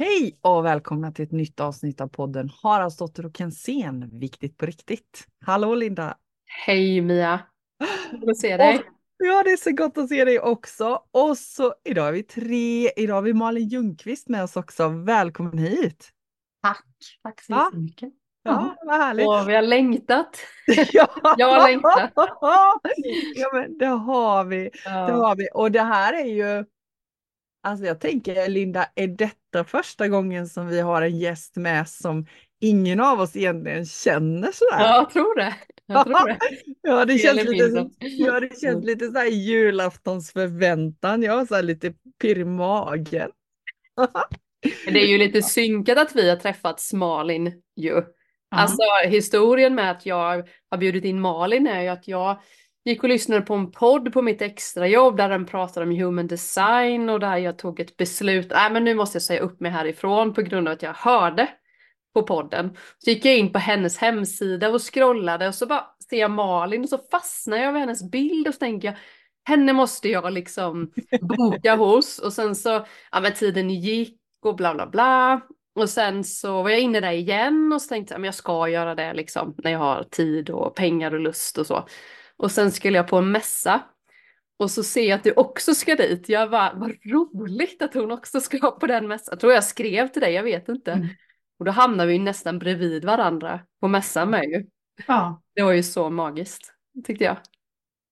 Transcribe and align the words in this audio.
Hej 0.00 0.38
och 0.40 0.64
välkomna 0.64 1.12
till 1.12 1.24
ett 1.24 1.32
nytt 1.32 1.60
avsnitt 1.60 2.00
av 2.00 2.08
podden 2.08 2.50
Haraldsdotter 2.62 3.26
och 3.26 3.36
Kensén, 3.36 4.10
viktigt 4.12 4.56
på 4.56 4.66
riktigt. 4.66 5.24
Hallå 5.46 5.74
Linda! 5.74 6.16
Hej 6.66 7.00
Mia! 7.00 7.40
Kul 8.10 8.30
att 8.30 8.36
se 8.36 8.56
dig. 8.56 8.78
Och, 8.78 8.84
ja, 9.18 9.42
det 9.42 9.50
är 9.50 9.56
så 9.56 9.70
gott 9.72 9.98
att 9.98 10.08
se 10.08 10.24
dig 10.24 10.40
också. 10.40 11.02
Och 11.10 11.38
så 11.38 11.74
idag 11.84 12.08
är 12.08 12.12
vi 12.12 12.22
tre, 12.22 12.90
idag 12.96 13.14
har 13.14 13.22
vi 13.22 13.34
Malin 13.34 13.68
Ljungqvist 13.68 14.28
med 14.28 14.42
oss 14.42 14.56
också. 14.56 14.88
Välkommen 14.88 15.58
hit! 15.58 16.10
Tack! 16.62 16.86
Tack 17.22 17.42
så 17.42 17.52
Ja. 17.52 17.70
mycket. 17.74 18.12
Ja, 18.42 18.76
vad 18.86 18.96
härligt! 18.96 19.28
Och 19.28 19.48
vi 19.48 19.54
har 19.54 19.62
längtat. 19.62 20.36
Ja. 20.92 21.08
Jag 21.36 21.68
längtar. 21.68 22.12
ja, 22.40 22.80
men 23.52 23.78
det 23.78 23.86
har 23.86 24.44
vi. 24.44 24.56
Det 24.56 24.70
Ja. 24.84 25.26
har 25.26 25.36
vi. 25.36 25.48
Och 25.54 25.70
det 25.72 25.82
här 25.82 26.12
är 26.12 26.26
ju, 26.26 26.64
alltså 27.62 27.86
jag 27.86 28.00
tänker 28.00 28.48
Linda, 28.48 28.86
är 28.94 29.06
detta 29.06 29.64
första 29.64 30.08
gången 30.08 30.48
som 30.48 30.66
vi 30.66 30.80
har 30.80 31.02
en 31.02 31.18
gäst 31.18 31.56
med 31.56 31.88
som 31.88 32.26
ingen 32.60 33.00
av 33.00 33.20
oss 33.20 33.36
egentligen 33.36 33.86
känner 33.86 34.50
sådär? 34.52 34.78
Ja, 34.84 34.96
jag 34.96 35.10
tror 35.10 35.36
det. 35.36 35.54
Jag 35.86 36.06
tror 36.06 36.26
det. 36.28 36.38
Ja, 36.82 37.04
det 37.04 37.18
känns 37.18 37.44
lite, 37.44 37.64
mindre. 37.66 37.88
ja, 37.98 38.40
det 38.40 38.48
känns 38.60 38.64
Mm. 38.64 38.80
lite 38.86 39.06
så 39.06 39.18
här 39.18 39.26
julaftonsförväntan. 39.26 41.22
Jag 41.22 41.32
har 41.32 41.46
så 41.46 41.54
här 41.54 41.62
lite 41.62 41.92
pirr 42.20 42.38
i 42.38 42.44
magen. 42.44 43.30
Det 44.86 45.02
är 45.02 45.06
ju 45.06 45.18
lite 45.18 45.42
synkat 45.42 45.98
att 45.98 46.16
vi 46.16 46.30
har 46.30 46.36
träffats 46.36 46.92
Malin 46.92 47.62
ju. 47.76 48.02
Alltså 48.50 48.82
historien 49.08 49.74
med 49.74 49.90
att 49.90 50.06
jag 50.06 50.48
har 50.70 50.78
bjudit 50.78 51.04
in 51.04 51.20
Malin 51.20 51.66
är 51.66 51.82
ju 51.82 51.88
att 51.88 52.08
jag 52.08 52.40
gick 52.84 53.02
och 53.02 53.08
lyssnade 53.08 53.42
på 53.42 53.54
en 53.54 53.70
podd 53.70 54.12
på 54.12 54.22
mitt 54.22 54.42
extrajobb 54.42 55.16
där 55.16 55.28
den 55.28 55.46
pratade 55.46 55.86
om 55.86 55.92
human 55.92 56.26
design 56.26 57.08
och 57.08 57.20
där 57.20 57.36
jag 57.36 57.58
tog 57.58 57.80
ett 57.80 57.96
beslut. 57.96 58.50
Nej 58.50 58.72
men 58.72 58.84
nu 58.84 58.94
måste 58.94 59.16
jag 59.16 59.22
säga 59.22 59.40
upp 59.40 59.60
mig 59.60 59.70
härifrån 59.70 60.34
på 60.34 60.42
grund 60.42 60.68
av 60.68 60.72
att 60.72 60.82
jag 60.82 60.94
hörde 60.94 61.48
på 62.14 62.22
podden. 62.22 62.76
Så 62.98 63.10
gick 63.10 63.24
jag 63.24 63.38
in 63.38 63.52
på 63.52 63.58
hennes 63.58 63.98
hemsida 63.98 64.68
och 64.68 64.94
scrollade 64.94 65.48
och 65.48 65.54
så 65.54 65.66
bara 65.66 65.86
ser 66.10 66.20
jag 66.20 66.30
Malin 66.30 66.82
och 66.82 66.88
så 66.88 66.98
fastnar 67.10 67.56
jag 67.56 67.72
vid 67.72 67.80
hennes 67.80 68.10
bild 68.10 68.48
och 68.48 68.54
så 68.54 68.58
tänker 68.58 68.88
jag 68.88 68.96
henne 69.44 69.72
måste 69.72 70.08
jag 70.08 70.32
liksom 70.32 70.92
boka 71.20 71.76
hos 71.76 72.18
och 72.18 72.32
sen 72.32 72.56
så, 72.56 72.86
ja 73.12 73.20
men 73.20 73.34
tiden 73.34 73.70
gick 73.70 74.18
och 74.42 74.56
bla 74.56 74.74
bla 74.74 74.86
bla. 74.86 75.40
Och 75.74 75.90
sen 75.90 76.24
så 76.24 76.62
var 76.62 76.70
jag 76.70 76.80
inne 76.80 77.00
där 77.00 77.12
igen 77.12 77.72
och 77.72 77.82
så 77.82 77.88
tänkte 77.88 78.14
jag 78.14 78.20
men 78.20 78.28
jag 78.28 78.34
ska 78.34 78.68
göra 78.68 78.94
det 78.94 79.14
liksom 79.14 79.54
när 79.58 79.70
jag 79.70 79.78
har 79.78 80.02
tid 80.02 80.50
och 80.50 80.74
pengar 80.74 81.14
och 81.14 81.20
lust 81.20 81.58
och 81.58 81.66
så. 81.66 81.86
Och 82.40 82.50
sen 82.50 82.72
skulle 82.72 82.96
jag 82.96 83.08
på 83.08 83.16
en 83.16 83.32
mässa 83.32 83.82
och 84.58 84.70
så 84.70 84.82
ser 84.82 85.08
jag 85.08 85.16
att 85.16 85.24
du 85.24 85.32
också 85.32 85.74
ska 85.74 85.94
dit. 85.94 86.28
Jag 86.28 86.50
bara, 86.50 86.72
vad 86.74 86.90
roligt 87.04 87.82
att 87.82 87.94
hon 87.94 88.10
också 88.10 88.40
ska 88.40 88.70
på 88.70 88.86
den 88.86 89.08
mässan. 89.08 89.32
Jag 89.32 89.40
tror 89.40 89.52
jag 89.52 89.64
skrev 89.64 90.08
till 90.08 90.22
dig, 90.22 90.32
jag 90.32 90.42
vet 90.42 90.68
inte. 90.68 90.92
Mm. 90.92 91.08
Och 91.58 91.64
då 91.64 91.70
hamnar 91.70 92.06
vi 92.06 92.12
ju 92.12 92.18
nästan 92.18 92.58
bredvid 92.58 93.04
varandra 93.04 93.60
på 93.80 93.88
mässan 93.88 94.30
med 94.30 94.44
ju. 94.44 94.66
Ja, 95.06 95.42
Det 95.54 95.62
var 95.62 95.72
ju 95.72 95.82
så 95.82 96.10
magiskt, 96.10 96.72
tyckte 97.06 97.24
jag. 97.24 97.36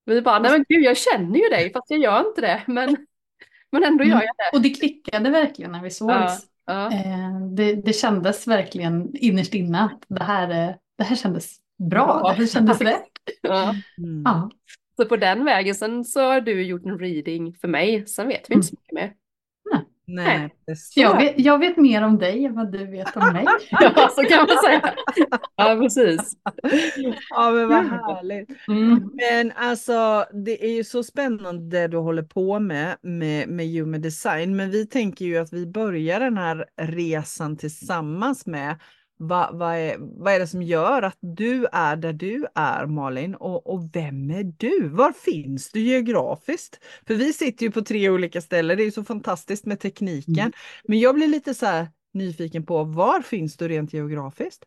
Vi 0.04 0.22
bara, 0.22 0.38
nej 0.38 0.50
men 0.50 0.64
gud 0.68 0.84
jag 0.84 0.96
känner 0.96 1.38
ju 1.38 1.48
dig 1.48 1.72
fast 1.72 1.90
jag 1.90 2.00
gör 2.00 2.28
inte 2.28 2.40
det. 2.40 2.62
Men, 2.66 2.96
men 3.72 3.84
ändå 3.84 4.04
gör 4.04 4.22
jag 4.22 4.34
det. 4.36 4.56
och 4.56 4.62
det 4.62 4.70
klickade 4.70 5.30
verkligen 5.30 5.72
när 5.72 5.82
vi 5.82 5.90
sågs. 5.90 6.12
Ja, 6.12 6.38
ja. 6.66 6.92
Eh, 6.92 7.40
det, 7.56 7.74
det 7.74 7.92
kändes 7.92 8.46
verkligen 8.46 9.16
innerst 9.16 9.54
inne 9.54 9.80
att 9.80 10.04
det 10.08 10.24
här, 10.24 10.50
eh, 10.68 10.74
det 10.98 11.04
här 11.04 11.16
kändes 11.16 11.56
bra, 11.78 12.06
Bra. 12.06 12.28
det 12.28 12.34
här 12.34 12.46
kändes 12.46 12.80
rätt. 12.80 13.17
Ja. 13.42 13.74
Mm. 13.98 14.22
Ja. 14.24 14.50
Så 14.96 15.04
på 15.04 15.16
den 15.16 15.44
vägen, 15.44 15.74
sen 15.74 16.04
så 16.04 16.20
har 16.20 16.40
du 16.40 16.62
gjort 16.62 16.84
en 16.84 16.98
reading 16.98 17.54
för 17.54 17.68
mig. 17.68 18.06
Sen 18.06 18.28
vet 18.28 18.50
vi 18.50 18.54
inte 18.54 18.66
så 18.66 18.74
mycket 18.78 18.94
mer. 18.94 19.12
Nej. 20.10 20.54
Så 20.76 21.00
jag, 21.00 21.16
vet, 21.16 21.34
jag 21.36 21.58
vet 21.58 21.76
mer 21.76 22.02
om 22.02 22.18
dig 22.18 22.44
än 22.44 22.54
vad 22.54 22.72
du 22.72 22.86
vet 22.86 23.16
om 23.16 23.32
mig. 23.32 23.46
Ja, 23.70 24.10
så 24.14 24.22
kan 24.22 24.38
man 24.38 24.58
säga. 24.64 24.94
Ja, 25.56 25.78
precis. 25.80 26.32
Ja, 27.30 27.50
men 27.50 27.68
vad 27.68 27.84
härligt. 27.84 28.48
Mm. 28.68 29.10
Men 29.14 29.52
alltså, 29.56 30.24
det 30.32 30.64
är 30.64 30.76
ju 30.76 30.84
så 30.84 31.02
spännande 31.02 31.80
det 31.80 31.88
du 31.88 31.96
håller 31.96 32.22
på 32.22 32.58
med, 32.58 32.96
med, 33.02 33.48
med 33.48 33.66
human 33.66 34.00
design. 34.00 34.56
Men 34.56 34.70
vi 34.70 34.86
tänker 34.86 35.24
ju 35.24 35.38
att 35.38 35.52
vi 35.52 35.66
börjar 35.66 36.20
den 36.20 36.36
här 36.36 36.64
resan 36.76 37.56
tillsammans 37.56 38.46
med 38.46 38.76
vad, 39.18 39.58
vad, 39.58 39.74
är, 39.74 39.96
vad 39.98 40.32
är 40.32 40.38
det 40.38 40.46
som 40.46 40.62
gör 40.62 41.02
att 41.02 41.18
du 41.20 41.66
är 41.72 41.96
där 41.96 42.12
du 42.12 42.46
är 42.54 42.86
Malin 42.86 43.34
och, 43.34 43.66
och 43.66 43.90
vem 43.92 44.30
är 44.30 44.52
du? 44.56 44.88
Var 44.88 45.12
finns 45.12 45.70
du 45.70 45.80
geografiskt? 45.80 46.80
För 47.06 47.14
vi 47.14 47.32
sitter 47.32 47.66
ju 47.66 47.72
på 47.72 47.82
tre 47.82 48.10
olika 48.10 48.40
ställen, 48.40 48.76
det 48.76 48.82
är 48.82 48.90
så 48.90 49.04
fantastiskt 49.04 49.66
med 49.66 49.80
tekniken. 49.80 50.38
Mm. 50.38 50.52
Men 50.84 50.98
jag 50.98 51.14
blir 51.14 51.28
lite 51.28 51.54
så 51.54 51.66
här 51.66 51.88
nyfiken 52.14 52.66
på 52.66 52.84
var 52.84 53.20
finns 53.20 53.56
du 53.56 53.68
rent 53.68 53.92
geografiskt? 53.92 54.64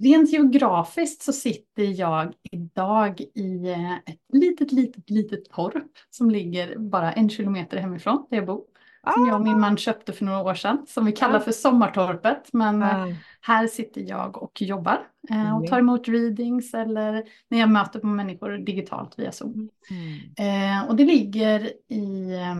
Rent 0.00 0.32
geografiskt 0.32 1.22
så 1.22 1.32
sitter 1.32 1.82
jag 1.82 2.32
idag 2.52 3.20
i 3.20 3.68
eh, 3.68 3.94
ett 3.94 4.20
litet, 4.32 4.72
litet, 4.72 5.10
litet 5.10 5.44
torp 5.44 5.92
som 6.10 6.30
ligger 6.30 6.78
bara 6.78 7.12
en 7.12 7.30
kilometer 7.30 7.76
hemifrån 7.76 8.26
där 8.30 8.36
jag 8.36 8.46
bor. 8.46 8.64
Som 9.14 9.26
jag 9.26 9.34
och 9.34 9.42
min 9.46 9.60
man 9.60 9.76
köpte 9.76 10.12
för 10.12 10.24
några 10.24 10.42
år 10.42 10.54
sedan, 10.54 10.84
som 10.88 11.04
vi 11.04 11.12
kallar 11.12 11.36
Ah. 11.36 11.40
för 11.40 11.52
Sommartorpet. 11.52 12.52
Men 12.52 12.82
eh, 12.82 13.02
Ah, 13.02 13.06
Här 13.40 13.66
sitter 13.66 14.00
jag 14.00 14.42
och 14.42 14.62
jobbar 14.62 15.08
eh, 15.30 15.50
och 15.54 15.58
Mm. 15.58 15.66
tar 15.66 15.78
emot 15.78 16.08
readings 16.08 16.74
eller 16.74 17.24
när 17.48 17.58
jag 17.58 17.70
möter 17.70 17.98
på 18.00 18.06
människor 18.06 18.58
digitalt 18.58 19.18
via 19.18 19.32
Zoom. 19.32 19.70
mm. 19.90 20.80
Eh, 20.82 20.88
och 20.88 20.96
det 20.96 21.04
ligger 21.04 21.72
i 21.88 22.32
eh, 22.34 22.54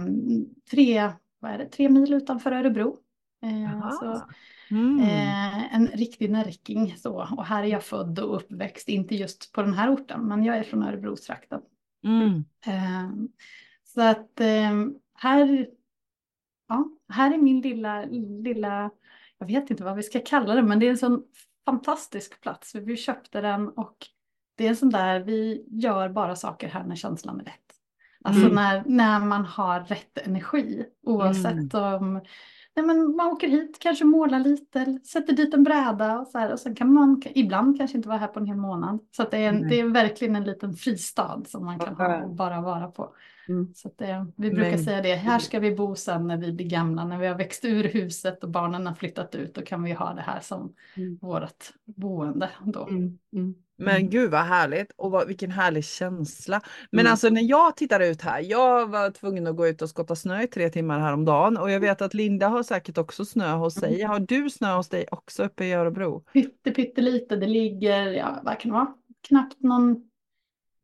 tre, 0.70 1.10
vad 1.38 1.50
är 1.50 1.58
det, 1.58 1.66
tre 1.66 1.88
mil 1.88 2.12
utanför 2.14 2.52
Örebro. 2.52 2.96
Så, 4.00 4.22
Mm. 4.70 5.00
eh, 5.00 5.74
en 5.74 5.86
riktig 5.86 6.30
närking 6.30 6.94
så. 6.96 7.28
Och 7.36 7.44
här 7.44 7.62
är 7.62 7.66
jag 7.66 7.82
född 7.84 8.18
och 8.18 8.36
uppväxt, 8.36 8.88
inte 8.88 9.14
just 9.14 9.52
på 9.52 9.62
den 9.62 9.74
här 9.74 9.94
orten, 9.94 10.20
men 10.28 10.44
jag 10.44 10.56
är 10.56 10.62
från 10.62 10.82
Örebrostrakten. 10.82 11.60
Mm. 12.04 12.44
Eh, 12.66 13.10
så 13.84 14.00
att 14.00 14.40
eh, 14.40 14.72
här, 15.14 15.66
ja, 16.68 16.88
här 17.08 17.34
är 17.34 17.38
min 17.38 17.60
lilla, 17.60 18.04
lilla, 18.42 18.90
jag 19.38 19.46
vet 19.46 19.70
inte 19.70 19.84
vad 19.84 19.96
vi 19.96 20.02
ska 20.02 20.20
kalla 20.20 20.54
det, 20.54 20.62
men 20.62 20.78
det 20.78 20.86
är 20.86 20.90
en 20.90 20.98
sån 20.98 21.22
fantastisk 21.64 22.40
plats. 22.40 22.74
Vi 22.74 22.96
köpte 22.96 23.40
den 23.40 23.68
och 23.68 23.96
det 24.56 24.64
är 24.64 24.68
en 24.68 24.76
sån 24.76 24.90
där, 24.90 25.20
vi 25.20 25.64
gör 25.70 26.08
bara 26.08 26.36
saker 26.36 26.68
här 26.68 26.84
när 26.84 26.96
känslan 26.96 27.40
är 27.40 27.44
rätt. 27.44 27.60
Alltså 28.24 28.42
Mm. 28.42 28.54
när, 28.54 28.82
när 28.86 29.20
man 29.20 29.44
har 29.44 29.80
rätt 29.80 30.18
energi, 30.18 30.84
oavsett 31.02 31.74
om 31.74 32.20
Nej, 32.76 32.86
men 32.86 33.16
man 33.16 33.26
åker 33.26 33.48
hit, 33.48 33.78
kanske 33.80 34.04
målar 34.04 34.38
lite, 34.38 34.98
sätter 35.04 35.32
dit 35.32 35.54
en 35.54 35.64
bräda 35.64 36.18
och 36.18 36.26
så 36.26 36.38
här. 36.38 36.52
Och 36.52 36.60
sen 36.60 36.74
kan 36.74 36.92
man 36.92 37.22
ibland 37.34 37.78
kanske 37.78 37.96
inte 37.96 38.08
vara 38.08 38.18
här 38.18 38.26
på 38.26 38.40
en 38.40 38.46
hel 38.46 38.56
månad. 38.56 38.98
Så 39.16 39.24
det, 39.30 39.36
är 39.36 39.48
en, 39.48 39.54
Nej. 39.54 39.70
det 39.70 39.80
är 39.80 39.84
verkligen 39.84 40.36
en 40.36 40.44
liten 40.44 40.74
fristad 40.74 41.42
som 41.46 41.64
man 41.64 41.78
kan 41.78 41.96
ha 41.96 42.22
och 42.22 42.34
bara 42.34 42.60
vara 42.60 42.88
på. 42.88 43.14
Mm. 43.48 43.72
Så 43.74 43.90
det, 43.98 44.26
vi 44.36 44.50
brukar 44.50 44.70
Men- 44.70 44.84
säga 44.84 45.02
det, 45.02 45.14
här 45.14 45.38
ska 45.38 45.58
vi 45.58 45.74
bo 45.74 45.94
sen 45.94 46.26
när 46.26 46.36
vi 46.36 46.52
blir 46.52 46.66
gamla, 46.66 47.04
när 47.04 47.18
vi 47.18 47.26
har 47.26 47.34
växt 47.34 47.64
ur 47.64 47.84
huset 47.84 48.44
och 48.44 48.50
barnen 48.50 48.86
har 48.86 48.94
flyttat 48.94 49.34
ut, 49.34 49.54
då 49.54 49.62
kan 49.62 49.82
vi 49.82 49.92
ha 49.92 50.14
det 50.14 50.20
här 50.20 50.40
som 50.40 50.74
Mm. 50.96 51.18
vårt 51.22 51.64
boende 51.84 52.50
då. 52.64 52.86
Mm. 52.88 53.18
Mm. 53.32 53.54
Men 53.78 53.96
Mm. 53.96 54.08
gud 54.10 54.30
vad 54.30 54.40
härligt 54.40 54.92
och 54.96 55.10
vad, 55.10 55.26
vilken 55.28 55.50
härlig 55.50 55.84
känsla. 55.84 56.60
Men 56.90 57.00
Mm. 57.00 57.10
alltså 57.10 57.28
när 57.28 57.42
jag 57.42 57.76
tittar 57.76 58.00
ut 58.00 58.22
här, 58.22 58.40
jag 58.40 58.86
var 58.90 59.10
tvungen 59.10 59.46
att 59.46 59.56
gå 59.56 59.66
ut 59.68 59.82
och 59.82 59.88
skotta 59.88 60.16
snö 60.16 60.42
i 60.42 60.46
tre 60.46 60.70
timmar 60.70 60.98
häromdagen 60.98 61.56
och 61.56 61.70
jag 61.70 61.80
vet 61.80 62.02
att 62.02 62.14
Linda 62.14 62.48
har 62.48 62.62
säkert 62.62 62.98
också 62.98 63.24
snö 63.24 63.52
hos 63.52 63.74
sig. 63.74 64.02
Har 64.02 64.20
du 64.20 64.50
snö 64.50 64.76
hos 64.76 64.88
dig 64.88 65.06
också 65.10 65.44
uppe 65.44 65.64
i 65.64 65.72
Örebro? 65.72 66.24
Pytte, 66.32 66.70
pyttelite, 66.70 67.36
det 67.36 67.46
ligger, 67.46 68.06
ja 68.06 68.40
vad 68.44 68.58
kan 68.60 68.70
det 68.70 68.74
vara, 68.78 68.94
knappt 69.28 69.62
någon, 69.62 70.05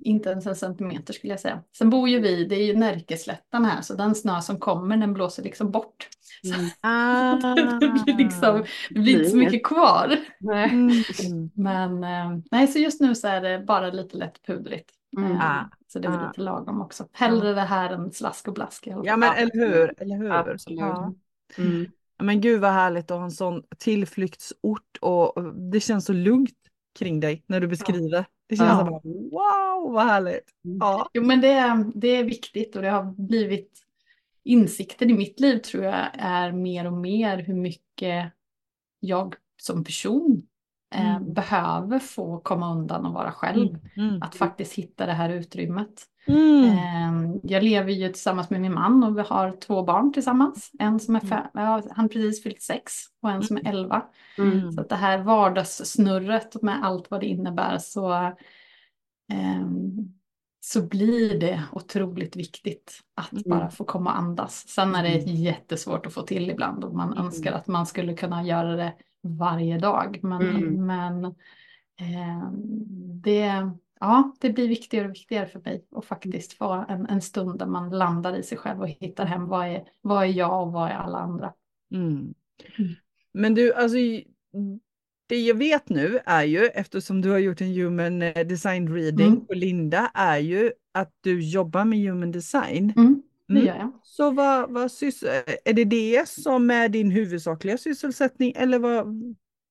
inte 0.03 0.31
ens 0.31 0.47
en 0.47 0.57
centimeter 0.57 1.13
skulle 1.13 1.33
jag 1.33 1.41
säga. 1.41 1.63
Sen 1.79 1.91
bor 1.91 2.09
ju 2.09 2.21
vi, 2.21 2.45
det 2.45 2.55
är 2.57 2.65
ju 2.67 2.77
Närkeslätten 2.77 3.65
här, 3.65 3.83
så 3.83 3.95
den 3.95 4.15
snö 4.15 4.41
som 4.41 4.59
kommer 4.59 4.97
den 4.97 5.15
blåser 5.15 5.43
liksom 5.43 5.71
bort. 5.71 6.09
Så 6.43 6.55
Mm. 6.55 6.67
Ah. 6.81 7.35
det 7.81 7.89
blir 8.05 8.17
liksom, 8.17 8.65
det 8.91 9.01
blir 9.01 9.19
inte 9.19 9.31
så 9.31 9.37
mycket 9.37 9.65
kvar. 9.67 10.17
Nej. 10.41 10.71
Mm. 10.71 10.91
Men 11.55 12.05
eh, 12.05 12.39
nej, 12.51 12.67
så 12.67 12.79
just 12.79 13.01
nu 13.01 13.15
så 13.15 13.29
är 13.29 13.41
det 13.41 13.59
bara 13.59 13.91
lite 13.91 14.17
lätt 14.17 14.47
pudrigt. 14.47 14.91
Mm. 15.17 15.33
Eh, 15.33 15.41
Ah. 15.61 15.65
Så 15.93 15.99
det 15.99 16.09
är 16.09 16.13
väl 16.13 16.21
Ah. 16.21 16.27
lite 16.29 16.41
lagom 16.41 16.81
också. 16.81 17.07
Hellre 17.13 17.53
det 17.53 17.61
här 17.61 17.91
än 17.91 18.13
slask 18.13 18.49
och 18.49 18.55
blask. 18.55 18.87
Ja 18.87 19.17
men 19.17 19.29
Ja, 19.29 19.35
eller 19.35 19.55
hur, 19.55 20.03
eller 20.03 20.17
hur? 20.17 20.31
Absolut. 20.33 20.81
Ja. 20.81 21.15
Mm. 21.59 21.87
Ja, 22.19 22.25
Men 22.25 22.41
gud 22.41 22.61
vad 22.61 22.71
härligt 22.73 23.11
att 23.11 23.17
ha 23.17 23.25
en 23.25 23.31
sån 23.31 23.63
tillflyktsort 23.79 24.99
och 25.01 25.37
och 25.37 25.55
det 25.55 25.81
känns 25.81 26.05
så 26.05 26.13
lugnt 26.13 26.51
kring 26.99 27.21
dig 27.21 27.43
när 27.47 27.61
du 27.61 27.67
beskriver. 27.69 28.25
Det 28.53 28.57
känns 28.57 28.71
Ja. 28.71 29.01
som 29.03 29.13
wow 29.31 29.93
vad 29.93 30.07
härligt. 30.07 30.51
Ja. 30.63 31.09
Jo 31.15 31.23
men 31.23 31.41
det, 31.41 31.49
är- 31.49 31.93
det 31.95 32.09
är 32.09 32.25
viktigt 32.25 32.77
och 32.77 32.83
det 32.83 32.91
har 32.91 33.05
blivit 33.05 33.79
insikten 34.45 35.11
i 35.11 35.15
mitt 35.15 35.41
liv 35.41 35.59
tror 35.59 35.85
jag 35.85 36.07
är 36.13 36.53
mer 36.53 36.87
och 36.87 36.93
mer 36.93 37.39
hur 37.39 37.55
mycket 37.55 38.33
jag 39.01 39.35
som 39.63 39.85
person 39.85 40.43
eh, 40.95 41.17
Mm. 41.17 41.33
behöver 41.35 41.99
få 41.99 42.39
komma 42.41 42.73
undan 42.75 43.07
och 43.07 43.13
vara 43.15 43.33
själv. 43.33 43.79
Mm. 43.97 44.23
Att 44.23 44.35
faktiskt 44.35 44.75
hitta 44.75 45.07
det 45.07 45.13
här 45.13 45.31
utrymmet. 45.31 46.05
Mm. 46.27 46.65
Ehm, 46.79 47.41
Jag 47.43 47.63
lever 47.63 47.93
ju 47.93 48.09
tillsammans 48.09 48.51
med 48.51 48.61
min 48.61 48.75
man 48.75 49.05
och 49.05 49.19
vi 49.19 49.23
har 49.23 49.51
två 49.51 49.83
barn 49.83 50.13
tillsammans. 50.13 50.71
En 50.79 51.01
som 51.01 51.17
är 51.17 51.21
fem, 51.21 51.47
ja, 51.55 51.83
han 51.91 52.09
precis 52.09 52.43
fyllt 52.43 52.63
sex 52.63 52.93
och 53.23 53.31
en 53.31 53.43
som 53.43 53.57
är 53.57 53.69
elva. 53.69 54.03
Mm. 54.39 54.73
Så 54.73 54.83
det 54.83 54.95
här 54.97 55.19
vardagssnurret 55.19 56.63
med 56.63 56.85
allt 56.85 57.11
vad 57.11 57.21
det 57.21 57.27
innebär 57.27 57.79
så, 57.79 58.13
ehm, 59.33 59.93
så 60.65 60.83
blir 60.87 61.41
det 61.41 61.63
otroligt 61.73 62.37
viktigt 62.37 63.01
att 63.15 63.33
Mm. 63.33 63.43
bara 63.47 63.71
få 63.71 63.85
komma 63.85 64.11
och 64.11 64.19
andas. 64.19 64.69
Sen 64.69 64.95
är 64.95 65.03
det 65.03 65.19
Mm. 65.23 65.35
jättesvårt 65.35 66.07
att 66.07 66.15
få 66.15 66.23
till 66.23 66.51
ibland 66.51 66.85
och 66.85 66.95
man 66.95 67.13
Mm. 67.13 67.25
önskar 67.25 67.53
att 67.53 67.67
man 67.67 67.87
skulle 67.87 68.15
kunna 68.15 68.43
göra 68.45 68.77
det 68.77 68.93
varje 69.23 69.79
dag. 69.79 70.19
Men, 70.23 70.43
Mm. 70.43 70.87
men 70.87 71.25
ehm, 71.97 72.53
det, 73.23 73.71
ja, 74.03 74.35
det 74.41 74.51
blir 74.51 74.69
viktigare 74.69 75.09
och 75.09 75.15
viktigare 75.15 75.47
för 75.47 75.61
mig 75.61 75.85
att 75.97 76.05
faktiskt 76.05 76.53
få 76.53 76.85
en, 76.89 77.07
en 77.07 77.23
stund 77.23 77.59
där 77.59 77.67
man 77.67 77.91
landar 77.91 78.37
i 78.37 78.43
sig 78.43 78.59
själv 78.59 78.81
och 78.81 78.89
hittar 78.89 79.25
hem 79.25 79.49
vad 79.49 79.67
är, 79.67 79.85
vad 80.01 80.23
är 80.23 80.27
jag 80.29 80.67
och 80.67 80.73
vad 80.73 80.91
är 80.91 80.95
alla 80.95 81.19
andra. 81.19 81.53
Mm. 81.95 82.35
Mm. 82.79 82.91
Men 83.33 83.55
du, 83.55 83.75
alltså 83.75 83.97
det 85.27 85.41
jag 85.41 85.55
vet 85.55 85.89
nu 85.89 86.19
är 86.25 86.45
ju, 86.45 86.67
eftersom 86.67 87.21
du 87.21 87.31
har 87.31 87.39
gjort 87.39 87.61
en 87.61 87.75
human 87.75 88.23
eh, 88.23 88.47
design 88.47 88.95
reading 88.95 89.27
Mm. 89.27 89.47
på 89.47 89.55
Linda, 89.55 90.11
är 90.15 90.39
ju 90.39 90.73
att 90.93 91.13
du 91.21 91.41
jobbar 91.41 91.85
med 91.85 91.99
human 91.99 92.33
design. 92.33 92.93
Mm, 92.97 93.23
det 93.49 93.53
Mm. 93.53 93.67
gör 93.67 93.77
jag. 93.77 93.93
Så 94.03 94.31
vad, 94.31 94.71
vad 94.71 94.85
eh, 94.85 95.55
är 95.65 95.73
det 95.73 95.85
det 95.85 96.29
som 96.29 96.71
är 96.71 96.89
din 96.89 97.11
huvudsakliga 97.11 97.79
sysselsättning 97.79 98.53
eller 98.57 98.79
vad, 98.79 99.07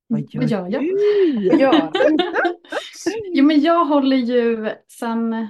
vad 0.07 0.19
Mm, 0.19 0.27
vad 0.33 0.49
gör 0.49 0.69
jag? 0.69 0.81
du? 0.81 0.97
Jo, 3.33 3.45
men 3.45 3.61
jag 3.61 3.85
håller 3.85 4.17
ju 4.17 4.69
sen, 4.99 5.47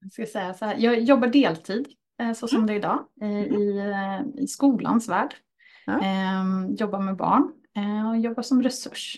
jag 0.00 0.12
ska 0.12 0.26
säga 0.26 0.54
så 0.54 0.64
här, 0.64 0.76
jag 0.78 1.00
jobbar 1.00 1.28
deltid 1.28 1.88
eh, 2.20 2.32
så 2.32 2.48
som 2.48 2.66
det 2.66 2.72
är 2.72 2.76
idag 2.76 3.06
eh, 3.22 3.42
i, 3.42 3.78
eh, 3.78 4.42
i 4.42 4.46
skolans 4.46 5.08
värld. 5.08 5.34
Eh, 5.86 6.74
Jobbar 6.78 7.00
med 7.00 7.16
barn 7.16 7.52
och 8.10 8.18
jobbar 8.18 8.42
som 8.42 8.62
resurs. 8.62 9.16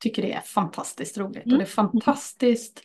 Tycker 0.00 0.22
det 0.22 0.32
är 0.32 0.40
fantastiskt 0.40 1.18
roligt 1.18 1.36
och 1.42 1.46
Mm. 1.46 1.58
det 1.58 1.64
är 1.64 1.66
fantastiskt 1.66 2.82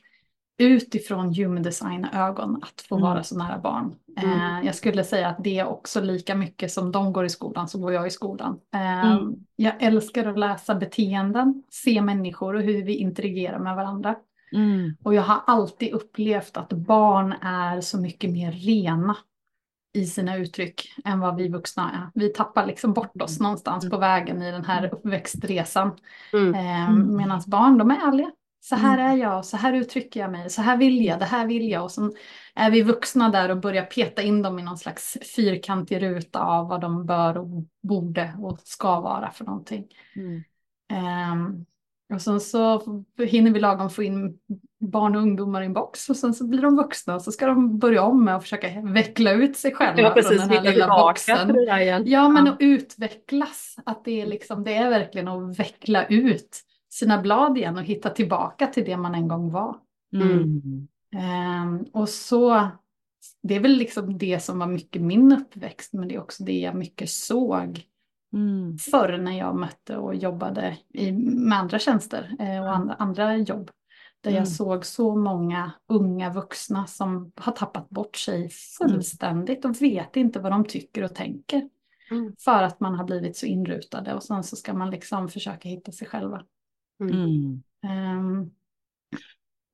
utifrån 0.61 1.33
human 1.35 1.63
design 1.63 2.07
ögon 2.13 2.59
att 2.63 2.81
få 2.81 2.95
Mm. 2.95 3.09
vara 3.09 3.23
så 3.23 3.37
nära 3.37 3.57
barn. 3.59 3.95
Eh, 4.17 4.23
Mm. 4.23 4.65
Jag 4.65 4.75
skulle 4.75 5.03
säga 5.03 5.27
att 5.29 5.43
det 5.43 5.59
är 5.59 5.65
också 5.67 6.01
lika 6.01 6.35
mycket 6.35 6.71
som 6.71 6.91
de 6.91 7.13
går 7.13 7.25
i 7.25 7.29
skolan 7.29 7.67
så 7.67 7.79
går 7.79 7.93
jag 7.93 8.07
i 8.07 8.09
skolan. 8.09 8.59
Eh, 8.73 9.11
Mm. 9.11 9.35
Jag 9.55 9.73
älskar 9.83 10.25
att 10.27 10.39
läsa 10.39 10.75
beteenden, 10.75 11.63
se 11.69 12.01
människor 12.01 12.55
och 12.55 12.61
hur 12.61 12.83
vi 12.83 12.95
interagerar 12.95 13.59
med 13.59 13.75
varandra. 13.75 14.15
Mm. 14.53 14.95
Och 15.03 15.13
jag 15.13 15.21
har 15.23 15.41
alltid 15.47 15.91
upplevt 15.93 16.57
att 16.57 16.73
barn 16.73 17.33
är 17.41 17.81
så 17.81 17.97
mycket 18.01 18.31
mer 18.31 18.51
rena 18.51 19.17
i 19.93 20.05
sina 20.05 20.37
uttryck 20.37 20.93
än 21.05 21.19
vad 21.19 21.35
vi 21.35 21.47
vuxna 21.49 21.91
är. 21.91 22.19
Vi 22.19 22.29
tappar 22.33 22.65
liksom 22.65 22.93
bort 22.93 23.21
oss 23.21 23.39
någonstans 23.39 23.89
på 23.89 23.97
vägen 23.97 24.41
i 24.41 24.51
den 24.51 24.65
här 24.65 24.89
uppväxtresan. 24.93 25.91
Mm. 26.33 26.53
Eh, 26.55 26.89
Mm. 26.89 27.15
Medan 27.15 27.41
barn, 27.47 27.77
de 27.77 27.91
är 27.91 28.07
ärliga. 28.07 28.31
Så 28.63 28.75
här 28.75 28.97
Mm. 28.97 29.11
är 29.11 29.23
jag, 29.23 29.45
så 29.45 29.57
här 29.57 29.73
uttrycker 29.73 30.19
jag 30.19 30.31
mig, 30.31 30.49
så 30.49 30.61
här 30.61 30.77
vill 30.77 31.05
jag, 31.05 31.19
det 31.19 31.25
här 31.25 31.47
vill 31.47 31.69
jag. 31.69 31.83
Och 31.83 31.91
så 31.91 32.11
är 32.55 32.71
vi 32.71 32.81
vuxna 32.81 33.29
där 33.29 33.49
och 33.49 33.57
börjar 33.57 33.83
peta 33.85 34.21
in 34.21 34.41
dem 34.41 34.59
i 34.59 34.63
någon 34.63 34.77
slags 34.77 35.17
fyrkantig 35.35 36.01
ruta 36.01 36.39
av 36.39 36.67
vad 36.67 36.81
de 36.81 37.05
bör 37.05 37.37
och 37.37 37.47
borde 37.83 38.33
och 38.39 38.59
ska 38.63 38.99
vara 39.01 39.31
för 39.31 39.45
någonting. 39.45 39.85
Mm. 40.15 40.43
Ehm, 40.91 41.65
och 42.13 42.21
sen 42.21 42.39
så 42.39 42.81
hinner 43.17 43.51
vi 43.51 43.59
lagom 43.59 43.89
få 43.89 44.03
in 44.03 44.37
barn 44.79 45.15
och 45.15 45.21
ungdomar 45.21 45.61
i 45.61 45.65
en 45.65 45.73
box 45.73 46.09
och 46.09 46.15
sen 46.15 46.33
så 46.33 46.47
blir 46.47 46.61
de 46.61 46.75
vuxna 46.75 47.15
och 47.15 47.21
så 47.21 47.31
ska 47.31 47.45
de 47.47 47.79
börja 47.79 48.03
om 48.03 48.25
med 48.25 48.35
att 48.35 48.43
försöka 48.43 48.81
veckla 48.81 49.31
ut 49.31 49.57
sig 49.57 49.73
själva 49.75 50.01
Ja, 50.01 50.07
från 50.13 50.23
precis. 50.23 50.41
den 50.41 50.49
här 50.49 50.61
lilla 50.61 50.87
boxen. 50.87 51.55
Ja, 52.05 52.29
men 52.29 52.45
Ja. 52.45 52.51
att 52.51 52.57
utvecklas. 52.61 53.75
Att 53.85 54.05
det 54.05 54.21
är, 54.21 54.25
liksom, 54.25 54.63
det 54.63 54.73
är 54.75 54.89
verkligen 54.89 55.27
att 55.27 55.59
veckla 55.59 56.05
ut 56.05 56.59
sina 56.93 57.21
blad 57.21 57.57
igen 57.57 57.77
och 57.77 57.83
hitta 57.83 58.09
tillbaka 58.09 58.67
till 58.67 58.85
det 58.85 58.97
man 58.97 59.15
en 59.15 59.27
gång 59.27 59.51
var. 59.51 59.77
Mm. 60.13 60.87
Ehm, 61.15 61.83
och 61.93 62.09
så, 62.09 62.67
det 63.43 63.55
är 63.55 63.59
väl 63.59 63.71
liksom 63.77 64.17
det 64.17 64.43
som 64.43 64.59
var 64.59 64.67
mycket 64.67 65.01
min 65.01 65.31
uppväxt, 65.31 65.93
men 65.93 66.07
det 66.07 66.15
är 66.15 66.21
också 66.21 66.43
det 66.43 66.59
jag 66.59 66.75
mycket 66.75 67.09
såg 67.09 67.83
Mm. 68.33 68.77
förr 68.77 69.17
när 69.17 69.37
jag 69.37 69.55
mötte 69.55 69.97
och 69.97 70.15
jobbade 70.15 70.77
i, 70.93 71.11
med 71.11 71.57
andra 71.59 71.79
tjänster 71.79 72.35
eh, 72.39 72.61
och 72.61 72.75
andra, 72.75 72.93
andra 72.93 73.37
jobb. 73.37 73.71
Där 74.21 74.31
Mm. 74.31 74.39
jag 74.39 74.47
såg 74.47 74.85
så 74.85 75.15
många 75.15 75.71
unga 75.87 76.33
vuxna 76.33 76.87
som 76.87 77.31
har 77.35 77.51
tappat 77.51 77.89
bort 77.89 78.15
sig 78.17 78.49
fullständigt 78.49 79.65
och 79.65 79.81
vet 79.81 80.15
inte 80.15 80.39
vad 80.39 80.51
de 80.51 80.65
tycker 80.65 81.03
och 81.03 81.15
tänker. 81.15 81.69
Mm. 82.11 82.35
För 82.39 82.63
att 82.63 82.79
man 82.79 82.95
har 82.95 83.03
blivit 83.03 83.37
så 83.37 83.45
inrutade 83.45 84.13
och 84.13 84.23
sen 84.23 84.43
så 84.43 84.55
ska 84.55 84.73
man 84.73 84.89
liksom 84.89 85.29
försöka 85.29 85.69
hitta 85.69 85.91
sig 85.91 86.07
själva. 86.07 86.43
Mm. 87.01 87.63
Ehm, 87.83 88.51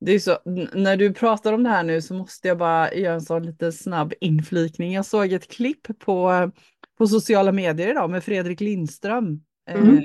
Det 0.00 0.12
är 0.12 0.18
så, 0.18 0.38
när 0.74 0.96
du 0.96 1.14
pratar 1.14 1.52
om 1.52 1.62
det 1.62 1.70
här 1.70 1.82
nu 1.82 2.02
så 2.02 2.14
måste 2.14 2.48
jag 2.48 2.58
bara 2.58 2.94
göra 2.94 3.14
en 3.14 3.20
sån 3.20 3.42
liten 3.42 3.72
snabb 3.72 4.12
inflikning. 4.20 4.92
Jag 4.92 5.06
såg 5.06 5.32
ett 5.32 5.48
klipp 5.50 5.98
på, 5.98 6.50
på 6.98 7.06
sociala 7.06 7.52
medier 7.52 7.88
idag 7.90 8.10
med 8.10 8.24
Fredrik 8.24 8.60
Lindström. 8.60 9.42
Mm. 9.70 9.98
Eh, 9.98 10.04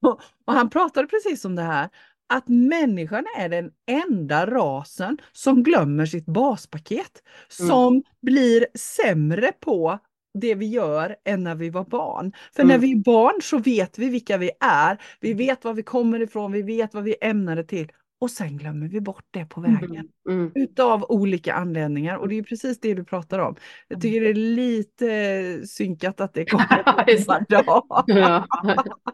och, 0.02 0.20
och 0.44 0.52
han 0.52 0.70
pratade 0.70 1.08
precis 1.08 1.44
om 1.44 1.56
det 1.56 1.62
här, 1.62 1.88
att 2.26 2.48
människan 2.48 3.24
är 3.38 3.48
den 3.48 3.70
enda 3.86 4.46
rasen 4.46 5.18
som 5.32 5.62
glömmer 5.62 6.06
sitt 6.06 6.26
baspaket, 6.26 7.22
Mm. 7.60 7.68
som 7.68 8.02
blir 8.22 8.66
sämre 8.74 9.52
på 9.60 9.98
det 10.34 10.54
vi 10.54 10.66
gör 10.66 11.16
än 11.24 11.44
när 11.44 11.54
vi 11.54 11.70
var 11.70 11.84
barn. 11.84 12.32
För 12.56 12.64
när 12.64 12.74
Mm. 12.74 12.80
vi 12.80 12.92
är 12.92 12.96
barn 13.04 13.40
så 13.42 13.58
vet 13.58 13.98
vi 13.98 14.08
vilka 14.08 14.36
vi 14.38 14.50
är, 14.60 14.98
vi 15.20 15.34
vet 15.34 15.64
var 15.64 15.74
vi 15.74 15.82
kommer 15.82 16.20
ifrån, 16.22 16.52
vi 16.52 16.62
vet 16.62 16.94
vad 16.94 17.04
vi 17.04 17.16
är 17.20 17.30
ämnade 17.30 17.64
till 17.64 17.88
och 18.20 18.30
sen 18.30 18.56
glömmer 18.58 18.88
vi 18.88 19.00
bort 19.00 19.24
det 19.30 19.44
på 19.44 19.60
vägen. 19.60 20.08
Mm. 20.28 20.52
Utav 20.54 21.04
olika 21.08 21.54
anledningar 21.54 22.16
och 22.16 22.28
det 22.28 22.38
är 22.38 22.42
precis 22.42 22.80
det 22.80 22.94
du 22.94 23.04
pratar 23.04 23.38
om. 23.38 23.56
Jag 23.88 24.00
tycker 24.00 24.20
det 24.20 24.30
är 24.30 24.34
lite 24.34 25.66
synkat 25.66 26.20
att 26.20 26.34
det 26.34 26.44
kommer 26.50 27.16
samma 27.16 27.40
dag. 27.48 27.84
Ja. 28.06 28.46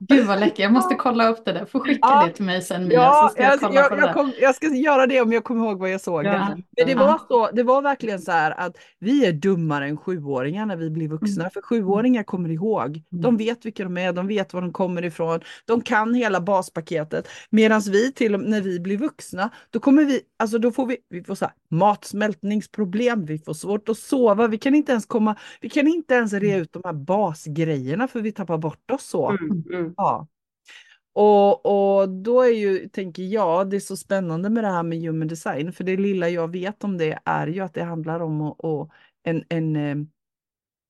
gud 0.00 0.26
vad 0.26 0.40
läckert, 0.40 0.58
jag 0.58 0.72
måste 0.72 0.94
kolla 0.98 1.28
upp 1.28 1.44
det 1.44 1.52
där. 1.52 1.64
Får 1.66 1.80
skicka 1.80 1.98
Ja. 2.02 2.26
det 2.26 2.32
till 2.32 2.44
mig 2.44 2.62
sen 2.62 2.88
Mia 2.88 2.94
Ja, 2.98 3.28
så 3.28 3.32
ska 3.34 3.42
jag 3.42 3.52
jag, 3.52 3.60
kolla 3.60 3.74
jag, 3.74 3.88
på 3.90 3.94
det 3.96 4.02
jag, 4.02 4.14
kom, 4.14 4.32
jag 4.40 4.54
ska 4.54 4.66
göra 4.66 5.06
det 5.06 5.20
om 5.20 5.32
jag 5.32 5.44
kommer 5.44 5.64
ihåg 5.66 5.78
vad 5.78 5.90
jag 5.90 6.00
såg. 6.00 6.24
Ja. 6.24 6.32
det. 6.32 6.62
Men 6.76 6.86
det 6.86 6.94
var, 6.94 7.20
så, 7.28 7.50
det 7.52 7.62
var 7.62 7.82
verkligen 7.82 8.18
så 8.20 8.32
här 8.32 8.50
att 8.60 8.76
vi 8.98 9.26
är 9.26 9.32
dummare 9.32 9.86
än 9.86 9.96
sjuåringar 9.96 10.66
när 10.66 10.76
vi 10.76 10.90
blir 10.90 11.08
vuxna. 11.08 11.50
För 11.50 11.62
sjuåringar 11.62 12.22
kommer 12.22 12.48
ihåg. 12.48 13.02
De 13.10 13.24
Mm. 13.26 13.36
vet 13.36 13.66
vilka 13.66 13.84
de 13.84 13.96
är, 13.98 14.12
de 14.12 14.26
vet 14.26 14.54
var 14.54 14.60
de 14.60 14.72
kommer 14.72 15.04
ifrån. 15.04 15.40
De 15.64 15.80
kan 15.80 16.14
hela 16.14 16.40
baspaketet. 16.40 17.28
Medan 17.50 17.80
vi 17.80 18.12
till 18.12 18.36
när 18.38 18.60
vi 18.60 18.80
blir 18.80 18.95
vuxna, 18.96 19.50
då 19.70 19.80
kommer 19.80 20.04
vi, 20.04 20.20
alltså 20.36 20.58
då 20.58 20.72
får 20.72 20.86
vi, 20.86 20.96
vi 21.08 21.24
får 21.24 21.34
så 21.34 21.44
här, 21.44 21.54
matsmältningsproblem, 21.68 23.24
vi 23.24 23.38
får 23.38 23.54
svårt 23.54 23.88
att 23.88 23.98
sova, 23.98 24.48
vi 24.48 24.58
kan 24.58 24.74
inte 24.74 24.92
ens 24.92 25.06
komma, 25.06 25.36
vi 25.60 25.70
kan 25.70 25.86
inte 25.86 26.14
ens 26.14 26.32
rea 26.32 26.56
ut 26.56 26.72
de 26.72 26.82
här 26.84 26.92
basgrejerna 26.92 28.08
för 28.08 28.20
vi 28.20 28.32
tappar 28.32 28.58
bort 28.58 28.90
oss 28.90 29.04
så. 29.06 29.30
Mm. 29.30 29.64
Mm. 29.72 29.94
Ja. 29.96 30.26
Och, 31.12 31.66
och 31.66 32.08
då 32.08 32.42
är 32.42 32.50
ju, 32.50 32.88
tänker 32.88 33.22
jag, 33.22 33.70
det 33.70 33.76
är 33.76 33.80
så 33.80 33.96
spännande 33.96 34.50
med 34.50 34.64
det 34.64 34.70
här 34.70 34.82
med 34.82 35.00
human 35.00 35.28
design, 35.28 35.72
för 35.72 35.84
det 35.84 35.96
lilla 35.96 36.28
jag 36.28 36.52
vet 36.52 36.84
om 36.84 36.98
det 36.98 37.18
är 37.24 37.46
ju 37.46 37.60
att 37.60 37.74
det 37.74 37.82
handlar 37.82 38.20
om 38.20 38.40
att, 38.40 38.64
att 38.64 38.88
en, 39.22 39.44
en, 39.48 39.76
eh, 39.76 39.96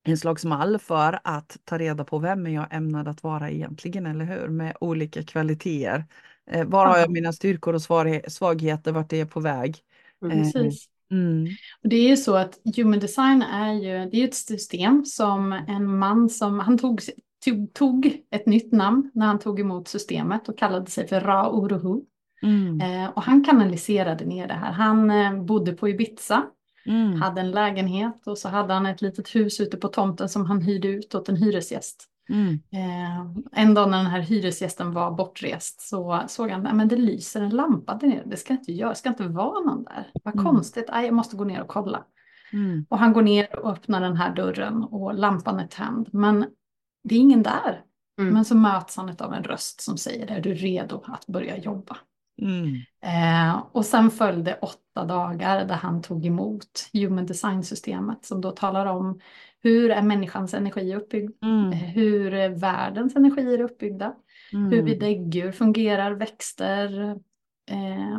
en 0.04 0.18
slags 0.18 0.44
mall 0.44 0.78
för 0.78 1.18
att 1.24 1.56
ta 1.64 1.78
reda 1.78 2.04
på 2.04 2.18
vem 2.18 2.46
är 2.46 2.50
jag 2.50 2.74
ämnad 2.74 3.08
att 3.08 3.22
vara 3.22 3.50
egentligen, 3.50 4.06
eller 4.06 4.24
hur? 4.24 4.48
Med 4.48 4.76
olika 4.80 5.22
kvaliteter. 5.22 6.04
Eh, 6.50 6.64
var 6.66 6.86
har 6.86 6.96
jag 6.98 7.06
Ja. 7.08 7.12
mina 7.12 7.32
styrkor 7.32 7.74
och 7.74 7.80
svaghe- 7.82 8.30
svagheter, 8.30 8.92
vart 8.92 9.12
är 9.12 9.16
jag 9.16 9.30
på 9.30 9.40
väg? 9.40 9.76
Eh, 10.24 10.30
Precis. 10.30 10.86
Mm. 11.10 11.46
Och 11.82 11.88
det 11.88 11.96
är 11.96 12.08
ju 12.08 12.16
så 12.16 12.36
att 12.36 12.58
human 12.76 12.98
design 12.98 13.42
är 13.42 13.72
ju 13.72 14.10
det 14.10 14.16
är 14.20 14.24
ett 14.24 14.34
system 14.34 15.04
som 15.04 15.52
en 15.52 15.98
man 15.98 16.28
som, 16.28 16.58
han 16.60 16.78
tog, 16.78 17.00
tog, 17.44 17.74
tog 17.74 18.20
ett 18.30 18.46
nytt 18.46 18.72
namn 18.72 19.10
när 19.14 19.26
han 19.26 19.38
tog 19.38 19.60
emot 19.60 19.88
systemet 19.88 20.48
och 20.48 20.58
kallade 20.58 20.90
sig 20.90 21.08
för 21.08 21.20
Ra 21.20 21.50
Uruhu. 21.52 22.00
Mm. 22.42 22.80
Eh, 22.80 23.10
och 23.10 23.22
han 23.22 23.44
kanaliserade 23.44 24.24
ner 24.24 24.48
det 24.48 24.54
här. 24.54 24.72
Han 24.72 25.10
eh, 25.10 25.42
bodde 25.44 25.72
på 25.72 25.88
Ibiza, 25.88 26.42
Mm. 26.88 27.12
hade 27.22 27.40
en 27.40 27.50
lägenhet 27.50 28.26
och 28.26 28.38
så 28.38 28.48
hade 28.48 28.74
han 28.74 28.86
ett 28.86 29.02
litet 29.02 29.34
hus 29.34 29.60
ute 29.60 29.76
på 29.76 29.88
tomten 29.88 30.28
som 30.28 30.46
han 30.46 30.60
hyrde 30.62 30.88
ut 30.88 31.14
åt 31.14 31.28
en 31.28 31.36
hyresgäst. 31.36 32.04
Mm. 32.28 32.60
Eh, 32.72 33.20
en 33.52 33.74
dag 33.74 33.90
när 33.90 33.98
den 33.98 34.06
här 34.06 34.20
hyresgästen 34.20 34.92
var 34.92 35.10
bortrest 35.10 35.80
så 35.80 36.22
såg 36.28 36.50
han 36.50 36.80
att 36.80 36.88
det 36.88 36.96
lyser 36.96 37.42
en 37.42 37.56
lampa 37.56 37.94
där 37.94 38.08
nere. 38.08 38.22
Det 38.26 38.36
ska 38.36 38.52
inte 38.52 38.72
göra, 38.72 38.90
det 38.90 38.96
ska 38.96 39.08
inte 39.08 39.28
vara 39.28 39.60
någon 39.60 39.84
där. 39.84 40.10
Vad 40.24 40.34
Mm. 40.34 40.44
konstigt, 40.44 40.86
Aj, 40.88 41.04
jag 41.04 41.14
måste 41.14 41.36
gå 41.36 41.44
ner 41.44 41.60
och 41.62 41.68
kolla. 41.68 42.04
Mm. 42.52 42.86
Och 42.88 42.98
han 42.98 43.12
går 43.12 43.22
ner 43.22 43.56
och 43.58 43.70
öppnar 43.72 44.00
den 44.00 44.16
här 44.16 44.34
dörren 44.34 44.82
och 44.82 45.14
lampan 45.14 45.60
är 45.60 45.66
tänd. 45.66 46.08
Men 46.12 46.46
det 47.04 47.14
är 47.14 47.18
ingen 47.18 47.42
där. 47.42 47.82
Mm. 48.20 48.34
Men 48.34 48.44
så 48.44 48.54
möts 48.54 48.96
han 48.96 49.16
av 49.20 49.34
en 49.34 49.44
röst 49.44 49.80
som 49.80 49.98
säger, 49.98 50.30
är 50.30 50.40
du 50.40 50.54
redo 50.54 51.02
att 51.04 51.26
börja 51.26 51.58
jobba? 51.58 51.96
Mm. 52.42 52.74
Eh, 53.02 53.62
och 53.72 53.84
sen 53.84 54.10
följde 54.10 54.58
åtta 54.62 55.04
dagar 55.04 55.64
där 55.64 55.74
han 55.74 56.02
tog 56.02 56.26
emot 56.26 56.88
Human 56.92 57.26
Design-systemet 57.26 58.24
som 58.24 58.40
då 58.40 58.50
talar 58.50 58.86
om 58.86 59.20
hur 59.66 59.90
är 59.90 60.02
människans 60.02 60.54
energi 60.54 60.94
uppbyggd, 60.94 61.32
Mm. 61.44 61.72
hur 61.72 62.34
är 62.34 62.48
världens 62.48 63.16
energier 63.16 63.60
uppbyggda, 63.60 64.14
hur 64.52 64.82
vi 64.82 64.94
Mm. 64.94 64.98
däggdjur 64.98 65.52
fungerar, 65.52 66.12
växter, 66.12 67.10
eh, 67.70 68.18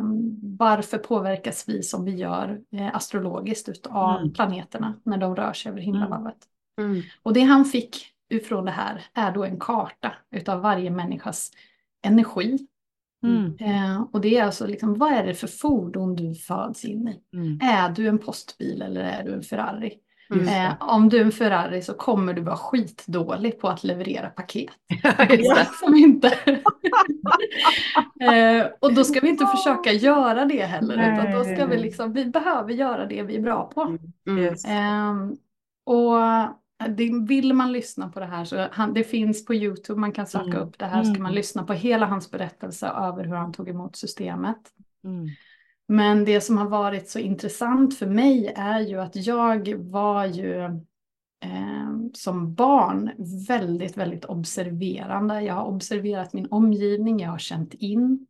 varför 0.58 0.98
påverkas 0.98 1.64
vi 1.68 1.82
som 1.82 2.04
vi 2.04 2.14
gör 2.14 2.60
eh, 2.72 2.96
astrologiskt 2.96 3.68
utav 3.68 4.20
Mm. 4.20 4.32
planeterna 4.32 4.94
när 5.02 5.18
de 5.18 5.36
rör 5.36 5.52
sig 5.52 5.70
över 5.70 5.80
himlavalvet. 5.80 6.36
Mm. 6.80 7.02
Och 7.22 7.32
det 7.32 7.40
han 7.40 7.64
fick 7.64 7.96
ifrån 8.30 8.64
det 8.64 8.70
här 8.70 9.04
är 9.14 9.32
då 9.32 9.44
en 9.44 9.58
karta 9.58 10.12
utav 10.30 10.60
varje 10.60 10.90
människas 10.90 11.50
energi. 12.04 12.58
Mm. 13.22 13.56
Eh, 13.60 14.02
och 14.12 14.20
det 14.20 14.38
är 14.38 14.44
alltså 14.44 14.66
liksom, 14.66 14.94
vad 14.94 15.12
är 15.12 15.26
det 15.26 15.34
för 15.34 15.46
fordon 15.46 16.16
du 16.16 16.34
föds 16.34 16.84
in 16.84 17.08
i? 17.08 17.36
Mm. 17.36 17.58
Är 17.62 17.88
du 17.90 18.08
en 18.08 18.18
postbil 18.18 18.82
eller 18.82 19.00
är 19.00 19.24
du 19.24 19.34
en 19.34 19.42
Ferrari? 19.42 19.92
Mm. 20.34 20.48
Eh, 20.48 20.74
om 20.80 21.08
du 21.08 21.16
är 21.16 21.24
en 21.24 21.32
Ferrari 21.32 21.82
så 21.82 21.94
kommer 21.94 22.34
du 22.34 22.42
vara 22.42 22.56
skitdålig 22.56 23.60
på 23.60 23.68
att 23.68 23.84
leverera 23.84 24.28
paket. 24.28 24.70
Som 25.80 25.94
inte. 25.94 26.28
eh, 28.20 28.66
och 28.80 28.94
då 28.94 29.04
ska 29.04 29.20
vi 29.20 29.28
inte 29.28 29.46
försöka 29.46 29.92
göra 29.92 30.44
det 30.44 30.64
heller. 30.64 30.94
Utan 30.94 31.32
då 31.32 31.44
ska 31.44 31.66
vi 31.66 31.78
liksom, 31.78 32.12
vi 32.12 32.24
behöver 32.26 32.72
göra 32.72 33.06
det 33.06 33.22
vi 33.22 33.36
är 33.36 33.40
bra 33.42 33.70
på. 33.74 33.98
Mm. 34.26 34.42
Yes. 34.42 34.64
Ehm, 34.64 35.36
och 35.86 36.18
det, 36.88 37.10
vill 37.28 37.54
man 37.54 37.72
lyssna 37.72 38.08
på 38.08 38.20
det 38.20 38.26
här 38.26 38.44
så 38.44 38.66
han, 38.72 38.94
det 38.94 39.04
finns 39.04 39.44
på 39.44 39.54
Youtube, 39.54 40.00
man 40.00 40.12
kan 40.12 40.26
söka 40.26 40.44
Mm. 40.44 40.58
upp 40.58 40.78
det 40.78 40.86
här 40.86 41.02
så 41.02 41.06
kan 41.06 41.10
Mm. 41.10 41.22
man 41.22 41.34
lyssna 41.34 41.62
på 41.64 41.72
hela 41.72 42.06
hans 42.06 42.30
berättelse 42.30 42.86
över 42.86 43.24
hur 43.24 43.34
han 43.34 43.52
tog 43.52 43.68
emot 43.68 43.96
systemet. 43.96 44.58
Mm. 45.04 45.28
Men 45.88 46.24
det 46.24 46.40
som 46.40 46.58
har 46.58 46.68
varit 46.68 47.08
så 47.08 47.18
intressant 47.18 47.98
för 47.98 48.06
mig 48.06 48.52
är 48.56 48.80
ju 48.80 49.00
att 49.00 49.16
jag 49.16 49.74
var 49.74 50.24
ju 50.24 50.64
eh, 51.44 51.88
som 52.14 52.54
barn 52.54 53.10
väldigt, 53.48 53.96
väldigt 53.96 54.24
observerande. 54.24 55.40
Jag 55.40 55.54
har 55.54 55.64
observerat 55.64 56.32
min 56.32 56.46
omgivning, 56.50 57.20
jag 57.20 57.30
har 57.30 57.38
känt 57.38 57.74
in. 57.74 58.26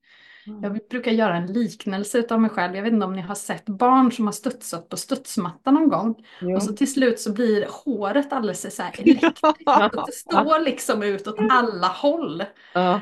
Jag 0.63 0.79
brukar 0.91 1.11
göra 1.11 1.37
en 1.37 1.53
liknelse 1.53 2.27
av 2.31 2.41
mig 2.41 2.51
själv. 2.51 2.77
Jag 2.77 2.83
vet 2.83 2.93
inte 2.93 3.07
om 3.07 3.13
ni 3.13 3.23
har 3.23 3.35
sett 3.35 3.67
barn 3.67 4.13
som 4.13 4.27
har 4.27 4.33
studsat 4.33 4.89
på 4.89 4.97
studsmatta 4.97 5.71
någon 5.71 5.89
gång. 5.89 6.15
Jo. 6.41 6.57
Och 6.57 6.63
så 6.63 6.73
till 6.73 6.93
slut 6.93 7.21
så 7.21 7.33
blir 7.33 7.67
håret 7.85 8.33
alldeles 8.33 8.77
så 8.77 8.83
här 8.83 8.93
elektriskt. 9.01 9.45
Att 9.67 9.93
det 10.07 10.13
står 10.13 10.65
liksom 10.65 11.03
ut 11.03 11.27
åt 11.27 11.37
alla 11.51 11.87
håll. 11.87 12.45
Ja. 12.75 13.01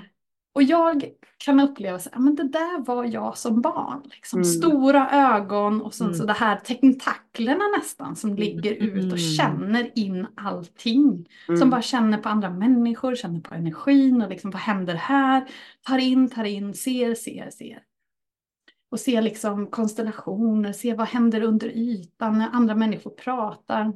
Och 0.56 0.62
jag 0.62 1.04
kan 1.38 1.60
uppleva 1.60 1.98
så 1.98 2.10
men 2.16 2.34
det 2.34 2.48
där 2.48 2.84
var 2.84 3.04
jag 3.04 3.38
som 3.38 3.60
barn. 3.60 4.02
Liksom. 4.04 4.38
Mm. 4.38 4.44
Stora 4.44 5.10
ögon 5.10 5.82
och 5.82 5.94
sen 5.94 6.06
Mm. 6.06 6.18
så 6.18 6.24
det 6.26 6.32
här 6.32 6.56
tentaklerna 6.56 7.64
nästan 7.78 8.16
som 8.16 8.34
ligger 8.34 8.72
ut 8.72 9.12
och 9.12 9.18
Mm. 9.18 9.36
känner 9.36 9.98
in 9.98 10.26
allting. 10.36 11.28
Mm. 11.48 11.58
Som 11.60 11.70
bara 11.70 11.82
känner 11.82 12.18
på 12.18 12.28
andra 12.28 12.50
människor, 12.50 13.14
känner 13.14 13.40
på 13.40 13.54
energin 13.54 14.22
och 14.22 14.30
liksom 14.30 14.50
vad 14.50 14.60
händer 14.60 14.94
här? 14.94 15.48
Tar 15.86 15.98
in, 15.98 16.30
tar 16.30 16.44
in, 16.44 16.74
ser, 16.74 17.14
ser, 17.14 17.50
ser. 17.50 17.82
Och 18.90 19.00
ser 19.00 19.22
liksom 19.22 19.66
konstellationer, 19.66 20.72
ser 20.72 20.94
vad 20.96 21.08
händer 21.08 21.42
under 21.42 21.68
ytan 21.68 22.38
när 22.38 22.50
andra 22.52 22.74
människor 22.74 23.10
pratar. 23.10 23.92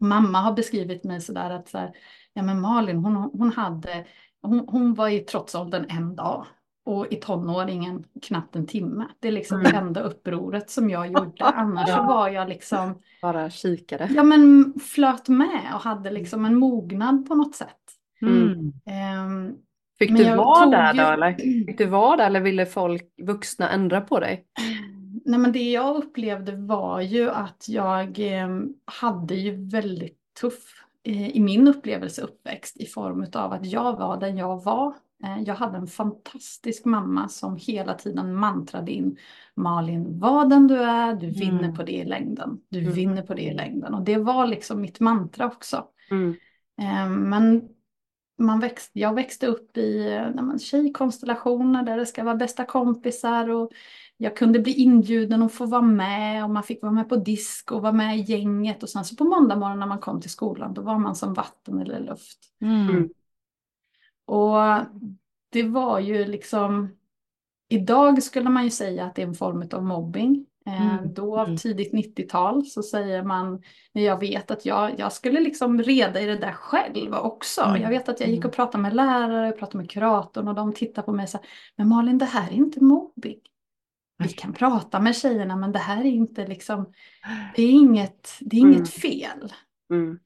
Mamma 0.00 0.38
har 0.40 0.52
beskrivit 0.52 1.04
mig 1.04 1.20
sådär 1.20 1.50
att 1.50 1.68
så 1.68 1.78
här, 1.78 1.92
ja 2.32 2.42
men 2.42 2.60
Malin 2.60 2.96
hon, 2.96 3.14
hon 3.16 3.52
hade, 3.52 4.06
hon, 4.46 4.64
hon 4.68 4.94
var 4.94 5.08
i 5.08 5.20
trotsåldern 5.20 5.86
en 5.88 6.16
dag 6.16 6.46
och 6.84 7.06
i 7.12 7.16
tonåringen 7.16 8.04
knappt 8.22 8.56
en 8.56 8.66
timme. 8.66 9.04
Det 9.20 9.28
är 9.28 9.32
liksom 9.32 9.60
Mm. 9.60 9.72
det 9.72 9.78
enda 9.78 10.00
upproret 10.00 10.70
som 10.70 10.90
jag 10.90 11.06
gjorde. 11.06 11.32
Annars 11.44 11.88
så 11.88 12.02
var 12.02 12.28
jag 12.28 12.48
liksom, 12.48 12.94
Bara 13.22 13.50
kikade. 13.50 14.08
ja 14.14 14.22
men 14.22 14.74
flöt 14.80 15.28
med 15.28 15.60
och 15.74 15.80
hade 15.80 16.10
liksom 16.10 16.44
en 16.44 16.56
mognad 16.58 17.28
på 17.28 17.34
något 17.34 17.54
sätt. 17.54 17.76
Mm. 18.22 18.72
Ehm, 18.86 19.54
Fick 19.98 20.10
Men 20.10 20.22
du 20.22 20.36
vara 20.36 20.66
där 20.66 20.94
ju- 20.94 21.00
då 21.00 21.06
eller? 21.06 21.32
Fick 21.66 21.78
du 21.78 21.86
vara 21.86 22.16
där 22.16 22.26
eller 22.26 22.40
ville 22.40 22.66
folk, 22.66 23.02
vuxna, 23.22 23.70
ändra 23.70 24.00
på 24.00 24.20
dig? 24.20 24.44
Nej 25.24 25.38
men 25.40 25.52
det 25.52 25.70
jag 25.70 25.96
upplevde 25.96 26.52
var 26.56 27.00
ju 27.00 27.30
att 27.30 27.64
jag 27.68 28.18
eh, 28.18 28.48
hade 28.84 29.34
ju 29.34 29.68
väldigt 29.70 30.18
tuff 30.40 30.84
i 31.10 31.40
min 31.40 31.68
upplevelse 31.68 32.22
uppväxt 32.22 32.76
i 32.76 32.86
form 32.86 33.26
av 33.32 33.52
att 33.52 33.66
jag 33.66 33.96
var 33.96 34.16
den 34.20 34.36
jag 34.36 34.64
var. 34.64 34.94
Eh, 35.24 35.42
jag 35.42 35.54
hade 35.54 35.76
en 35.78 35.86
fantastisk 35.86 36.84
mamma 36.84 37.28
som 37.28 37.56
hela 37.56 37.94
tiden 37.94 38.34
mantrade 38.34 38.92
in 38.92 39.16
Malin, 39.54 40.18
var 40.18 40.46
den 40.46 40.66
du 40.66 40.76
är, 40.82 41.14
du 41.14 41.26
vinner 41.30 41.62
Mm. 41.62 41.74
på 41.74 41.82
det 41.82 41.92
i 41.92 42.04
längden. 42.04 42.60
Du 42.68 42.80
Mm. 42.80 42.92
vinner 42.92 43.22
på 43.22 43.34
det 43.34 43.42
i 43.42 43.54
längden. 43.54 43.94
Och 43.94 44.02
det 44.02 44.16
var 44.18 44.46
liksom 44.46 44.80
mitt 44.80 45.00
mantra 45.00 45.46
också. 45.46 45.84
Mm. 46.10 46.34
Eh, 46.80 47.08
Men 47.10 47.68
man 48.38 48.60
växte, 48.60 48.98
jag 49.00 49.14
växte 49.14 49.46
upp 49.46 49.76
i 49.76 50.12
eh, 50.12 50.30
nej 50.42 50.58
tjejkonstellationer 50.58 51.82
där 51.82 51.96
det 51.96 52.06
ska 52.06 52.24
vara 52.24 52.34
bästa 52.34 52.64
kompisar 52.64 53.50
och 53.50 53.70
jag 54.16 54.36
kunde 54.36 54.58
bli 54.58 54.72
inbjuden 54.72 55.42
och 55.42 55.52
få 55.52 55.66
vara 55.66 55.82
med 55.82 56.44
och 56.44 56.50
man 56.50 56.62
fick 56.62 56.82
vara 56.82 56.92
med 56.92 57.08
på 57.08 57.16
disk 57.16 57.72
och 57.72 57.82
vara 57.82 57.92
med 57.92 58.18
i 58.18 58.20
gänget 58.20 58.82
och 58.82 58.88
sen 58.88 59.04
så 59.04 59.16
på 59.16 59.24
måndag 59.24 59.56
morgon 59.56 59.78
när 59.80 59.86
man 59.86 59.98
kom 59.98 60.20
till 60.20 60.30
skolan 60.30 60.74
då 60.74 60.82
var 60.82 60.98
man 60.98 61.14
som 61.14 61.34
vatten 61.34 61.78
eller 61.78 62.00
luft. 62.00 62.38
Mm. 62.60 63.08
Och 64.26 64.86
det 65.52 65.62
var 65.62 66.00
ju 66.00 66.24
liksom, 66.24 66.88
idag 67.68 68.22
skulle 68.22 68.50
man 68.50 68.64
ju 68.64 68.70
säga 68.70 69.04
att 69.04 69.14
det 69.14 69.22
är 69.22 69.26
en 69.26 69.34
form 69.34 69.68
av 69.72 69.84
mobbing. 69.84 70.46
Eh, 70.66 70.98
Mm, 70.98 71.14
Då 71.14 71.38
av 71.38 71.46
mm. 71.46 71.56
tidigt 71.56 71.92
90-tal 71.92 72.66
så 72.66 72.82
säger 72.82 73.22
man, 73.22 73.62
jag 73.92 74.20
vet 74.20 74.50
att 74.50 74.66
jag, 74.66 74.98
jag 74.98 75.12
skulle 75.12 75.40
liksom 75.40 75.82
reda 75.82 76.20
i 76.20 76.26
det 76.26 76.38
där 76.38 76.52
själv 76.52 77.14
också. 77.14 77.62
Mm, 77.62 77.82
Jag 77.82 77.88
vet 77.88 78.08
att 78.08 78.20
jag 78.20 78.28
gick 78.28 78.38
mm. 78.38 78.48
och 78.48 78.54
pratade 78.54 78.82
med 78.82 78.94
lärare, 78.94 79.46
jag 79.46 79.58
pratade 79.58 79.78
med 79.78 79.90
kuratorn 79.90 80.48
och 80.48 80.54
de 80.54 80.72
tittade 80.72 81.04
på 81.04 81.12
mig 81.12 81.22
och 81.22 81.28
sa, 81.28 81.38
men 81.76 81.88
Malin 81.88 82.18
det 82.18 82.24
här 82.24 82.50
är 82.50 82.54
inte 82.54 82.84
mobbing. 82.84 83.40
Vi 84.18 84.28
kan 84.28 84.52
prata 84.52 85.00
med 85.00 85.16
tjejerna 85.16 85.56
men 85.56 85.72
det 85.72 85.78
här 85.78 86.00
är 86.00 86.04
inte 86.10 86.46
liksom, 86.46 86.92
det 87.56 87.62
är 87.62 87.70
inget, 87.70 88.30
det 88.40 88.56
är 88.56 88.60
inget 88.60 88.76
Mm. 88.76 88.86
fel. 88.86 89.52
Mm. 89.90 90.18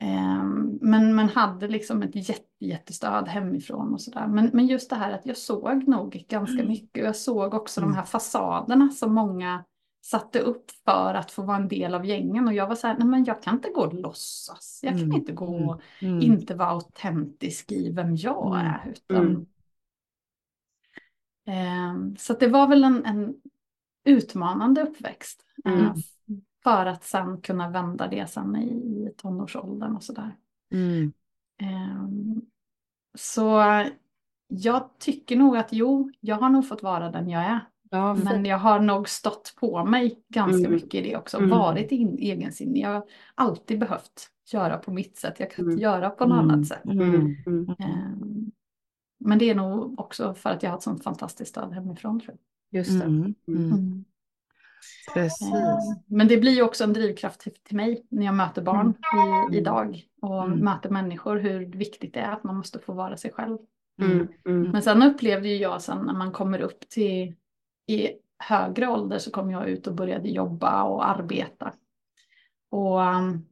Ehm, 0.00 0.78
Men, 0.82 1.14
men 1.14 1.28
hade 1.28 1.68
liksom 1.68 2.02
ett 2.02 2.28
jätte, 2.28 2.64
jättestöd 2.64 3.28
hemifrån 3.28 3.92
och 3.92 4.00
sådär. 4.00 4.26
Men, 4.26 4.50
men 4.52 4.66
just 4.66 4.90
det 4.90 4.96
här 4.96 5.12
att 5.12 5.26
jag 5.26 5.36
såg 5.36 5.88
nog 5.88 6.24
ganska 6.28 6.54
Mm. 6.54 6.68
mycket. 6.68 7.02
Och 7.02 7.08
jag 7.08 7.16
såg 7.16 7.54
också 7.54 7.80
Mm. 7.80 7.90
de 7.92 7.96
här 7.96 8.04
fasaderna 8.04 8.88
som 8.88 9.14
många 9.14 9.64
satte 10.04 10.38
upp 10.38 10.70
för 10.84 11.14
att 11.14 11.30
få 11.30 11.42
vara 11.42 11.56
en 11.56 11.68
del 11.68 11.94
av 11.94 12.06
gängen. 12.06 12.46
Och 12.48 12.54
jag 12.54 12.66
var 12.66 12.74
så 12.74 12.86
här, 12.86 12.96
nej 12.98 13.08
men 13.08 13.24
jag 13.24 13.42
kan 13.42 13.54
inte 13.54 13.68
gå 13.70 13.80
och 13.80 13.94
låtsas. 13.94 14.80
Jag 14.82 14.92
kan 14.92 15.02
Mm. 15.02 15.16
inte 15.16 15.32
gå 15.32 15.46
och 15.70 15.80
Mm. 16.00 16.20
inte 16.20 16.54
vara 16.54 16.68
autentisk 16.68 17.72
i 17.72 17.92
vem 17.92 18.16
jag 18.16 18.54
Mm. 18.60 18.66
är. 18.66 18.90
Utan, 18.92 19.26
Mm. 19.26 19.46
Så 22.18 22.32
att 22.32 22.40
det 22.40 22.48
var 22.48 22.66
väl 22.68 22.84
en, 22.84 23.04
en 23.04 23.34
utmanande 24.04 24.82
uppväxt. 24.82 25.44
Mm. 25.64 25.92
För 26.62 26.86
att 26.86 27.04
sen 27.04 27.40
kunna 27.40 27.70
vända 27.70 28.08
det 28.08 28.26
sen 28.30 28.56
i, 28.56 29.12
tonårsåldern 29.16 29.96
och 29.96 30.02
sådär. 30.02 30.36
Mm. 30.72 31.12
Ehm, 31.60 32.40
Så 33.18 33.62
jag 34.48 34.90
tycker 34.98 35.36
nog 35.36 35.56
att 35.56 35.68
jo, 35.72 36.10
jag 36.20 36.36
har 36.36 36.50
nog 36.50 36.68
fått 36.68 36.82
vara 36.82 37.10
den 37.10 37.28
jag 37.28 37.42
är. 37.42 37.60
Ja, 37.90 38.14
Men 38.14 38.26
fint. 38.34 38.46
jag 38.46 38.58
har 38.58 38.80
nog 38.80 39.08
stått 39.08 39.54
på 39.60 39.84
mig 39.84 40.22
ganska 40.28 40.58
Mm. 40.58 40.70
mycket 40.72 40.94
i 40.94 41.00
det 41.02 41.16
också. 41.16 41.36
Mm. 41.38 41.50
Varit 41.50 41.92
in, 41.92 42.18
egensinnig. 42.18 42.80
Jag 42.82 42.88
har 42.90 43.04
alltid 43.34 43.78
behövt 43.80 44.30
göra 44.52 44.78
på 44.78 44.92
mitt 44.92 45.16
sätt. 45.18 45.40
Jag 45.40 45.50
kan 45.50 45.64
Mm. 45.64 45.72
inte 45.72 45.82
göra 45.82 46.10
på 46.10 46.26
något 46.26 46.38
annat 46.38 46.66
sätt. 46.66 46.84
Mm. 46.84 47.00
Mm. 47.14 47.36
Mm. 47.46 47.68
Ehm, 47.78 48.50
Men 49.24 49.38
det 49.38 49.50
är 49.50 49.54
nog 49.54 50.00
också 50.00 50.34
för 50.34 50.50
att 50.50 50.62
jag 50.62 50.70
har 50.70 50.76
ett 50.76 50.82
sånt 50.82 51.04
fantastiskt 51.04 51.50
stöd 51.50 51.72
hemifrån. 51.72 52.20
Tror 52.20 52.36
Just 52.70 53.00
det. 53.00 53.04
Mm. 53.06 53.34
jag. 53.44 53.56
Mm. 53.56 53.72
Mm. 53.72 54.04
Precis. 55.14 55.52
Ehm, 55.52 55.96
Men 56.06 56.28
det 56.28 56.36
blir 56.36 56.52
ju 56.52 56.62
också 56.62 56.84
en 56.84 56.92
drivkraft 56.92 57.40
till, 57.40 57.76
mig 57.76 58.06
när 58.08 58.26
jag 58.26 58.34
möter 58.34 58.62
barn 58.62 58.94
i, 59.52 59.56
idag 59.56 60.02
och 60.22 60.44
Mm. 60.44 60.58
möter 60.58 60.90
människor 60.90 61.36
hur 61.36 61.66
viktigt 61.66 62.14
det 62.14 62.20
är 62.20 62.32
att 62.32 62.44
man 62.44 62.56
måste 62.56 62.78
få 62.78 62.92
vara 62.92 63.16
sig 63.16 63.32
själv. 63.32 63.58
Mm. 64.02 64.28
Mm. 64.46 64.70
Men 64.70 64.82
sen 64.82 65.02
upplevde 65.02 65.48
ju 65.48 65.56
jag 65.56 65.82
sen 65.82 66.06
när 66.06 66.14
man 66.14 66.32
kommer 66.32 66.60
upp 66.60 66.88
till 66.88 67.34
i 67.86 68.08
högre 68.38 68.88
ålder 68.88 69.18
så 69.18 69.30
kom 69.30 69.50
jag 69.50 69.68
ut 69.68 69.86
och 69.86 69.94
började 69.94 70.28
jobba 70.28 70.82
och 70.82 71.08
arbeta. 71.08 71.72
Och 72.70 73.00
um, 73.00 73.46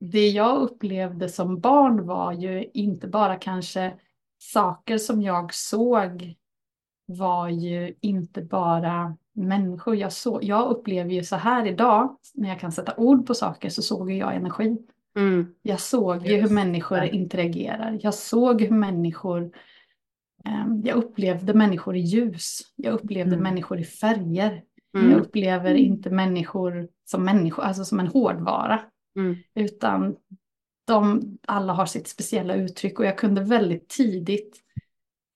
det 0.00 0.28
jag 0.28 0.58
upplevde 0.58 1.28
som 1.28 1.60
barn 1.60 2.06
var 2.06 2.32
ju 2.32 2.70
inte 2.74 3.08
bara 3.08 3.36
kanske 3.36 3.92
saker 4.40 4.98
som 4.98 5.22
jag 5.22 5.54
såg 5.54 6.36
var 7.06 7.48
ju 7.48 7.94
inte 8.00 8.42
bara 8.42 9.16
människor. 9.32 9.96
Jag, 9.96 10.12
såg, 10.12 10.44
jag 10.44 10.70
upplever 10.70 11.10
ju 11.10 11.24
så 11.24 11.36
här 11.36 11.66
idag, 11.66 12.16
när 12.34 12.48
jag 12.48 12.60
kan 12.60 12.72
sätta 12.72 12.96
ord 12.96 13.26
på 13.26 13.34
saker 13.34 13.68
så 13.68 13.82
såg 13.82 14.10
jag 14.12 14.34
energi. 14.34 14.76
Mm. 15.16 15.54
Jag 15.62 15.80
såg 15.80 16.26
ju 16.26 16.36
hur 16.36 16.48
människor 16.48 17.02
interagerar. 17.02 17.98
Jag 18.02 18.14
såg 18.14 18.62
hur 18.62 18.70
människor 18.70 19.50
Ehm, 20.44 20.82
jag 20.84 20.96
upplevde 20.96 21.54
människor 21.54 21.96
i 21.96 22.00
ljus. 22.00 22.60
Jag 22.76 22.94
upplevde 22.94 23.36
Mm. 23.36 23.42
människor 23.42 23.80
i 23.80 23.84
färger. 23.84 24.62
Mm. 24.94 25.10
Jag 25.10 25.20
upplever 25.20 25.74
inte 25.74 26.10
människor 26.10 26.88
som 27.04 27.24
människor, 27.24 27.62
alltså 27.62 27.84
som 27.84 28.00
en 28.00 28.06
hårdvara. 28.06 28.80
Mm. 29.16 29.36
Utan 29.54 30.16
de 30.90 31.22
alla 31.46 31.72
har 31.72 31.86
sitt 31.86 32.08
speciella 32.08 32.54
uttryck 32.54 32.98
och 32.98 33.06
jag 33.06 33.18
kunde 33.18 33.40
väldigt 33.40 33.88
tidigt 33.88 34.60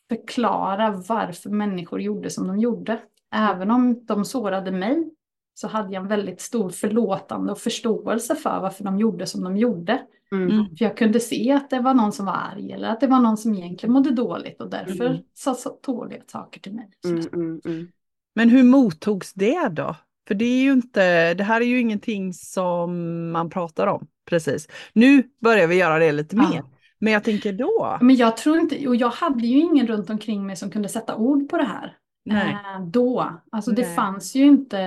förklara 0.08 0.90
varför 1.08 1.50
människor 1.50 2.00
gjorde 2.00 2.30
som 2.30 2.46
de 2.46 2.58
gjorde. 2.58 3.00
Även 3.34 3.70
om 3.70 4.06
de 4.06 4.24
sårade 4.24 4.70
mig 4.70 5.10
så 5.54 5.68
hade 5.68 5.94
jag 5.94 6.02
en 6.02 6.08
väldigt 6.08 6.40
stor 6.40 6.70
förlåtande 6.70 7.52
och 7.52 7.58
förståelse 7.58 8.34
för 8.34 8.60
varför 8.60 8.84
de 8.84 8.98
gjorde 8.98 9.26
som 9.26 9.44
de 9.44 9.56
gjorde. 9.56 10.02
Mm. 10.32 10.50
Mm. 10.50 10.76
För 10.76 10.84
jag 10.84 10.96
kunde 10.96 11.20
se 11.20 11.52
att 11.52 11.70
det 11.70 11.80
var 11.80 11.94
någon 11.94 12.12
som 12.12 12.26
var 12.26 12.32
arg 12.52 12.72
eller 12.72 12.88
att 12.88 13.00
det 13.00 13.06
var 13.06 13.20
någon 13.20 13.36
som 13.36 13.54
egentligen 13.54 13.92
mådde 13.92 14.10
dåligt 14.10 14.60
och 14.60 14.70
därför 14.70 15.06
Mm. 15.06 15.22
sa 15.34 15.54
så 15.54 15.78
dåliga 15.86 16.22
saker 16.26 16.60
till 16.60 16.74
mig. 16.74 16.90
Mm. 17.06 17.26
Mm. 17.32 17.60
Mm. 17.64 17.88
Men 18.34 18.48
hur 18.48 18.62
mottogs 18.62 19.32
det 19.32 19.68
då? 19.68 19.96
För 20.28 20.34
det 20.34 20.44
är 20.44 20.62
ju 20.62 20.72
inte, 20.72 21.34
det 21.34 21.44
här 21.44 21.60
är 21.60 21.64
ju 21.64 21.80
ingenting 21.80 22.32
som 22.32 23.30
man 23.30 23.50
pratar 23.50 23.86
om 23.86 24.06
precis. 24.24 24.68
Nu 24.92 25.22
börjar 25.40 25.66
vi 25.66 25.74
göra 25.76 25.98
det 25.98 26.12
lite 26.12 26.36
Ja. 26.36 26.48
mer. 26.50 26.62
Men 26.98 27.12
jag 27.12 27.24
tänker 27.24 27.52
då, 27.52 27.98
Men 28.00 28.16
jag 28.16 28.36
tror 28.36 28.58
inte, 28.58 28.88
och 28.88 28.96
jag 28.96 29.08
hade 29.10 29.46
ju 29.46 29.58
ingen 29.58 29.86
runt 29.86 30.10
omkring 30.10 30.46
mig 30.46 30.56
som 30.56 30.70
kunde 30.70 30.88
sätta 30.88 31.16
ord 31.16 31.48
på 31.50 31.56
det 31.56 31.64
här. 31.64 31.96
nej. 32.24 32.52
Eh, 32.52 32.86
då. 32.86 33.40
Alltså 33.52 33.70
det 33.70 33.82
Nej. 33.82 33.94
fanns 33.96 34.34
ju 34.34 34.44
inte. 34.44 34.78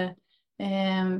Eh, 0.59 1.19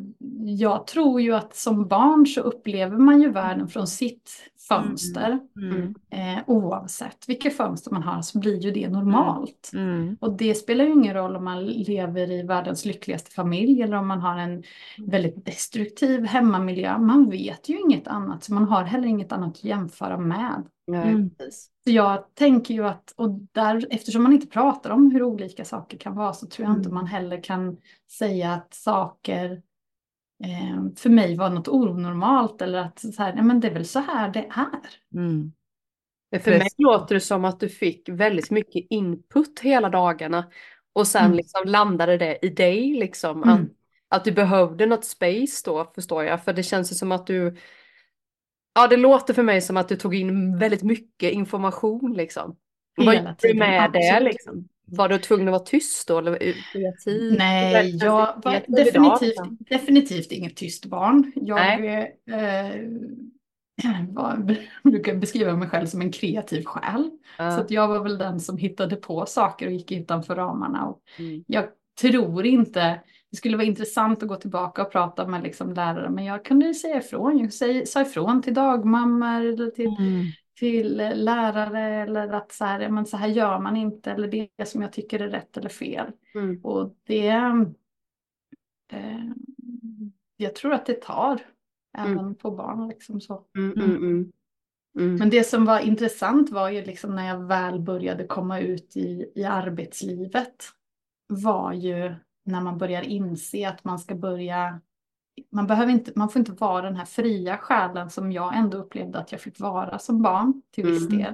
jag 0.58 0.88
tror 0.88 1.22
ju 1.22 1.34
att 1.36 1.56
som 1.56 1.88
barn 1.88 2.28
så 2.28 2.42
upplever 2.42 2.98
man 2.98 3.22
ju 3.22 3.30
världen 3.32 3.68
från 3.68 3.88
sitt 3.88 4.32
fönster. 4.68 5.40
Mm. 5.56 5.96
Eh, 6.10 6.44
oavsett 6.48 7.30
vilket 7.30 7.58
fönster 7.58 7.92
man 7.92 8.04
har 8.04 8.22
så 8.22 8.40
blir 8.40 8.60
ju 8.60 8.72
det 8.72 8.90
normalt. 8.90 9.72
Mm. 9.74 10.18
Och 10.20 10.38
det 10.38 10.56
spelar 10.56 10.86
ju 10.86 10.92
ingen 10.92 11.14
roll 11.14 11.36
om 11.36 11.46
man 11.46 11.66
lever 11.66 12.32
i 12.32 12.44
världens 12.44 12.86
lyckligaste 12.86 13.32
familj 13.32 13.82
eller 13.82 13.98
om 13.98 14.08
man 14.08 14.22
har 14.22 14.38
en 14.38 14.64
väldigt 14.98 15.46
destruktiv 15.46 16.26
hemmamiljö. 16.26 16.98
Man 16.98 17.30
vet 17.30 17.70
ju 17.70 17.80
inget 17.80 18.08
annat 18.08 18.44
så 18.44 18.54
man 18.54 18.68
har 18.68 18.84
heller 18.84 19.08
inget 19.08 19.32
annat 19.32 19.50
att 19.50 19.64
jämföra 19.64 20.18
med. 20.18 20.64
Mm. 20.92 21.30
Så 21.84 21.92
jag 21.92 22.36
tänker 22.36 22.74
ju 22.74 22.88
att, 22.88 23.14
och 23.16 23.30
där, 23.52 23.88
eftersom 23.90 24.24
man 24.24 24.34
inte 24.34 24.48
pratar 24.48 24.90
om 24.90 25.12
hur 25.12 25.24
olika 25.24 25.66
saker 25.66 25.98
kan 25.98 26.16
vara 26.16 26.34
så 26.34 26.48
tror 26.48 26.68
jag 26.68 26.78
inte 26.78 26.90
Mm. 26.90 26.94
man 26.94 27.08
heller 27.08 27.44
kan 27.44 27.78
säga 28.12 28.54
att 28.54 28.74
saker 28.74 29.62
för 30.98 31.10
mig 31.10 31.36
var 31.36 31.50
något 31.50 31.68
onormalt 31.68 32.62
eller 32.62 32.78
att 32.78 33.00
så 33.00 33.24
här, 33.24 33.34
nej 33.34 33.44
men 33.44 33.60
det 33.60 33.68
är 33.68 33.74
väl 33.74 33.86
så 33.86 34.00
här 34.00 34.30
det 34.30 34.48
är. 34.50 35.20
Mm. 35.20 35.54
För 36.44 36.52
mig 36.52 36.68
låter 36.78 37.16
det 37.16 37.22
som 37.22 37.46
att 37.46 37.60
du 37.60 37.70
fick 37.70 38.10
väldigt 38.10 38.52
mycket 38.52 38.88
input 38.90 39.60
hela 39.60 39.90
dagarna 39.90 40.52
och 40.94 41.08
sen 41.08 41.26
Mm. 41.26 41.38
liksom 41.38 41.62
landade 41.66 42.18
det 42.18 42.40
i 42.42 42.50
dig 42.50 42.94
liksom. 42.94 43.44
Mm. 43.44 43.56
Att, 43.56 43.70
att 44.10 44.24
du 44.26 44.32
behövde 44.32 44.86
något 44.86 45.06
space 45.06 45.62
då 45.66 45.92
förstår 45.96 46.24
jag. 46.24 46.44
För 46.44 46.54
det 46.54 46.64
känns 46.64 46.92
ju 46.92 46.96
som 46.96 47.12
att 47.12 47.28
du, 47.28 47.56
ja 48.76 48.88
det 48.88 48.98
låter 48.98 49.34
för 49.34 49.44
mig 49.44 49.62
som 49.62 49.78
att 49.78 49.90
du 49.90 49.96
tog 49.96 50.16
in 50.16 50.58
väldigt 50.58 50.84
mycket 50.84 51.32
information 51.32 52.14
liksom. 52.14 52.56
Vad 52.98 53.16
Hela 53.16 53.30
gjorde 53.30 53.36
du 53.40 53.54
med 53.54 53.92
det 53.94 54.20
liksom? 54.20 54.68
Var 54.92 55.10
du 55.10 55.18
tvungen 55.18 55.48
att 55.48 55.52
vara 55.52 55.64
tyst 55.64 56.08
då 56.08 56.18
eller 56.18 56.38
kreativ? 56.74 57.34
Nej, 57.38 57.96
jag 57.98 58.42
var 58.44 58.64
definitivt, 58.68 59.70
definitivt 59.70 60.32
inget 60.32 60.56
tyst 60.56 60.86
barn. 60.86 61.32
Jag 61.36 61.86
eh, 61.86 62.76
var, 64.10 64.56
brukar 64.90 65.16
beskriva 65.16 65.56
mig 65.56 65.70
själv 65.70 65.86
som 65.86 66.02
en 66.02 66.12
kreativ 66.12 66.64
själ. 66.66 67.10
Ja. 67.38 67.52
Så 67.52 67.62
att 67.62 67.72
jag 67.72 67.88
var 67.88 68.04
väl 68.04 68.18
den 68.18 68.40
som 68.40 68.58
hittade 68.58 68.96
på 68.96 69.26
saker 69.26 69.66
och 69.68 69.72
gick 69.74 69.92
utanför 69.92 70.36
ramarna. 70.36 70.86
Och 70.86 71.02
Mm. 71.20 71.44
jag 71.48 71.66
tror 72.02 72.46
inte, 72.46 73.02
det 73.32 73.38
skulle 73.38 73.58
vara 73.58 73.68
intressant 73.68 74.24
att 74.24 74.30
gå 74.30 74.36
tillbaka 74.36 74.82
och 74.82 74.92
prata 74.92 75.28
med 75.28 75.44
liksom 75.44 75.74
lärare, 75.74 76.10
men 76.10 76.26
jag 76.26 76.46
kunde 76.46 76.74
säga 76.74 76.98
ifrån. 76.98 77.38
Jag 77.40 77.88
sa 77.88 78.02
ifrån 78.02 78.42
till 78.42 78.54
dagmammor 78.54 79.46
eller 79.46 79.72
till, 79.72 79.88
Mm. 80.00 80.26
Till 80.60 80.98
lärare 80.98 81.82
eller 81.82 82.34
att 82.34 82.52
så 82.52 82.66
här, 82.66 82.90
men 82.90 83.06
så 83.06 83.18
här 83.18 83.28
gör 83.28 83.60
man 83.60 83.78
inte 83.78 84.12
eller 84.12 84.28
det 84.28 84.50
är 84.58 84.66
som 84.66 84.82
jag 84.82 84.94
tycker 84.94 85.20
är 85.20 85.30
rätt 85.30 85.58
eller 85.58 85.70
fel. 85.70 86.12
Mm. 86.36 86.60
Och 86.64 86.96
det, 87.04 87.28
eh, 88.92 89.24
jag 90.38 90.56
tror 90.56 90.74
att 90.74 90.86
det 90.86 91.02
tar 91.02 91.42
även 91.98 92.36
på 92.36 92.52
barn. 92.52 92.88
Liksom 92.88 93.22
så. 93.22 93.44
Mm, 93.58 93.72
mm, 93.72 93.98
mm. 93.98 94.32
Mm. 95.00 95.16
Men 95.16 95.30
det 95.30 95.44
som 95.44 95.66
var 95.66 95.80
intressant 95.80 96.50
var 96.50 96.70
ju 96.70 96.86
liksom 96.86 97.16
när 97.16 97.28
jag 97.28 97.48
väl 97.48 97.80
började 97.80 98.28
komma 98.28 98.60
ut 98.60 98.98
i, 98.98 99.32
i 99.36 99.44
arbetslivet 99.44 100.64
var 101.28 101.74
ju 101.74 102.16
när 102.46 102.62
man 102.62 102.78
börjar 102.78 103.02
inse 103.02 103.70
att 103.70 103.84
man 103.84 104.00
ska 104.00 104.16
börja 104.16 104.82
man, 105.52 105.68
behöver 105.68 105.92
inte, 105.92 106.12
man 106.16 106.30
får 106.30 106.40
inte 106.40 106.52
vara 106.52 106.82
den 106.82 106.96
här 106.96 107.06
fria 107.06 107.58
själen 107.58 108.10
som 108.10 108.32
jag 108.32 108.58
ändå 108.58 108.78
upplevde 108.78 109.20
att 109.20 109.32
jag 109.32 109.42
fick 109.42 109.60
vara 109.60 110.00
som 110.00 110.22
barn 110.22 110.62
till 110.72 110.86
viss 110.86 111.08
Mm. 111.08 111.18
del. 111.18 111.34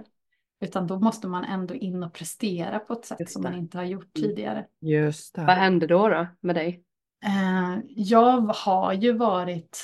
Utan 0.62 0.88
då 0.88 1.00
måste 1.00 1.28
man 1.28 1.44
ändå 1.44 1.74
in 1.74 2.04
och 2.04 2.14
prestera 2.14 2.80
på 2.80 2.94
ett 2.94 3.06
sätt 3.06 3.32
som 3.32 3.42
man 3.44 3.54
inte 3.56 3.78
har 3.78 3.86
gjort 3.86 4.18
Mm. 4.18 4.30
tidigare. 4.30 4.66
Just 4.82 5.38
Vad 5.38 5.48
det. 5.48 5.54
hände 5.54 5.88
då, 5.88 6.08
då 6.10 6.28
med 6.42 6.56
dig? 6.56 6.84
Eh, 7.26 7.80
jag 7.88 8.42
har 8.42 8.94
ju 8.94 9.14
varit, 9.14 9.84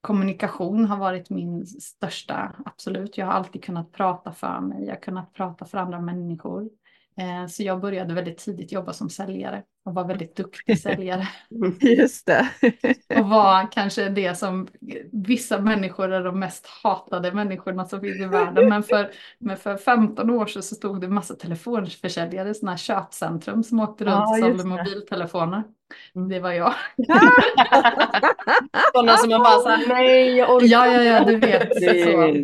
kommunikation 0.00 0.84
har 0.84 0.96
varit 0.96 1.30
min 1.30 1.66
största, 1.66 2.56
absolut. 2.64 3.18
Jag 3.18 3.26
har 3.26 3.32
alltid 3.32 3.64
kunnat 3.64 3.92
prata 3.92 4.32
för 4.32 4.60
mig, 4.60 4.84
jag 4.84 4.94
har 4.94 5.00
kunnat 5.00 5.32
prata 5.32 5.64
för 5.64 5.78
andra 5.78 6.00
människor. 6.00 6.70
Eh, 7.20 7.46
så 7.48 7.62
jag 7.62 7.80
började 7.80 8.14
väldigt 8.14 8.38
tidigt 8.38 8.72
jobba 8.72 8.92
som 8.92 9.10
säljare 9.10 9.62
och 9.84 9.94
var 9.94 10.04
väldigt 10.04 10.36
duktig 10.36 10.78
säljare. 10.82 11.28
Just 11.80 12.26
det. 12.26 12.48
Och 13.18 13.28
var 13.28 13.72
kanske 13.72 14.08
det 14.08 14.38
som 14.38 14.68
vissa 15.12 15.60
människor 15.60 16.12
är 16.12 16.24
de 16.24 16.38
mest 16.40 16.66
hatade 16.82 17.32
människorna 17.32 17.84
som 17.84 18.00
finns 18.00 18.20
i 18.20 18.24
världen. 18.24 18.68
Men 18.68 18.82
för, 18.82 19.10
men 19.38 19.56
för 19.56 19.76
15 19.76 20.30
år 20.30 20.46
sedan 20.46 20.62
så 20.62 20.74
stod 20.74 21.00
det 21.00 21.06
en 21.06 21.14
massa 21.14 21.34
telefonförsäljare, 21.34 22.54
sådana 22.54 22.72
här 22.72 22.78
köpcentrum 22.78 23.62
som 23.62 23.80
åkte 23.80 24.04
runt 24.04 24.12
Ja, 24.14 24.30
och 24.30 24.38
sålde 24.38 24.62
det. 24.62 24.68
mobiltelefoner. 24.68 25.62
Mm. 26.16 26.28
Det 26.28 26.40
var 26.40 26.52
jag. 26.52 26.74
Sådana 28.94 29.16
som 29.16 29.30
man 29.30 29.40
bara 29.40 29.58
såhär, 29.60 29.88
nej 29.88 30.36
jag 30.36 30.54
orkar 30.54 30.66
Ja, 30.66 30.86
ja, 30.86 31.02
ja, 31.02 31.24
du 31.24 31.36
vet. 31.36 31.68
Så. 32.04 32.34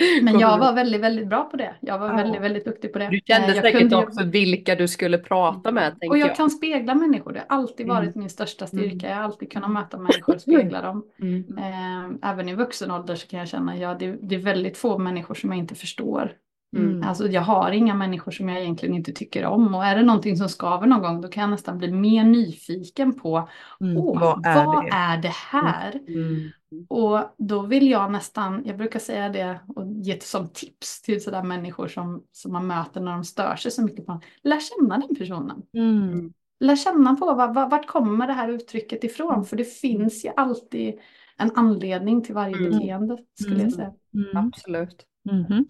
Men 0.22 0.38
jag 0.38 0.58
var 0.58 0.72
väldigt, 0.72 1.00
väldigt 1.00 1.28
bra 1.28 1.44
på 1.44 1.56
det. 1.56 1.74
Jag 1.80 1.98
var 1.98 2.08
Ja. 2.08 2.16
väldigt, 2.16 2.40
väldigt 2.42 2.64
duktig 2.64 2.92
på 2.92 2.98
det. 2.98 3.08
Du 3.10 3.20
kände 3.26 3.48
Eh, 3.48 3.54
jag 3.54 3.64
säkert 3.64 3.80
kunde 3.80 3.96
också 3.96 4.24
vilka 4.24 4.74
du 4.74 4.88
skulle 4.88 5.18
prata 5.18 5.72
med, 5.72 5.90
tänker 5.90 6.10
Och 6.10 6.18
jag 6.18 6.28
jag. 6.28 6.36
kan 6.36 6.50
spegla 6.50 6.94
människor. 6.94 7.32
Det 7.32 7.42
har 7.48 7.56
alltid 7.56 7.86
Mm. 7.86 7.96
varit 7.96 8.14
min 8.16 8.30
största 8.30 8.66
styrka. 8.66 9.08
Jag 9.08 9.16
har 9.16 9.22
alltid 9.22 9.52
kunnat 9.52 9.70
möta 9.70 9.98
människor 10.08 10.34
och 10.34 10.40
spegla 10.40 10.82
dem. 10.82 11.04
Mm. 11.22 11.58
Eh, 11.58 12.30
Även 12.30 12.48
i 12.48 12.54
vuxen 12.54 12.90
ålder 12.90 13.14
så 13.14 13.26
kan 13.26 13.38
jag 13.38 13.48
känna 13.48 13.72
att 13.72 13.78
ja, 13.78 13.94
det, 13.94 14.16
det 14.22 14.34
är 14.34 14.38
väldigt 14.38 14.78
få 14.78 14.98
människor 14.98 15.34
som 15.34 15.50
jag 15.50 15.58
inte 15.58 15.74
förstår. 15.74 16.32
Mm. 16.76 17.02
Alltså 17.08 17.26
jag 17.28 17.42
har 17.42 17.70
inga 17.70 17.94
människor 17.94 18.32
som 18.32 18.48
jag 18.48 18.60
egentligen 18.60 18.94
inte 18.94 19.12
tycker 19.12 19.44
om. 19.44 19.74
Och 19.74 19.84
är 19.84 19.96
det 19.96 20.02
någonting 20.02 20.36
som 20.36 20.48
skaver 20.48 20.86
någon 20.86 21.00
gång 21.02 21.20
då 21.20 21.28
kan 21.28 21.40
jag 21.40 21.50
nästan 21.50 21.78
bli 21.78 21.92
mer 21.92 22.24
nyfiken 22.24 23.14
på 23.14 23.48
Mm. 23.80 23.96
Åh, 23.96 24.20
Vad 24.20 24.46
är 24.46 24.64
vad 24.66 24.84
det? 24.84 24.90
är 24.92 25.16
det 25.16 25.32
här? 25.50 26.00
Mm. 26.08 26.50
Och 26.88 27.20
då 27.38 27.62
vill 27.62 27.90
jag 27.90 28.12
nästan, 28.12 28.62
jag 28.66 28.76
brukar 28.76 29.00
säga 29.00 29.28
det 29.28 29.60
och 29.76 29.86
ge 29.86 30.20
som 30.20 30.48
tips 30.48 31.02
till 31.02 31.22
sådär 31.22 31.42
människor 31.42 31.88
som, 31.88 32.24
som 32.32 32.52
man 32.52 32.66
möter 32.66 33.00
när 33.00 33.12
de 33.12 33.24
stör 33.24 33.56
sig 33.56 33.70
så 33.70 33.82
mycket 33.82 34.06
på. 34.06 34.20
Lär 34.42 34.60
känna 34.60 34.98
den 34.98 35.16
personen. 35.16 35.62
Mm. 35.72 36.32
Lär 36.60 36.76
känna 36.76 37.16
på 37.16 37.26
vad, 37.34 37.54
vad, 37.54 37.70
vart 37.70 37.86
kommer 37.86 38.26
det 38.26 38.32
här 38.32 38.48
uttrycket 38.48 39.04
ifrån? 39.04 39.44
För 39.44 39.56
det 39.56 39.64
finns 39.64 40.24
ju 40.24 40.28
alltid 40.36 40.94
en 41.36 41.50
anledning 41.54 42.22
till 42.22 42.34
varje 42.34 42.56
Mm. 42.56 42.70
beteende 42.70 43.18
skulle 43.40 43.54
Mm. 43.54 43.64
jag 43.66 43.72
säga. 43.72 43.92
Mm. 44.14 44.36
Absolut. 44.46 45.06
Mhm. 45.30 45.66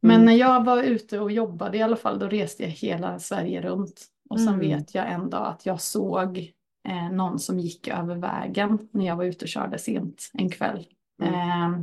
Men 0.00 0.24
när 0.24 0.32
jag 0.32 0.64
var 0.64 0.82
ute 0.82 1.20
och 1.20 1.30
jobbade 1.32 1.78
i 1.78 1.82
alla 1.82 1.96
fall, 1.96 2.18
då 2.18 2.26
reste 2.26 2.62
jag 2.62 2.70
hela 2.70 3.18
Sverige 3.18 3.62
runt. 3.62 4.06
Och 4.30 4.40
sen 4.40 4.48
Mm. 4.54 4.60
vet 4.60 4.94
jag 4.94 5.12
en 5.12 5.30
dag 5.30 5.46
att 5.46 5.66
jag 5.66 5.80
såg 5.80 6.52
eh, 6.88 7.10
någon 7.12 7.38
som 7.38 7.58
gick 7.60 7.88
över 7.88 8.16
vägen 8.16 8.88
när 8.92 9.06
jag 9.06 9.16
var 9.16 9.24
ute 9.24 9.44
och 9.44 9.48
körde 9.48 9.78
sent 9.78 10.30
en 10.32 10.50
kväll. 10.50 10.86
Mm. 11.22 11.34
Eh, 11.34 11.80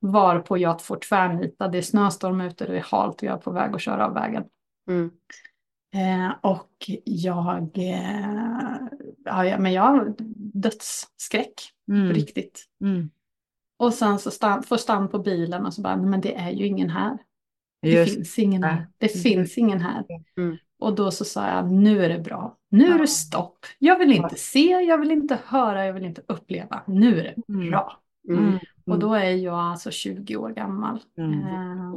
varpå 0.00 0.58
jag 0.58 0.82
får 0.82 0.96
tvärnita, 0.96 1.68
det 1.68 1.78
är 1.78 1.82
snöstorm 1.82 2.40
ute, 2.40 2.66
det 2.66 2.76
är 2.78 2.84
halt 2.90 3.16
och 3.16 3.22
jag 3.22 3.34
är 3.34 3.38
på 3.40 3.50
väg 3.50 3.74
att 3.74 3.80
köra 3.80 4.06
av 4.06 4.14
vägen. 4.14 4.44
Mm. 4.90 5.10
Eh, 5.94 6.34
och 6.42 6.70
jag, 7.04 7.78
eh, 7.78 8.76
ja, 9.24 9.58
men 9.58 9.72
jag 9.72 9.82
har 9.82 10.14
dödsskräck 10.54 11.54
på 11.86 11.92
Mm. 11.92 12.12
riktigt. 12.12 12.64
Mm. 12.84 13.10
Och 13.78 13.94
sen 13.94 14.18
så 14.18 14.30
stan, 14.30 14.62
får 14.62 14.76
stann 14.76 15.08
på 15.08 15.18
bilen 15.18 15.66
och 15.66 15.74
så 15.74 15.82
bara, 15.82 15.96
"Nej, 15.96 16.06
men 16.06 16.20
det 16.20 16.34
är 16.36 16.50
ju 16.50 16.66
ingen 16.66 16.90
här. 16.90 17.18
Det 17.82 17.90
Just 17.90 18.14
finns 18.14 18.38
ingen 18.38 18.64
här. 18.64 18.86
Det 18.98 19.14
Mm. 19.14 19.22
finns 19.22 19.58
ingen 19.58 19.80
här. 19.80 20.04
Mm. 20.36 20.56
Och 20.80 20.94
då 20.94 21.10
så 21.10 21.24
sa 21.24 21.48
jag, 21.48 21.72
nu 21.72 22.04
är 22.04 22.08
det 22.08 22.18
bra. 22.18 22.56
Nu 22.68 22.86
är 22.94 22.98
det 22.98 23.06
stopp. 23.06 23.58
Jag 23.78 23.98
vill 23.98 24.12
inte 24.12 24.34
se, 24.36 24.66
jag 24.70 24.98
vill 24.98 25.10
inte 25.10 25.38
höra, 25.46 25.86
jag 25.86 25.92
vill 25.92 26.04
inte 26.04 26.22
uppleva. 26.28 26.82
Nu 26.86 27.20
är 27.20 27.22
det 27.22 27.52
Mm. 27.54 27.70
bra. 27.70 28.00
Mm. 28.28 28.58
Och 28.86 28.98
då 28.98 29.14
är 29.14 29.30
jag 29.30 29.54
alltså 29.58 29.90
20 29.90 30.36
år 30.36 30.50
gammal. 30.50 31.00
Mm. 31.18 31.40
Eh, 31.40 31.94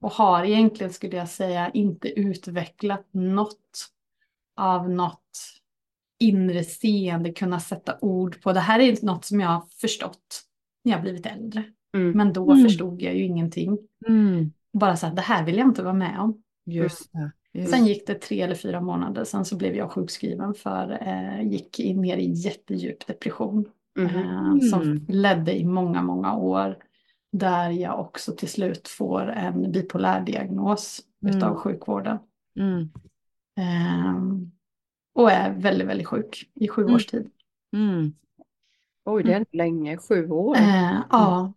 och 0.00 0.10
har 0.12 0.44
egentligen, 0.44 0.92
skulle 0.92 1.16
jag 1.16 1.28
säga, 1.28 1.70
inte 1.70 2.08
utvecklat 2.20 3.06
något 3.10 3.88
av 4.56 4.90
något 4.90 5.20
inre 6.20 6.64
seende, 6.64 7.32
kunna 7.32 7.60
sätta 7.60 7.98
ord 8.00 8.42
på. 8.42 8.52
Det 8.52 8.60
här 8.60 8.80
är 8.80 9.06
något 9.06 9.24
som 9.24 9.40
jag 9.40 9.48
har 9.48 9.62
förstått 9.80 10.42
när 10.84 10.92
jag 10.92 11.02
blivit 11.02 11.26
äldre. 11.26 11.64
Mm. 11.94 12.10
Men 12.12 12.32
då 12.32 12.50
Mm. 12.50 12.64
förstod 12.64 13.02
jag 13.02 13.14
ju 13.16 13.24
ingenting. 13.24 13.78
Mm. 14.08 14.52
Bara 14.72 14.96
så 14.96 15.06
här, 15.06 15.14
det 15.14 15.22
här 15.22 15.44
vill 15.44 15.58
jag 15.58 15.66
inte 15.68 15.82
vara 15.82 15.94
med 15.94 16.20
om. 16.20 16.42
Just 16.66 17.12
det. 17.12 17.32
Just. 17.52 17.70
Sen 17.70 17.86
gick 17.86 18.06
det 18.06 18.14
tre 18.14 18.40
eller 18.42 18.54
fyra 18.54 18.80
månader, 18.80 19.24
sen 19.24 19.44
så 19.44 19.56
blev 19.56 19.74
jag 19.74 19.90
sjukskriven 19.92 20.54
för 20.54 20.98
eh, 21.06 21.42
gick 21.48 21.80
in 21.80 22.00
ner 22.00 22.16
i 22.16 22.30
jättedjup 22.30 23.06
depression. 23.06 23.64
Mhm. 23.98 24.08
Eh, 24.16 24.68
Som 24.70 24.82
Mm. 24.82 25.04
ledde 25.08 25.58
i 25.58 25.64
många, 25.64 26.02
många 26.02 26.36
år. 26.36 26.76
Där 27.32 27.70
jag 27.70 28.00
också 28.00 28.32
till 28.32 28.48
slut 28.48 28.88
får 28.88 29.20
en 29.30 29.72
bipolär 29.72 30.20
diagnos 30.20 31.00
Mm. 31.22 31.36
utav 31.36 31.54
sjukvården. 31.56 32.18
Mm. 32.58 32.88
Ehm, 33.56 34.50
och 35.14 35.30
är 35.30 35.50
väldigt, 35.54 35.88
väldigt 35.88 36.06
sjuk 36.06 36.50
i 36.54 36.68
sju 36.68 36.82
Mm. 36.82 36.94
års 36.94 37.06
tid. 37.06 37.30
Mm. 37.76 38.12
Oj, 39.04 39.22
det 39.22 39.32
är 39.34 39.46
länge, 39.52 39.96
sju 39.96 40.30
år. 40.30 40.56
Eh, 40.56 40.98
ja. 41.10 41.52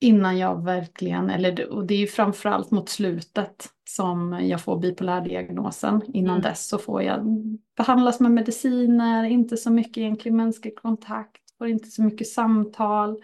Innan 0.00 0.38
jag 0.38 0.64
verkligen, 0.64 1.30
eller 1.30 1.52
det- 1.52 1.66
och 1.66 1.86
det 1.86 1.94
är 1.94 1.98
ju 1.98 2.06
framförallt 2.06 2.70
mot 2.70 2.88
slutet 2.88 3.66
som 3.88 4.40
jag 4.42 4.60
får 4.60 4.78
bipolärdiagnosen. 4.78 6.02
Innan 6.14 6.30
Mm. 6.36 6.42
dess 6.42 6.68
så 6.68 6.78
får 6.78 7.02
jag 7.02 7.20
behandlas 7.76 8.20
med 8.20 8.30
mediciner, 8.30 9.24
inte 9.24 9.56
så 9.56 9.70
mycket 9.70 9.96
egentlig 9.96 10.32
mänsklig 10.32 10.76
kontakt, 10.76 11.40
får 11.58 11.68
inte 11.68 11.88
så 11.90 12.02
mycket 12.02 12.26
samtal. 12.28 13.16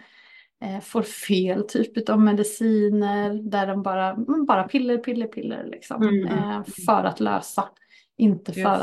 Eh, 0.63 0.79
får 0.81 1.01
fel 1.01 1.63
typ 1.67 2.09
av 2.09 2.19
mediciner 2.21 3.33
där 3.33 3.67
de 3.67 3.83
bara, 3.83 4.09
mm, 4.09 4.45
bara 4.45 4.63
piller, 4.63 4.97
piller, 4.97 5.27
piller 5.27 5.63
liksom. 5.71 6.03
Mm. 6.03 6.27
Eh, 6.27 6.63
för 6.85 7.03
att 7.03 7.19
lösa, 7.19 7.63
inte 8.17 8.53
för 8.53 8.59
Just 8.59 8.81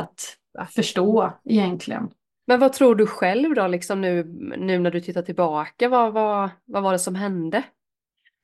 att 0.58 0.72
förstå 0.74 1.32
egentligen. 1.44 2.10
Men 2.46 2.60
vad 2.60 2.72
tror 2.72 2.94
du 2.94 3.06
själv 3.06 3.54
då, 3.54 3.66
liksom 3.66 4.00
nu, 4.00 4.24
nu 4.58 4.78
när 4.78 4.90
du 4.90 5.00
tittar 5.00 5.22
tillbaka, 5.22 5.88
vad, 5.88 6.12
vad, 6.12 6.50
vad 6.64 6.82
var 6.82 6.92
det 6.92 6.98
som 6.98 7.14
hände? 7.14 7.62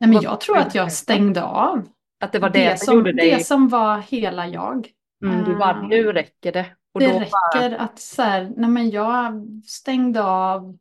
Nej, 0.01 0.11
men 0.11 0.23
jag 0.23 0.41
tror 0.41 0.59
att 0.59 0.75
jag 0.75 0.93
stängde 0.93 1.43
av 1.43 1.89
Att 2.21 2.33
det 2.33 2.39
var 2.39 2.51
det, 2.51 2.71
det, 2.71 2.79
som 2.79 2.87
som, 2.87 2.95
gjorde 2.97 3.13
dig... 3.13 3.31
det 3.31 3.45
som 3.45 3.69
var 3.69 3.99
hela 3.99 4.49
jag. 4.49 4.89
Mm, 5.25 5.45
du 5.45 5.57
bara, 5.57 5.71
Eh, 5.81 5.89
nu 5.89 6.13
räcker 6.13 6.53
det. 6.53 6.67
Och 6.95 7.01
det 7.01 7.07
då 7.07 7.13
bara, 7.13 7.21
räcker 7.65 7.77
att 7.77 7.99
så 7.99 8.23
här, 8.23 8.53
nej 8.57 8.71
men 8.71 8.91
jag 8.91 9.47
stängde 9.67 10.23
av 10.25 10.79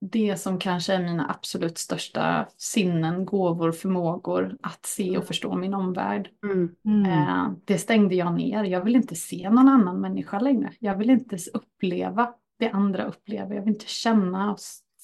det 0.00 0.36
som 0.36 0.58
kanske 0.58 0.94
är 0.94 1.02
mina 1.02 1.30
absolut 1.30 1.78
största 1.78 2.46
sinnen, 2.56 3.24
gåvor, 3.26 3.72
förmågor 3.72 4.56
att 4.62 4.86
se 4.86 5.18
och 5.18 5.24
förstå 5.24 5.54
min 5.56 5.74
omvärld. 5.74 6.28
mm, 6.44 6.74
Mm. 6.84 7.06
Eh, 7.12 7.50
det 7.64 7.78
stängde 7.78 8.14
jag 8.14 8.34
ner. 8.34 8.64
Jag 8.64 8.84
vill 8.84 8.96
inte 8.96 9.14
se 9.14 9.50
någon 9.50 9.68
annan 9.68 10.00
människa 10.00 10.38
längre. 10.38 10.72
Jag 10.78 10.96
vill 10.96 11.10
inte 11.10 11.36
uppleva 11.54 12.34
det 12.58 12.70
andra 12.70 13.04
upplever. 13.04 13.54
Jag 13.54 13.62
vill 13.62 13.72
inte 13.74 13.86
känna 13.86 14.52
och 14.52 14.58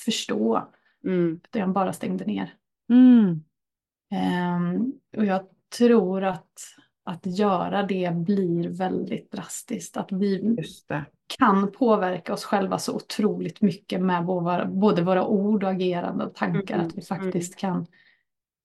förstå. 0.05 0.68
mm, 1.05 1.40
Utan 1.45 1.61
jag 1.61 1.71
bara 1.71 1.92
stängde 1.92 2.25
ner. 2.25 2.55
Mm. 2.90 3.45
Ehm, 4.11 4.92
och 5.16 5.25
jag 5.25 5.42
tror 5.79 6.25
att, 6.25 6.53
att 7.05 7.27
göra 7.27 7.83
det 7.83 8.12
blir 8.14 8.68
väldigt 8.68 9.33
drastiskt. 9.33 9.97
Att 9.97 10.12
vi 10.12 10.57
kan 11.38 11.73
påverka 11.73 12.33
oss 12.33 12.45
själva 12.45 12.79
så 12.79 12.95
otroligt 12.97 13.61
mycket 13.61 14.01
med 14.03 14.25
både 14.68 15.03
våra 15.03 15.27
ord 15.27 15.64
och 15.64 15.71
agerande 15.71 16.25
och 16.25 16.35
tankar. 16.35 16.75
Mm, 16.75 16.87
Att 16.87 16.95
vi 16.95 17.03
faktiskt 17.03 17.57
kan 17.57 17.87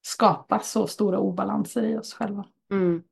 skapa 0.01 0.60
så 0.60 0.88
stora 0.88 1.19
obalanser 1.19 1.84
i 1.84 1.97
oss 1.97 2.13
själva. 2.13 2.45
mm. 2.71 3.03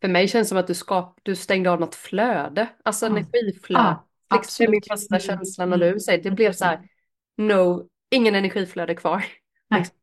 För 0.00 0.08
mig 0.08 0.28
känns 0.28 0.46
det 0.46 0.48
som 0.48 0.58
att 0.58 0.66
du, 0.66 0.74
skap, 0.74 1.20
du 1.22 1.36
stängde 1.36 1.70
av 1.70 1.80
något 1.80 1.94
flöde, 1.94 2.68
alltså 2.82 3.06
Ja. 3.06 3.10
energiflöde. 3.16 3.96
Ja, 4.28 4.36
Liksom, 4.36 4.64
är 4.64 4.68
min 4.70 4.80
absolut. 4.90 5.10
första 5.10 5.14
Mm, 5.16 5.38
känsla 5.38 5.66
när 5.66 5.76
mm. 5.76 5.94
du 5.94 6.00
säger 6.00 6.22
det. 6.22 6.30
Det 6.30 6.34
blev 6.36 6.52
så 6.52 6.64
här, 6.64 6.88
no, 7.36 7.88
ingen 8.10 8.34
energiflöde 8.34 8.94
kvar. 8.94 9.24
Liksom. 9.70 9.96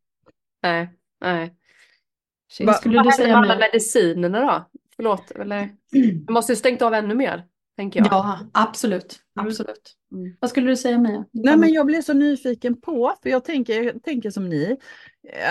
Nej, 0.64 0.90
nej. 1.22 1.56
Shit. 2.52 2.68
Vad 2.68 2.76
skulle 2.76 2.96
Vad 2.96 3.06
du 3.06 3.10
hände 3.10 3.24
säga 3.24 3.28
med 3.42 3.50
alla 3.52 3.60
med- 3.60 3.70
medicinerna 3.74 4.40
då? 4.42 4.70
Förlåt, 4.96 5.32
eller? 5.32 5.70
Du 6.26 6.34
måste 6.34 6.52
ju 6.52 6.56
stängt 6.56 6.82
av 6.82 6.94
ännu 6.94 7.16
mer, 7.16 7.44
tänker 7.78 8.00
jag. 8.00 8.08
Ja, 8.12 8.40
absolut. 8.54 9.20
Mm. 9.40 9.48
absolut. 9.48 9.94
Mm. 10.12 10.36
Vad 10.40 10.50
skulle 10.50 10.68
du 10.70 10.76
säga 10.78 10.98
Mia? 10.98 11.26
Nej, 11.32 11.58
men 11.58 11.74
jag 11.74 11.86
blev 11.86 12.02
så 12.02 12.14
nyfiken 12.14 12.82
på, 12.82 13.14
för 13.24 13.30
jag 13.30 13.46
tänker, 13.46 13.84
jag 13.84 14.04
tänker 14.04 14.30
som 14.30 14.50
ni. 14.50 14.78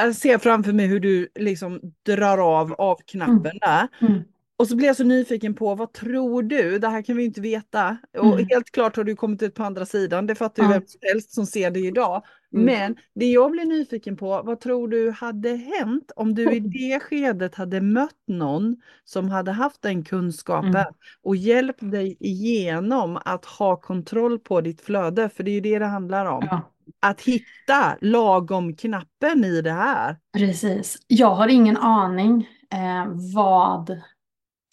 Jag 0.02 0.14
ser 0.16 0.38
framför 0.38 0.72
mig 0.72 0.86
hur 0.86 1.00
du 1.00 1.28
liksom 1.34 1.80
drar 2.06 2.38
av 2.58 2.72
av-knappen 2.72 3.58
där. 3.60 3.88
Mm. 4.00 4.22
Och 4.62 4.68
så 4.68 4.76
blev 4.76 4.86
jag 4.86 4.96
så 4.96 5.04
nyfiken 5.04 5.54
på, 5.54 5.74
vad 5.74 5.92
tror 5.92 6.42
du? 6.42 6.78
Det 6.78 6.88
här 6.88 7.02
kan 7.02 7.16
vi 7.16 7.24
inte 7.24 7.40
veta. 7.40 7.96
Och 8.18 8.26
Mm. 8.34 8.46
helt 8.50 8.70
klart 8.72 8.96
har 8.96 9.04
du 9.04 9.16
kommit 9.16 9.42
ut 9.42 9.54
på 9.54 9.62
andra 9.64 9.86
sidan, 9.86 10.26
det 10.26 10.34
fattar 10.34 10.62
ju 10.62 10.68
Ja. 10.68 10.72
vem 10.72 10.86
som 10.86 10.98
helst 11.12 11.34
som 11.34 11.46
ser 11.46 11.70
det 11.70 11.80
idag. 11.80 12.22
Mm. 12.54 12.64
Men 12.66 12.96
det 13.14 13.26
jag 13.26 13.50
blir 13.50 13.64
nyfiken 13.64 14.16
på, 14.16 14.42
vad 14.44 14.60
tror 14.60 14.88
du 14.88 15.10
hade 15.10 15.48
hänt 15.56 16.12
om 16.16 16.34
du 16.34 16.52
i 16.52 16.60
det 16.60 17.00
skedet 17.00 17.54
hade 17.54 17.80
mött 17.80 18.10
någon 18.28 18.76
som 19.04 19.28
hade 19.28 19.52
haft 19.52 19.82
den 19.82 20.04
kunskapen 20.04 20.68
Mm. 20.70 20.84
och 21.22 21.36
hjälpt 21.36 21.90
dig 21.90 22.16
igenom 22.20 23.18
att 23.24 23.44
ha 23.44 23.76
kontroll 23.76 24.38
på 24.38 24.60
ditt 24.60 24.80
flöde, 24.80 25.28
för 25.28 25.42
det 25.44 25.50
är 25.50 25.54
ju 25.54 25.60
det 25.60 25.78
det 25.78 25.86
handlar 25.86 26.26
om. 26.26 26.48
Ja, 26.50 26.60
Att 27.00 27.20
hitta 27.20 27.96
lagom 28.00 28.76
knappen 28.76 29.44
i 29.44 29.60
det 29.62 29.72
här. 29.72 30.16
precis. 30.38 30.96
Jag 31.06 31.34
har 31.34 31.48
ingen 31.48 31.76
aning 31.76 32.48
eh, 32.72 33.06
vad 33.34 34.00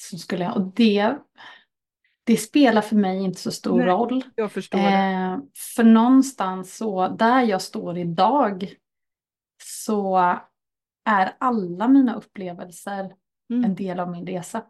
som 0.01 0.19
skulle... 0.19 0.51
Och 0.51 0.62
det, 0.62 1.17
det 2.23 2.38
spelar 2.38 2.81
för 2.81 2.95
mig 2.95 3.23
inte 3.23 3.39
så 3.39 3.51
stor 3.51 3.77
Nej. 3.77 3.88
roll. 3.88 4.23
Jag 4.35 4.51
förstår. 4.51 4.79
Eh, 4.79 5.38
för 5.75 5.83
någonstans 5.83 6.77
så, 6.77 7.07
där 7.07 7.41
jag 7.41 7.62
står 7.62 7.97
idag, 7.97 8.73
så 9.63 10.17
är 11.05 11.35
alla 11.38 11.88
mina 11.88 12.15
upplevelser 12.15 13.03
en 13.53 13.57
Mm, 13.63 13.75
del 13.75 13.99
av 13.99 14.09
min 14.12 14.27
resa. 14.27 14.63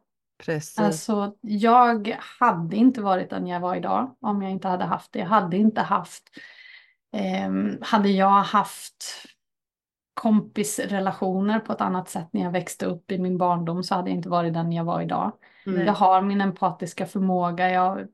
precis. 0.46 0.80
Alltså, 0.80 1.36
jag 1.42 2.16
hade 2.40 2.76
inte 2.76 3.02
varit 3.02 3.30
den 3.30 3.48
jag 3.48 3.60
var 3.60 3.76
idag 3.76 4.16
om 4.22 4.42
jag 4.42 4.52
inte 4.52 4.68
hade 4.68 4.86
haft 4.86 5.12
det. 5.12 5.20
Jag 5.20 5.26
hade 5.26 5.58
inte 5.58 5.82
haft, 5.82 6.24
ehm, 7.14 7.78
hade 7.82 8.10
jag 8.10 8.42
haft 8.42 9.04
kompisrelationer 10.20 11.60
på 11.60 11.74
ett 11.74 11.82
annat 11.82 12.10
sätt 12.10 12.28
när 12.32 12.42
jag 12.42 12.52
växte 12.52 12.86
upp 12.86 13.12
i 13.12 13.20
min 13.20 13.38
barndom 13.38 13.84
så 13.84 13.96
hade 13.96 14.10
jag 14.10 14.18
inte 14.18 14.30
varit 14.30 14.54
den 14.54 14.72
jag 14.72 14.84
var 14.84 15.02
idag. 15.02 15.32
Mm. 15.66 15.86
Jag 15.86 15.94
har 15.94 16.22
min 16.22 16.42
empatiska 16.42 17.06
förmåga, 17.06 17.70
jag 17.70 18.08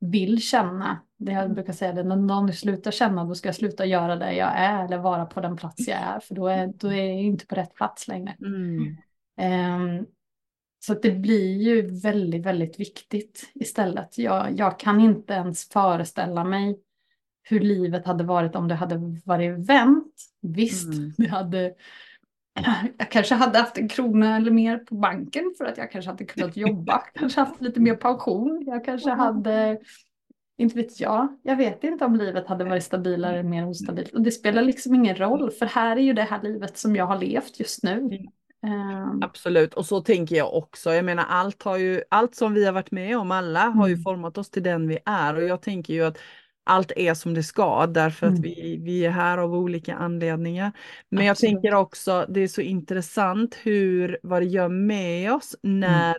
vill 0.00 0.42
känna. 0.42 0.98
Det 1.16 1.32
jag 1.32 1.54
brukar 1.54 1.72
säga 1.72 1.92
det, 1.92 2.02
när 2.02 2.16
någon 2.16 2.52
slutar 2.52 2.90
känna 2.90 3.24
då 3.24 3.34
ska 3.34 3.48
jag 3.48 3.54
sluta 3.54 3.86
göra 3.86 4.16
det 4.16 4.32
jag 4.32 4.52
är 4.56 4.84
eller 4.84 4.98
vara 4.98 5.26
på 5.26 5.40
den 5.40 5.56
plats 5.56 5.88
jag 5.88 5.98
är 5.98 6.20
för 6.20 6.34
då 6.34 6.48
är, 6.48 6.66
då 6.66 6.88
är 6.88 7.04
jag 7.04 7.22
inte 7.22 7.46
på 7.46 7.54
rätt 7.54 7.74
plats 7.74 8.08
längre. 8.08 8.36
Mm. 8.40 8.96
Ehm, 9.36 10.06
så 10.78 10.94
det 10.94 11.10
blir 11.10 11.62
ju 11.62 12.00
väldigt, 12.00 12.46
väldigt 12.46 12.80
viktigt 12.80 13.50
istället. 13.54 14.18
Jag, 14.18 14.58
jag 14.58 14.78
kan 14.78 15.00
inte 15.00 15.32
ens 15.34 15.68
föreställa 15.68 16.44
mig 16.44 16.78
hur 17.48 17.60
livet 17.60 18.06
hade 18.06 18.24
varit 18.24 18.56
om 18.56 18.68
det 18.68 18.74
hade 18.74 19.20
varit 19.24 19.68
vänt. 19.68 20.14
Visst, 20.42 20.94
Mm. 20.94 21.12
det 21.16 21.26
hade, 21.26 21.74
jag 22.98 23.10
kanske 23.10 23.34
hade 23.34 23.58
haft 23.58 23.78
en 23.78 23.88
krona 23.88 24.36
eller 24.36 24.50
mer 24.50 24.78
på 24.78 24.94
banken 24.94 25.54
för 25.58 25.64
att 25.64 25.78
jag 25.78 25.90
kanske 25.90 26.10
hade 26.10 26.24
kunnat 26.24 26.56
jobba, 26.56 26.98
kanske 27.14 27.40
haft 27.40 27.60
lite 27.60 27.80
mer 27.80 27.94
pension. 27.96 28.64
Jag 28.66 28.84
kanske 28.84 29.10
hade, 29.10 29.78
inte 30.58 30.76
vet 30.76 31.00
jag, 31.00 31.28
jag 31.42 31.56
vet 31.56 31.84
inte 31.84 32.04
om 32.04 32.16
livet 32.16 32.46
hade 32.46 32.64
varit 32.64 32.84
stabilare 32.84 33.32
eller 33.38 33.48
mer 33.48 33.66
ostabilt. 33.68 34.14
Och 34.14 34.22
det 34.22 34.30
spelar 34.30 34.62
liksom 34.62 34.94
ingen 34.94 35.16
roll, 35.16 35.50
för 35.50 35.66
här 35.66 35.96
är 35.96 36.00
ju 36.00 36.12
det 36.12 36.22
här 36.22 36.42
livet 36.42 36.78
som 36.78 36.96
jag 36.96 37.06
har 37.06 37.18
levt 37.18 37.60
just 37.60 37.82
nu. 37.82 38.10
Ehm, 38.66 39.22
Absolut, 39.22 39.74
och 39.74 39.86
så 39.86 40.00
tänker 40.00 40.36
jag 40.36 40.54
också. 40.54 40.94
Jag 40.94 41.04
menar 41.04 41.24
allt, 41.28 41.62
har 41.62 41.76
ju, 41.76 42.02
allt 42.10 42.34
som 42.34 42.54
vi 42.54 42.64
har 42.64 42.72
varit 42.72 42.90
med 42.90 43.18
om, 43.18 43.30
alla 43.30 43.60
har 43.60 43.86
ju 43.88 43.94
Mm. 43.94 44.02
format 44.04 44.38
oss 44.38 44.50
till 44.50 44.62
den 44.62 44.88
vi 44.88 44.98
är 45.04 45.34
och 45.36 45.42
jag 45.42 45.62
tänker 45.62 45.94
ju 45.94 46.04
att 46.04 46.18
allt 46.66 46.92
är 46.96 47.14
som 47.14 47.34
det 47.34 47.42
ska 47.42 47.86
därför 47.86 48.26
att 48.26 48.32
Mm. 48.34 48.42
vi, 48.42 48.78
vi 48.82 49.04
är 49.06 49.10
här 49.10 49.38
av 49.38 49.54
olika 49.54 49.94
anledningar. 49.96 50.72
Men 51.10 51.26
jag 51.26 51.30
Absolut. 51.32 51.40
tänker 51.40 51.74
också, 51.74 52.26
det 52.28 52.40
är 52.40 52.48
så 52.48 52.60
intressant 52.60 53.54
hur, 53.62 54.18
vad 54.22 54.42
det 54.42 54.46
gör 54.46 54.68
med 54.68 55.32
oss 55.34 55.56
när, 55.62 56.16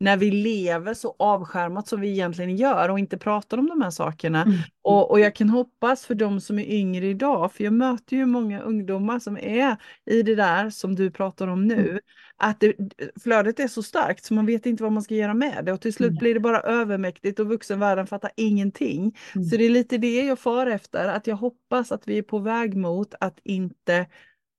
när 0.00 0.16
vi 0.16 0.30
lever 0.30 0.94
så 0.94 1.14
avskärmat 1.18 1.88
som 1.88 2.00
vi 2.00 2.08
egentligen 2.10 2.56
gör 2.56 2.88
och 2.88 2.98
inte 2.98 3.18
pratar 3.18 3.58
om 3.58 3.66
de 3.68 3.82
här 3.82 3.90
sakerna. 3.90 4.42
Mm. 4.42 4.54
Och, 4.82 5.10
och 5.10 5.20
jag 5.20 5.34
kan 5.34 5.48
hoppas 5.48 6.06
för 6.06 6.14
de 6.14 6.40
som 6.40 6.58
är 6.58 6.64
yngre 6.64 7.06
idag, 7.06 7.52
för 7.52 7.64
jag 7.64 7.72
möter 7.72 8.16
ju 8.16 8.26
många 8.26 8.60
ungdomar 8.60 9.18
som 9.18 9.38
är 9.38 9.76
i 10.10 10.22
det 10.22 10.34
där 10.34 10.70
som 10.70 10.94
du 10.94 11.10
pratar 11.10 11.46
om 11.48 11.66
nu, 11.66 11.88
Mm. 11.88 11.98
att 12.36 12.60
det, 12.60 12.74
flödet 13.22 13.60
är 13.60 13.68
så 13.68 13.82
starkt 13.82 14.24
så 14.24 14.34
man 14.34 14.46
vet 14.46 14.66
inte 14.66 14.82
vad 14.82 14.92
man 14.92 15.02
ska 15.02 15.14
göra 15.14 15.34
med 15.34 15.64
det 15.64 15.72
och 15.72 15.80
till 15.80 15.92
slut 15.92 16.10
Mm. 16.10 16.18
blir 16.18 16.34
det 16.34 16.40
bara 16.40 16.60
övermäktigt 16.60 17.40
och 17.40 17.46
vuxenvärlden 17.48 18.06
fattar 18.06 18.30
ingenting. 18.36 19.16
Mm. 19.34 19.44
Så 19.44 19.56
det 19.56 19.64
är 19.64 19.70
lite 19.70 19.98
det 19.98 20.20
jag 20.26 20.38
far 20.38 20.66
efter, 20.66 21.08
att 21.08 21.26
jag 21.26 21.36
hoppas 21.36 21.92
att 21.92 22.08
vi 22.08 22.18
är 22.18 22.22
på 22.22 22.38
väg 22.38 22.76
mot 22.76 23.14
att 23.20 23.38
inte 23.44 24.06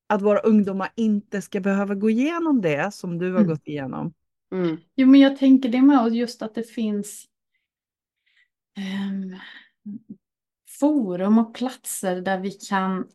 att 0.10 0.22
våra 0.22 0.40
ungdomar 0.40 0.90
inte 0.96 1.42
ska 1.42 1.60
behöva 1.60 1.96
gå 1.96 2.10
igenom 2.10 2.62
det 2.62 2.94
som 2.94 3.18
du 3.18 3.32
har 3.32 3.40
Mm. 3.40 3.48
gått 3.48 3.68
igenom. 3.68 4.14
Mm. 4.52 4.78
Jo, 4.96 5.08
men 5.08 5.20
jag 5.20 5.38
tänker 5.38 5.70
det 5.70 5.82
med 5.82 6.02
och 6.02 6.10
just 6.10 6.42
att 6.42 6.56
det 6.56 6.64
finns 6.64 7.26
ehm, 8.78 9.36
forum 10.80 11.38
och 11.38 11.54
platser 11.56 12.22
där 12.22 12.40
vi 12.40 12.52
kan 12.52 13.08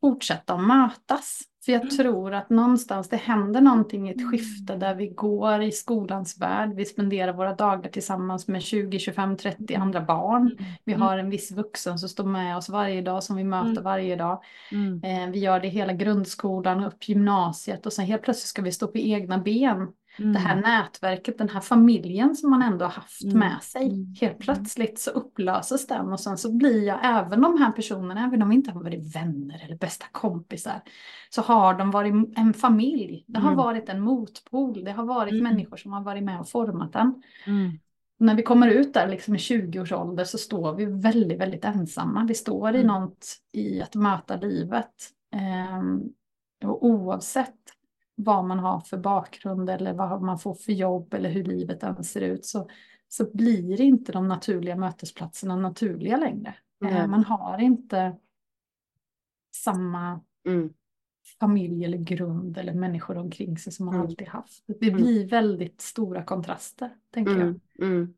fortsätta 0.00 0.54
att 0.54 0.66
mötas. 0.66 1.40
För 1.64 1.72
jag 1.72 1.82
Mm. 1.82 1.96
tror 1.96 2.34
att 2.34 2.50
någonstans 2.50 3.08
det 3.08 3.16
händer 3.16 3.60
någonting 3.60 4.08
i 4.08 4.12
ett 4.12 4.30
skifte 4.30 4.76
där 4.76 4.94
vi 4.94 5.06
går 5.08 5.62
i 5.62 5.72
skolans 5.72 6.38
värld. 6.40 6.74
Vi 6.74 6.84
spenderar 6.84 7.32
våra 7.32 7.54
dagar 7.54 7.90
tillsammans 7.90 8.48
med 8.48 8.62
20, 8.62 8.98
25, 8.98 9.36
30 9.36 9.74
andra 9.74 10.00
barn. 10.00 10.56
Vi 10.84 10.92
Mm. 10.92 11.02
har 11.02 11.18
en 11.18 11.30
viss 11.30 11.52
vuxen 11.52 11.98
som 11.98 12.08
står 12.08 12.24
med 12.24 12.56
oss 12.56 12.68
varje 12.68 13.02
dag 13.02 13.22
som 13.24 13.36
vi 13.36 13.44
möter 13.44 13.70
Mm. 13.70 13.82
varje 13.84 14.16
dag. 14.16 14.42
Mm. 14.72 15.02
Eh, 15.04 15.30
vi 15.32 15.38
gör 15.38 15.60
det 15.60 15.68
hela 15.68 15.92
grundskolan 15.92 16.80
och 16.80 16.86
upp 16.86 17.08
gymnasiet 17.08 17.86
och 17.86 17.92
sen 17.92 18.04
helt 18.06 18.22
plötsligt 18.22 18.48
ska 18.48 18.62
vi 18.62 18.72
stå 18.72 18.86
på 18.88 18.98
egna 18.98 19.38
ben. 19.38 19.88
Det 20.18 20.38
här 20.38 20.56
nätverket, 20.56 21.38
den 21.38 21.48
här 21.48 21.60
familjen 21.60 22.36
som 22.36 22.50
man 22.50 22.62
ändå 22.62 22.84
har 22.84 22.92
haft 22.92 23.24
Mm. 23.24 23.38
med 23.38 23.62
sig. 23.62 23.86
Mm. 23.86 24.14
Helt 24.20 24.38
plötsligt 24.38 24.98
så 24.98 25.10
upplöses 25.10 25.86
den 25.86 26.12
och 26.12 26.20
sen 26.20 26.38
så 26.38 26.52
blir 26.56 26.82
jag, 26.86 26.98
även 27.02 27.40
de 27.40 27.58
här 27.58 27.72
personerna, 27.72 28.26
även 28.26 28.42
om 28.42 28.48
vi 28.48 28.54
inte 28.54 28.70
har 28.70 28.80
varit 28.82 29.16
vänner 29.16 29.62
eller 29.64 29.76
bästa 29.76 30.06
kompisar, 30.12 30.80
så 31.30 31.42
har 31.42 31.74
de 31.74 31.90
varit 31.90 32.12
en 32.36 32.54
familj. 32.54 33.24
Det 33.26 33.38
har 33.40 33.52
Mm. 33.52 33.56
varit 33.64 33.88
en 33.88 34.00
motpol, 34.00 34.84
det 34.84 34.92
har 34.92 35.04
varit 35.04 35.32
Mm. 35.32 35.44
människor 35.44 35.76
som 35.76 35.92
har 35.92 36.02
varit 36.02 36.22
med 36.22 36.40
och 36.40 36.48
format 36.48 36.92
den. 36.92 37.22
Mm. 37.46 37.70
När 38.18 38.34
vi 38.34 38.42
kommer 38.42 38.68
ut 38.68 38.94
där 38.94 39.08
liksom 39.08 39.34
i 39.34 39.38
20 39.38 39.80
års 39.80 39.92
ålder 39.92 40.24
så 40.24 40.38
står 40.38 40.74
vi 40.74 40.84
väldigt, 40.84 41.40
väldigt 41.40 41.64
ensamma. 41.64 42.24
Vi 42.28 42.34
står 42.34 42.74
i 42.74 42.80
Mm. 42.80 42.86
något 42.86 43.26
i 43.52 43.82
att 43.82 43.94
möta 43.94 44.36
livet. 44.36 44.92
Ehm, 45.36 46.02
och 46.64 46.86
oavsett 46.86 47.54
vad 48.14 48.44
man 48.44 48.58
har 48.58 48.80
för 48.80 48.96
bakgrund 48.98 49.70
eller 49.70 49.92
vad 49.92 50.22
man 50.22 50.38
får 50.38 50.54
för 50.54 50.72
jobb 50.72 51.14
eller 51.14 51.30
hur 51.30 51.44
livet 51.44 51.82
än 51.82 52.04
ser 52.04 52.20
ut 52.20 52.46
så, 52.46 52.68
så 53.08 53.30
blir 53.34 53.80
inte 53.80 54.12
de 54.12 54.28
naturliga 54.28 54.76
mötesplatserna 54.76 55.56
naturliga 55.56 56.16
längre. 56.16 56.54
Eh, 56.84 57.06
man 57.06 57.24
har 57.24 57.58
inte 57.58 58.16
samma 59.54 60.20
Mm. 60.46 60.72
familj 61.40 61.84
eller 61.84 61.98
grund 61.98 62.58
eller 62.58 62.74
människor 62.74 63.16
omkring 63.18 63.58
sig 63.58 63.72
som 63.72 63.86
man 63.86 63.94
Mm. 63.94 64.06
alltid 64.06 64.28
haft. 64.28 64.64
Det 64.66 64.88
Mm. 64.88 65.02
blir 65.02 65.28
väldigt 65.28 65.80
stora 65.80 66.24
kontraster, 66.24 66.90
tänker 67.10 67.32
jag. 67.32 67.40
Mm. 67.42 67.60
Mm. 67.82 68.14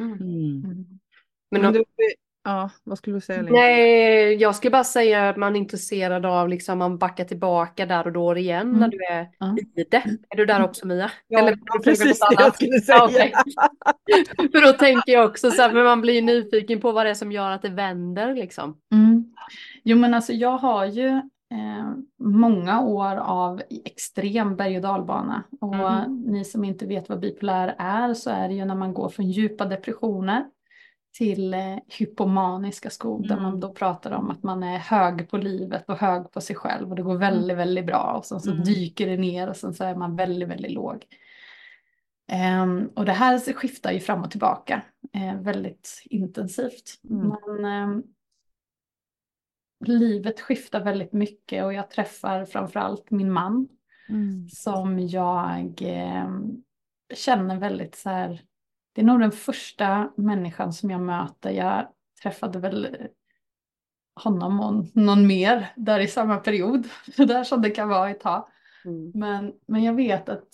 Mm. 0.00 0.12
Mm. 0.12 0.64
Mm. 0.64 1.00
Men 1.50 1.60
Men 1.62 1.64
om, 1.66 1.72
du, 1.72 1.84
ja, 2.44 2.70
vad 2.84 2.98
skulle 2.98 3.16
du 3.16 3.20
säga? 3.20 3.42
Linn? 3.42 3.52
nej, 3.52 4.34
jag 4.34 4.54
skulle 4.54 4.70
bara 4.70 4.84
säga 4.84 5.28
att 5.28 5.36
man 5.36 5.56
är 5.56 5.60
intresserad 5.60 6.26
av 6.26 6.48
liksom 6.48 6.78
man 6.78 6.98
backar 6.98 7.24
tillbaka 7.24 7.86
där 7.86 8.06
och 8.06 8.12
då 8.12 8.36
igen 8.36 8.60
Mm. 8.68 8.80
när 8.80 8.88
du 8.88 9.04
är 9.04 9.28
Ja. 9.38 9.56
i 9.76 9.84
det. 9.90 10.02
Är 10.30 10.36
du 10.36 10.46
där 10.46 10.64
också 10.64 10.86
Mia? 10.86 11.10
Ja, 11.28 11.38
Eller 11.38 11.58
precis 11.84 12.18
det 12.20 12.26
jag 12.38 12.54
skulle 12.54 12.70
Ja, 12.76 12.80
säga. 12.80 13.04
okej. 13.04 13.32
För 14.52 14.66
då 14.66 14.72
tänker 14.72 15.12
jag 15.12 15.26
också 15.28 15.50
så 15.50 15.62
här, 15.62 15.72
men 15.72 15.84
man 15.84 16.00
blir 16.00 16.22
nyfiken 16.22 16.80
på 16.80 16.92
vad 16.92 17.06
det 17.06 17.10
är 17.10 17.14
som 17.14 17.32
gör 17.32 17.50
att 17.50 17.62
det 17.62 17.68
vänder 17.68 18.34
liksom. 18.34 18.76
Mm. 18.92 19.24
Jo 19.84 19.96
men 19.96 20.14
alltså 20.14 20.32
jag 20.32 20.58
har 20.58 20.84
ju 20.86 21.06
eh, 21.52 21.90
många 22.22 22.80
år 22.80 23.16
av 23.16 23.62
extrem 23.84 24.56
berg 24.56 24.76
och 24.76 24.82
dalbana. 24.82 25.42
Och 25.60 25.74
Mm. 25.74 26.22
ni 26.26 26.44
som 26.44 26.64
inte 26.64 26.86
vet 26.86 27.08
vad 27.08 27.20
bipolär 27.20 27.74
är 27.78 28.14
så 28.14 28.30
är 28.30 28.48
det 28.48 28.54
ju 28.54 28.64
när 28.64 28.74
man 28.74 28.94
går 28.94 29.08
från 29.08 29.30
djupa 29.30 29.64
depressioner 29.64 30.44
till 31.12 31.54
eh, 31.54 31.76
hypomaniska 31.98 32.90
där 32.98 33.30
Mm. 33.32 33.42
man 33.42 33.60
då 33.60 33.72
pratar 33.72 34.10
om 34.10 34.30
att 34.30 34.42
man 34.42 34.62
är 34.62 34.78
hög 34.78 35.30
på 35.30 35.36
livet 35.36 35.84
och 35.88 35.96
hög 35.96 36.30
på 36.30 36.40
sig 36.40 36.56
själv 36.56 36.90
och 36.90 36.96
det 36.96 37.02
går 37.02 37.18
väldigt, 37.18 37.56
väldigt 37.56 37.86
bra 37.86 38.14
och 38.18 38.24
sen 38.26 38.40
så 38.40 38.50
Mm. 38.50 38.64
dyker 38.64 39.06
det 39.06 39.16
ner 39.16 39.48
och 39.48 39.56
sen 39.56 39.74
så 39.74 39.84
är 39.84 39.94
man 39.94 40.16
väldigt, 40.16 40.48
väldigt 40.48 40.72
låg. 40.72 41.04
Ehm, 42.28 42.90
och 42.94 43.04
det 43.04 43.12
här 43.12 43.52
skiftar 43.52 43.92
ju 43.92 44.00
fram 44.00 44.22
och 44.22 44.30
tillbaka 44.30 44.82
eh, 45.12 45.40
väldigt 45.40 46.02
intensivt. 46.04 47.00
Mm. 47.10 47.28
Men 47.28 47.64
ehm, 47.64 48.02
livet 49.84 50.40
skiftar 50.40 50.84
väldigt 50.84 51.12
mycket 51.12 51.64
och 51.64 51.72
jag 51.74 51.90
träffar 51.90 52.44
framförallt 52.44 53.10
min 53.10 53.32
man 53.32 53.68
Mm. 54.08 54.48
som 54.48 54.98
jag 54.98 55.82
eh, 55.82 56.30
känner 57.14 57.58
väldigt 57.58 57.94
så 57.94 58.08
här. 58.10 58.42
Det 59.00 59.04
är 59.04 59.06
nog 59.06 59.20
den 59.20 59.32
första 59.32 60.12
människan 60.16 60.72
som 60.72 60.90
jag 60.90 61.00
möter. 61.00 61.50
Jag 61.50 61.88
träffade 62.22 62.58
väl 62.58 62.96
honom 64.22 64.60
och 64.60 64.96
någon 64.96 65.26
mer 65.26 65.72
där 65.76 66.00
i 66.00 66.08
samma 66.08 66.36
period. 66.36 66.88
där 67.16 67.44
som 67.44 67.62
det 67.62 67.70
kan 67.70 67.88
vara 67.88 68.10
ett 68.10 68.20
tag. 68.20 68.48
Mm. 68.84 69.12
Men, 69.14 69.52
men 69.66 69.82
jag 69.82 69.94
vet 69.94 70.28
att 70.28 70.48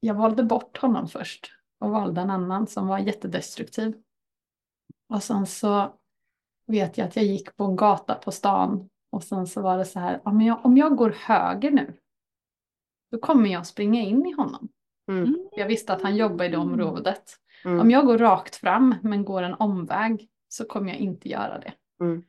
jag 0.00 0.14
valde 0.14 0.42
bort 0.42 0.78
honom 0.78 1.08
först 1.08 1.52
och 1.80 1.90
valde 1.90 2.20
en 2.20 2.30
annan 2.30 2.66
som 2.66 2.86
var 2.86 2.98
jättedestruktiv. 2.98 3.94
Och 5.08 5.22
sen 5.22 5.46
så 5.46 5.94
vet 6.66 6.98
jag 6.98 7.08
att 7.08 7.16
jag 7.16 7.24
gick 7.24 7.56
på 7.56 7.64
en 7.64 7.76
gata 7.76 8.14
på 8.14 8.32
stan 8.32 8.88
och 9.10 9.24
sen 9.24 9.46
så 9.46 9.62
var 9.62 9.78
det 9.78 9.84
så 9.84 9.98
här, 10.00 10.20
men 10.24 10.40
jag, 10.40 10.66
om 10.66 10.76
jag 10.76 10.96
går 10.96 11.10
höger 11.10 11.70
nu, 11.70 11.96
då 13.10 13.18
kommer 13.18 13.48
jag 13.48 13.66
springa 13.66 14.00
in 14.00 14.26
i 14.26 14.32
honom. 14.32 14.68
Mm. 15.08 15.48
Jag 15.56 15.66
visste 15.66 15.92
att 15.92 16.02
han 16.02 16.16
jobbar 16.16 16.44
i 16.44 16.48
det 16.48 16.56
området. 16.56 17.22
Mm. 17.64 17.80
Om 17.80 17.90
jag 17.90 18.06
går 18.06 18.18
rakt 18.18 18.56
fram 18.56 18.94
men 19.02 19.24
går 19.24 19.42
en 19.42 19.54
omväg 19.54 20.28
så 20.48 20.64
kommer 20.64 20.88
jag 20.88 20.98
inte 20.98 21.28
göra 21.28 21.58
det. 21.58 21.72
Mm. 22.00 22.22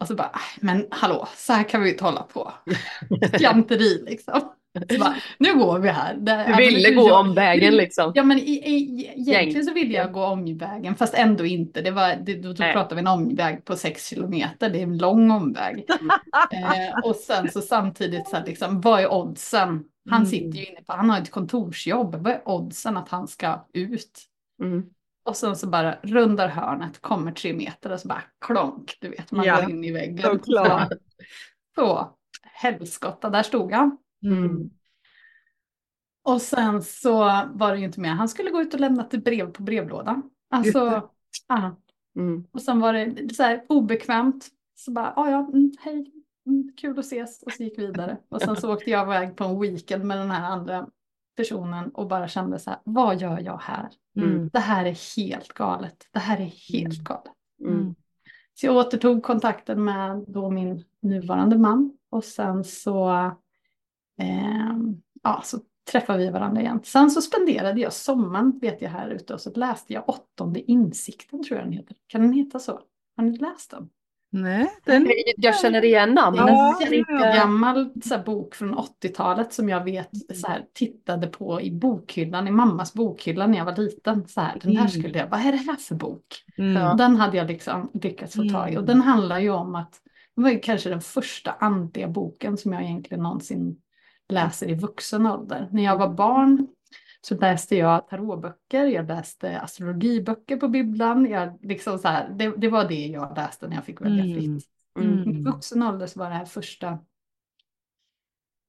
Och 0.00 0.06
så 0.08 0.14
bara, 0.14 0.30
"Aj, 0.32 0.58
men 0.60 0.86
hallå, 0.90 1.28
så 1.36 1.52
här 1.52 1.64
kan 1.68 1.82
vi 1.82 1.90
inte 1.90 2.04
hålla 2.04 2.22
på. 2.22 2.52
Janteri 3.40 4.02
liksom. 4.04 4.51
Bara, 5.00 5.14
nu 5.38 5.58
går 5.58 5.78
vi 5.78 5.88
här. 5.88 6.14
Det, 6.14 6.44
Du 6.48 6.56
ville 6.56 6.88
även- 6.88 6.98
gå 7.02 7.08
jag- 7.08 7.20
omvägen 7.20 7.76
liksom. 7.76 8.12
Ja 8.14 8.22
men 8.22 8.38
i, 8.38 8.42
i, 8.42 9.06
egentligen 9.16 9.64
så 9.66 9.72
ville 9.74 9.94
jag 9.94 10.12
gå 10.12 10.24
omvägen 10.24 10.94
fast 10.94 11.14
ändå 11.14 11.44
inte. 11.44 11.82
Det 11.82 11.90
var, 11.90 12.16
det, 12.16 12.34
då, 12.34 12.48
då 12.52 12.62
pratar 12.72 12.96
vi 12.96 13.00
en 13.00 13.06
omväg 13.06 13.64
på 13.64 13.76
sex 13.76 14.06
kilometer. 14.08 14.70
Det 14.70 14.78
är 14.78 14.82
en 14.82 14.98
lång 14.98 15.30
omväg. 15.30 15.84
eh, 16.52 16.98
och 17.04 17.16
sen 17.16 17.50
så 17.50 17.60
samtidigt 17.60 18.28
så 18.28 18.36
här, 18.36 18.46
liksom, 18.46 18.80
vad 18.80 19.00
är 19.00 19.12
oddsen? 19.12 19.84
Han 20.10 20.16
Mm. 20.20 20.26
sitter 20.26 20.58
ju 20.58 20.64
inne 20.66 20.80
på, 20.86 20.92
han 20.92 21.10
har 21.10 21.18
ett 21.20 21.30
kontorsjobb. 21.30 22.14
Vad 22.14 22.32
är 22.32 22.48
oddsen 22.48 22.96
att 22.96 23.08
han 23.08 23.28
ska 23.28 23.66
ut? 23.72 24.18
Mm. 24.62 24.82
Och 25.24 25.36
sen 25.36 25.56
så 25.56 25.66
bara 25.66 25.94
rundar 26.02 26.48
hörnet, 26.48 27.00
kommer 27.00 27.32
tre 27.32 27.52
meter 27.52 27.92
och 27.92 28.00
så 28.00 28.08
bara 28.08 28.22
klonk, 28.46 28.96
du 29.00 29.08
vet, 29.08 29.32
man 29.32 29.44
Ja, 29.46 29.60
går 29.60 29.70
in 29.70 29.84
i 29.84 29.92
väggen. 29.92 30.22
såklart. 30.22 30.88
Så, 30.90 30.96
så 31.74 32.10
helskotta, 32.52 33.30
där 33.30 33.42
stod 33.42 33.72
han. 33.72 33.96
Mm. 34.22 34.70
Och 36.24 36.42
sen 36.42 36.82
så 36.82 37.14
var 37.52 37.72
det 37.72 37.78
ju 37.78 37.84
inte 37.84 38.00
mer, 38.00 38.08
han 38.10 38.28
skulle 38.28 38.50
gå 38.50 38.60
ut 38.60 38.74
och 38.74 38.80
lämna 38.80 39.06
ett 39.06 39.24
brev 39.24 39.52
på 39.52 39.62
brevlådan. 39.62 40.30
Alltså, 40.50 41.08
ja. 41.48 41.76
Mm. 42.16 42.44
Och 42.52 42.62
sen 42.62 42.80
var 42.80 42.92
det 42.92 43.34
så 43.34 43.42
här 43.42 43.64
obekvämt. 43.68 44.48
Så 44.74 44.90
bara, 44.90 45.12
ja 45.16 45.30
ja, 45.30 45.38
mm, 45.38 45.72
hej, 45.80 46.12
mm, 46.46 46.72
kul 46.76 46.98
att 46.98 47.04
ses. 47.04 47.42
Och 47.42 47.52
så 47.52 47.62
gick 47.62 47.78
vi 47.78 47.86
vidare. 47.86 48.16
Och 48.28 48.42
sen 48.42 48.56
så 48.56 48.72
åkte 48.72 48.90
jag 48.90 49.06
iväg 49.06 49.36
på 49.36 49.44
en 49.44 49.60
weekend 49.60 50.04
med 50.04 50.18
den 50.18 50.30
här 50.30 50.50
andra 50.50 50.88
personen 51.36 51.90
och 51.90 52.06
bara 52.06 52.28
kände 52.28 52.58
så 52.58 52.70
här, 52.70 52.78
vad 52.84 53.20
gör 53.20 53.40
jag 53.40 53.58
här? 53.58 53.88
Mm. 54.16 54.50
Det 54.52 54.58
här 54.58 54.84
är 54.84 55.16
helt 55.16 55.48
galet. 55.48 56.08
Det 56.12 56.18
här 56.18 56.36
är 56.40 56.72
helt 56.72 56.94
Mm. 56.94 57.04
galet. 57.04 57.32
Mm. 57.60 57.94
Så 58.54 58.66
jag 58.66 58.76
återtog 58.76 59.22
kontakten 59.22 59.84
med 59.84 60.24
då 60.28 60.50
min 60.50 60.84
nuvarande 61.00 61.58
man 61.58 61.98
och 62.10 62.24
sen 62.24 62.64
så, 62.64 63.30
eh, 64.20 64.76
ja, 65.22 65.40
så 65.44 65.58
träffade 65.92 66.18
vi 66.18 66.30
varandra 66.30 66.60
igen. 66.60 66.80
Sen 66.84 67.10
så 67.10 67.22
spenderade 67.22 67.80
jag 67.80 67.92
sommaren, 67.92 68.58
vet 68.60 68.82
jag 68.82 68.90
här 68.90 69.10
ute, 69.10 69.34
och 69.34 69.40
så 69.40 69.50
läste 69.50 69.92
jag 69.92 70.08
åttonde 70.08 70.60
insikten 70.70 71.42
tror 71.44 71.58
jag 71.58 71.66
den 71.66 71.72
heter. 71.72 71.96
Kan 72.06 72.20
den 72.22 72.32
heta 72.32 72.58
så? 72.58 72.80
Har 73.16 73.24
ni 73.24 73.38
läst 73.38 73.70
den? 73.70 73.88
Nej, 74.34 74.70
den... 74.84 75.08
Jag 75.36 75.58
känner 75.60 75.84
igen 75.84 76.08
Det 76.08 76.14
namnet. 76.14 76.42
är 76.42 76.48
Ja, 76.48 76.78
en 76.80 76.92
ja, 76.92 77.04
ja. 77.08 77.14
jättegammal 77.26 77.90
så 78.04 78.14
här, 78.14 78.24
bok 78.24 78.54
från 78.54 78.74
80-talet 78.74 79.52
som 79.52 79.68
jag 79.68 79.84
vet 79.84 80.10
så 80.36 80.46
här, 80.46 80.64
tittade 80.72 81.26
på 81.26 81.60
i 81.60 81.70
bokhyllan, 81.70 82.48
i 82.48 82.50
mammas 82.50 82.94
bokhylla 82.94 83.46
när 83.46 83.58
jag 83.58 83.64
var 83.64 83.76
liten. 83.76 84.28
Så 84.28 84.40
här, 84.40 84.58
den 84.62 84.70
här 84.76 84.78
Mm. 84.78 84.88
skulle 84.90 85.18
jag, 85.18 85.28
vad 85.28 85.40
är 85.40 85.52
det 85.52 85.58
här 85.58 85.76
för 85.76 85.94
bok? 85.94 86.26
Mm. 86.58 86.96
Den 86.96 87.16
hade 87.16 87.36
jag 87.36 87.46
liksom 87.48 87.90
lyckats 88.02 88.34
få 88.34 88.42
tag 88.42 88.68
i. 88.72 88.76
Och 88.76 88.82
Mm. 88.82 88.86
den 88.86 89.00
handlar 89.00 89.38
ju 89.38 89.50
om 89.50 89.74
att 89.74 90.00
det 90.36 90.42
var 90.42 90.50
ju 90.50 90.58
kanske 90.58 90.88
den 90.90 91.00
första 91.00 91.52
andliga 91.52 92.08
boken 92.08 92.56
som 92.56 92.72
jag 92.72 92.82
egentligen 92.82 93.22
någonsin 93.22 93.76
läser 94.28 94.70
i 94.70 94.74
vuxen 94.74 95.26
ålder. 95.26 95.68
När 95.72 95.82
jag 95.84 95.98
var 95.98 96.08
barn 96.08 96.66
så 97.20 97.34
läste 97.38 97.76
jag 97.76 98.08
tarotböcker, 98.08 98.84
jag 98.86 99.08
läste 99.08 99.60
astrologiböcker 99.60 100.56
på 100.56 100.68
bibblan. 100.68 101.26
Jag 101.26 101.58
liksom 101.62 101.98
så 101.98 102.08
här, 102.08 102.28
det, 102.30 102.56
det 102.56 102.68
var 102.68 102.88
det 102.88 103.06
jag 103.06 103.36
läste 103.36 103.68
när 103.68 103.74
jag 103.74 103.84
fick 103.84 104.00
välja 104.00 104.24
Mm. 104.24 104.34
fritt. 104.34 104.66
Mm. 104.98 105.28
I 105.30 105.42
vuxen 105.42 105.82
ålder 105.82 106.06
så 106.06 106.18
var 106.20 106.28
det 106.30 106.36
här 106.36 106.44
första 106.44 106.98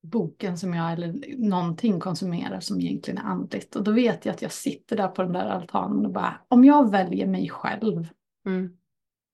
boken 0.04 0.58
som 0.58 0.74
jag, 0.74 0.94
eller 0.94 1.16
någonting 1.38 2.00
konsumerar 2.00 2.60
som 2.60 2.82
egentligen 2.82 3.18
är 3.18 3.24
andligt. 3.24 3.76
Och 3.76 3.84
då 3.84 3.92
vet 3.92 4.26
jag 4.26 4.34
att 4.34 4.42
jag 4.42 4.52
sitter 4.52 4.98
där 4.98 5.08
på 5.08 5.24
den 5.24 5.34
där 5.34 5.46
altanen 5.46 6.06
och 6.06 6.12
bara, 6.12 6.34
om 6.48 6.64
jag 6.64 6.92
väljer 6.92 7.28
mig 7.28 7.50
själv, 7.50 8.08
Mm. 8.46 8.78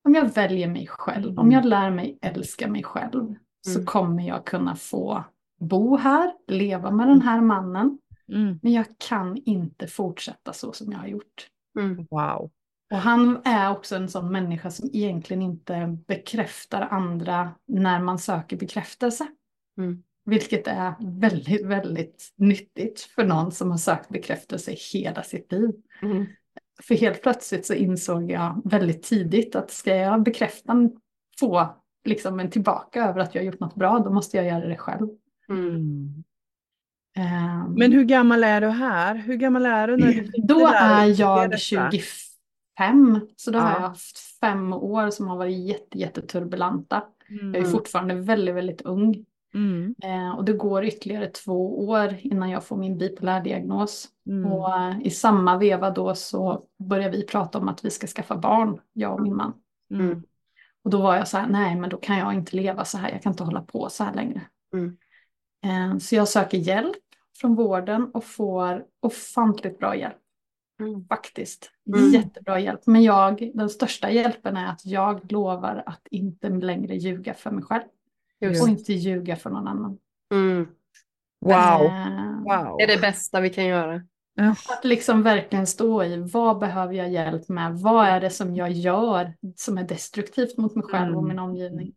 om 0.04 0.16
jag 0.16 0.34
väljer 0.34 0.68
mig 0.68 0.88
själv, 0.88 1.40
om 1.40 1.46
Mm. 1.48 1.52
jag 1.52 1.66
lär 1.66 1.90
mig 1.92 2.18
älska 2.22 2.68
mig 2.68 2.84
själv, 2.84 3.36
så 3.62 3.74
Mm. 3.80 3.86
kommer 3.86 4.28
jag 4.28 4.46
kunna 4.46 4.76
få 4.76 5.24
bo 5.60 5.98
här, 5.98 6.34
leva 6.48 6.92
med 6.92 7.08
den 7.08 7.22
här 7.22 7.42
mannen. 7.42 8.00
Mm. 8.32 8.60
Men 8.62 8.74
jag 8.74 8.86
kan 8.98 9.38
inte 9.38 9.88
fortsätta 9.88 10.54
så 10.54 10.74
som 10.74 10.92
jag 10.92 11.00
har 11.00 11.08
gjort. 11.08 11.48
Mm. 11.80 12.08
Wow. 12.12 12.52
Och 12.92 12.98
han 12.98 13.42
är 13.46 13.72
också 13.72 13.96
en 13.96 14.10
sån 14.10 14.32
människa 14.32 14.72
som 14.72 14.90
egentligen 14.94 15.42
inte 15.42 15.98
bekräftar 16.08 16.82
andra 16.82 17.52
när 17.68 18.00
man 18.00 18.20
söker 18.20 18.58
bekräftelse. 18.58 19.28
Mm. 19.78 20.04
Vilket 20.26 20.68
är 20.68 20.94
väldigt, 21.00 21.66
väldigt 21.66 22.34
nyttigt 22.36 23.02
för 23.02 23.24
någon 23.24 23.52
som 23.52 23.72
har 23.72 23.78
sökt 23.78 24.10
bekräftelse 24.10 24.76
hela 24.94 25.24
sitt 25.24 25.52
liv. 25.52 25.72
Mm. 26.02 26.26
För 26.84 26.96
helt 26.96 27.22
plötsligt 27.22 27.66
så 27.66 27.74
insåg 27.74 28.32
jag 28.32 28.62
väldigt 28.66 29.04
tidigt 29.04 29.56
att 29.56 29.72
ska 29.72 29.96
jag 29.96 30.24
bekräfta, 30.24 30.90
få 31.40 31.76
liksom 32.06 32.40
en 32.40 32.50
tillbaka 32.50 33.06
över 33.06 33.20
att 33.20 33.36
jag 33.36 33.42
har 33.42 33.46
gjort 33.46 33.60
något 33.60 33.76
bra, 33.76 34.00
då 34.00 34.12
måste 34.12 34.38
jag 34.38 34.46
göra 34.46 34.68
det 34.68 34.78
själv. 34.78 35.08
Mm. 35.50 36.24
Ehm, 37.16 37.74
Men 37.74 37.92
hur 37.92 38.04
gammal 38.04 38.44
är 38.44 38.62
du 38.62 38.68
här? 38.68 39.16
Hur 39.16 39.36
gammal 39.36 39.66
är 39.66 39.88
du 39.88 39.98
när 39.98 40.14
du 40.14 40.32
Då 40.44 40.68
är 40.68 41.06
jag 41.22 41.60
ser 41.60 41.80
detta? 41.82 41.92
25, 42.78 43.20
så 43.36 43.52
då 43.52 43.60
har 43.60 43.70
Ja. 43.70 43.76
jag 43.76 43.82
haft 43.88 44.20
fem 44.40 44.74
år 44.74 45.10
som 45.10 45.28
har 45.28 45.38
varit 45.38 45.58
jätte, 45.68 45.98
jätteturbulenta. 46.00 47.04
Jag 47.28 47.56
är 47.56 47.60
Mm. 47.60 47.72
fortfarande 47.72 48.16
väldigt, 48.16 48.56
väldigt 48.56 48.82
ung. 48.82 49.26
Mm. 49.54 49.96
Eh, 50.04 50.32
och 50.38 50.46
det 50.46 50.54
går 50.54 50.86
ytterligare 50.86 51.28
två 51.28 51.88
år 51.90 52.16
innan 52.20 52.50
jag 52.50 52.64
får 52.64 52.78
min 52.78 52.98
bipolärdiagnos. 52.98 54.08
Mm. 54.28 54.52
Och 54.52 54.76
eh, 54.78 55.00
i 55.02 55.10
samma 55.10 55.58
veva 55.58 55.92
då 55.92 56.16
så 56.16 56.64
börjar 56.80 57.12
vi 57.12 57.26
prata 57.26 57.58
om 57.58 57.70
att 57.70 57.86
vi 57.86 57.90
ska 57.90 58.08
skaffa 58.08 58.38
barn, 58.38 58.80
jag 58.94 59.14
och 59.14 59.22
min 59.22 59.36
man. 59.36 59.54
Mm. 59.94 60.24
Och 60.84 60.90
då 60.90 61.02
var 61.02 61.16
jag 61.16 61.28
så 61.28 61.38
här, 61.38 61.48
nej 61.48 61.76
men 61.76 61.90
då 61.90 61.98
kan 61.98 62.18
jag 62.18 62.34
inte 62.34 62.56
leva 62.56 62.86
så 62.86 62.98
här, 62.98 63.10
jag 63.12 63.22
kan 63.24 63.32
inte 63.34 63.44
hålla 63.44 63.62
på 63.62 63.90
så 63.90 64.04
här 64.04 64.14
längre. 64.14 64.42
Mm. 65.64 65.92
Eh, 65.92 65.98
så 65.98 66.16
jag 66.16 66.28
söker 66.28 66.58
hjälp 66.58 66.96
från 67.42 67.56
vården 67.56 68.12
och 68.14 68.24
får 68.24 68.86
ofantligt 69.02 69.80
bra 69.80 69.96
hjälp. 69.96 70.18
Mm. 70.80 71.08
Faktiskt. 71.08 71.72
Mm. 71.96 72.10
Jättebra 72.10 72.60
hjälp. 72.60 72.82
Men 72.86 73.04
jag, 73.04 73.52
den 73.54 73.70
största 73.70 74.12
hjälpen 74.12 74.58
är 74.58 74.68
att 74.68 74.86
jag 74.86 75.32
lovar 75.32 75.84
att 75.86 76.08
inte 76.12 76.50
längre 76.50 76.96
ljuga 76.96 77.34
för 77.34 77.52
mig 77.52 77.64
själv. 77.64 77.84
Just. 78.42 78.64
Och 78.64 78.70
inte 78.70 78.94
ljuga 78.94 79.36
för 79.36 79.50
någon 79.50 79.68
annan. 79.68 79.98
Mm. 80.34 80.68
Wow. 81.46 81.86
Eh, 81.86 82.40
wow. 82.44 82.78
Det 82.78 82.84
är 82.84 82.88
det 82.88 83.02
bästa 83.02 83.40
vi 83.40 83.50
kan 83.50 83.66
göra. 83.66 84.02
Att 84.70 84.86
liksom 84.86 85.24
verkligen 85.24 85.68
stå 85.68 86.04
i 86.04 86.18
vad 86.18 86.60
behöver 86.60 86.94
jag 86.94 87.10
hjälp 87.10 87.50
med? 87.50 87.74
Vad 87.80 88.08
är 88.08 88.20
det 88.22 88.30
som 88.30 88.56
jag 88.56 88.72
gör 88.72 89.34
som 89.56 89.78
är 89.78 89.84
destruktivt 89.84 90.58
mot 90.58 90.76
mig 90.76 90.84
själv 90.84 91.18
och 91.18 91.24
Mm. 91.24 91.28
min 91.28 91.40
omgivning? 91.40 91.94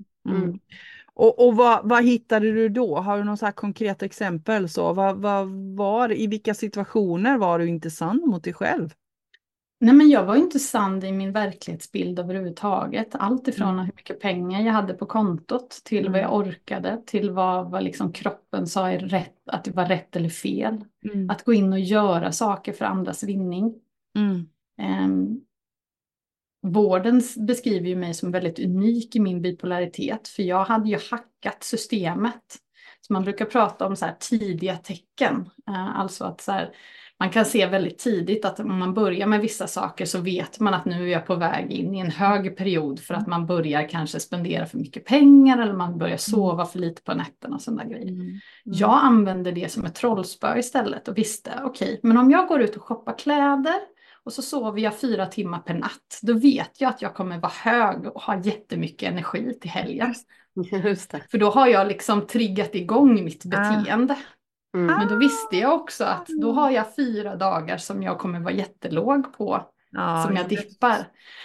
Mm. 1.19 1.29
Och, 1.29 1.47
och 1.47 1.57
vad, 1.57 1.89
vad 1.89 2.05
hittade 2.05 2.53
du 2.53 2.69
då? 2.69 2.97
Har 2.97 3.19
du 3.19 3.25
något 3.25 3.39
så 3.39 3.45
här 3.45 3.53
konkret 3.53 4.03
exempel? 4.03 4.69
Så? 4.69 4.93
Vad, 4.93 5.17
vad 5.17 5.49
var, 5.77 6.13
I 6.13 6.27
vilka 6.27 6.55
situationer 6.55 7.39
var 7.39 7.59
du 7.59 7.69
inte 7.69 7.91
sann 7.91 8.23
mot 8.27 8.45
dig 8.45 8.53
själv? 8.55 8.91
Nej 9.81 9.95
men 9.95 10.09
jag 10.09 10.25
var 10.25 10.37
inte 10.37 10.59
sann 10.59 11.05
i 11.05 11.13
min 11.13 11.33
verklighetsbild 11.33 12.19
överhuvudtaget. 12.19 13.09
Allt 13.13 13.49
ifrån 13.49 13.69
Mm. 13.69 13.85
hur 13.85 13.93
mycket 13.97 14.21
pengar 14.21 14.61
jag 14.63 14.73
hade 14.73 14.95
på 14.95 15.07
kontot 15.07 15.71
till 15.85 16.05
vad 16.05 16.17
Mm. 16.17 16.21
jag 16.21 16.35
orkade, 16.35 17.03
till 17.07 17.31
vad, 17.31 17.71
vad 17.71 17.83
liksom 17.85 18.13
kroppen 18.13 18.67
sa 18.67 18.91
är 18.91 18.99
rätt, 18.99 19.37
att 19.47 19.65
det 19.65 19.71
var 19.71 19.87
rätt 19.87 20.17
eller 20.17 20.29
fel. 20.29 20.85
Mm. 21.13 21.31
Att 21.31 21.45
gå 21.45 21.53
in 21.53 21.73
och 21.73 21.81
göra 21.81 22.33
saker 22.33 22.73
för 22.73 22.85
andras 22.85 23.23
vinning. 23.23 23.75
Mm. 24.17 24.47
Vården 26.63 27.23
beskriver 27.37 27.89
ju 27.89 27.97
mig 27.97 28.15
som 28.15 28.31
väldigt 28.31 28.59
unik 28.59 29.17
i 29.17 29.21
min 29.21 29.43
bipolaritet, 29.43 30.29
för 30.29 30.43
jag 30.43 30.65
hade 30.65 30.89
ju 30.89 30.99
hackat 31.11 31.65
systemet. 31.65 32.59
Så 33.01 33.13
man 33.13 33.25
brukar 33.25 33.45
prata 33.45 33.87
om 33.87 33.97
så 33.97 34.05
här 34.05 34.17
tidiga 34.21 34.77
tecken, 34.77 35.51
Eh, 35.69 36.01
alltså 36.01 36.25
att 36.25 36.41
så 36.41 36.53
här, 36.53 36.75
man 37.19 37.31
kan 37.31 37.45
se 37.45 37.67
väldigt 37.67 37.99
tidigt 37.99 38.45
att 38.45 38.61
om 38.61 38.79
man 38.79 38.95
börjar 38.95 39.27
med 39.27 39.41
vissa 39.41 39.67
saker 39.67 40.05
så 40.05 40.21
vet 40.21 40.61
man 40.61 40.75
att 40.75 40.85
nu 40.85 41.05
är 41.09 41.13
jag 41.13 41.27
på 41.27 41.35
väg 41.35 41.73
in 41.73 41.95
i 41.95 41.99
en 41.99 42.11
hög 42.11 42.57
period 42.57 43.01
för 43.01 43.15
att 43.15 43.27
man 43.27 43.47
börjar 43.47 43.89
kanske 43.89 44.21
spendera 44.21 44.67
för 44.67 44.79
mycket 44.79 45.05
pengar 45.05 45.59
eller 45.59 45.73
man 45.73 45.99
börjar 45.99 46.17
sova 46.17 46.65
för 46.65 46.79
lite 46.79 47.03
på 47.03 47.15
nätterna 47.15 47.57
och 47.57 47.63
sådana 47.63 47.85
grejer. 47.85 48.09
Mm. 48.09 48.41
Jag 48.65 49.01
använde 49.03 49.53
det 49.53 49.73
som 49.73 49.85
ett 49.85 49.95
trollspö 49.95 50.59
istället 50.59 51.09
och 51.09 51.19
visste, 51.19 51.51
okej, 51.65 52.01
men 52.03 52.17
om 52.17 52.31
jag 52.31 52.49
går 52.49 52.61
ut 52.61 52.77
och 52.77 52.83
shoppar 52.83 53.19
kläder 53.19 53.81
och 54.25 54.33
så 54.33 54.43
sover 54.43 54.81
jag 54.81 54.99
fyra 54.99 55.27
timmar 55.27 55.59
per 55.59 55.75
natt, 55.75 56.19
då 56.23 56.33
vet 56.33 56.81
jag 56.81 56.89
att 56.89 57.03
jag 57.03 57.15
kommer 57.15 57.39
vara 57.39 57.53
hög 57.53 58.07
och 58.07 58.23
ha 58.23 58.41
jättemycket 58.43 59.09
energi 59.09 59.59
till 59.61 59.71
helgen. 59.71 60.15
För 61.31 61.39
då 61.39 61.51
har 61.51 61.67
jag 61.67 61.89
liksom 61.89 62.27
triggat 62.27 62.75
igång 62.75 63.25
mitt 63.25 63.43
Ah. 63.47 63.49
beteende. 63.49 64.17
Mm. 64.75 64.87
Men 64.97 65.09
då 65.09 65.17
visste 65.17 65.57
jag 65.57 65.75
också 65.75 66.05
att 66.05 66.27
då 66.27 66.53
har 66.53 66.71
jag 66.71 66.95
fyra 66.97 67.37
dagar 67.37 67.77
som 67.77 68.03
jag 68.03 68.19
kommer 68.19 68.41
vara 68.41 68.55
jättelåg 68.55 69.33
på, 69.33 69.67
Ja, 69.91 70.25
som 70.27 70.37
jag 70.37 70.49
dippar. 70.49 70.97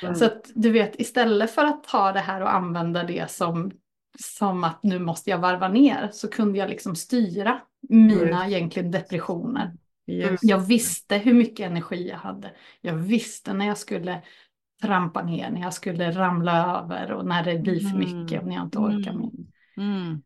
Mm. 0.03 0.15
Så 0.15 0.25
att 0.25 0.51
du 0.55 0.71
vet, 0.71 0.99
istället 0.99 1.51
för 1.51 1.65
att 1.65 1.83
ta 1.83 2.11
det 2.11 2.19
här 2.19 2.41
och 2.41 2.53
använda 2.53 3.03
det 3.03 3.31
som, 3.31 3.71
som 4.19 4.63
att 4.63 4.83
nu 4.83 4.99
måste 4.99 5.29
jag 5.29 5.37
varva 5.37 5.67
ner, 5.67 6.09
så 6.13 6.27
kunde 6.27 6.59
jag 6.59 6.69
liksom 6.69 6.95
styra 6.95 7.59
mina 7.89 8.47
egentligen 8.47 8.91
depressioner. 8.91 9.73
Just. 10.07 10.43
Jag 10.43 10.59
visste 10.59 11.17
hur 11.17 11.33
mycket 11.33 11.65
energi 11.65 12.09
jag 12.09 12.17
hade. 12.17 12.51
Jag 12.81 12.93
visste 12.93 13.53
när 13.53 13.67
jag 13.67 13.77
skulle 13.77 14.21
trampa 14.81 15.23
ner, 15.23 15.51
när 15.51 15.61
jag 15.61 15.73
skulle 15.73 16.11
ramla 16.11 16.79
över 16.79 17.11
och 17.11 17.25
när 17.25 17.43
det 17.43 17.59
blir 17.59 17.79
för 17.79 17.97
mycket 17.97 18.41
och 18.41 18.47
när 18.47 18.55
jag 18.55 18.63
inte 18.65 18.77
orkar 18.77 19.13
mer. 19.13 19.31
Mm. 19.77 20.21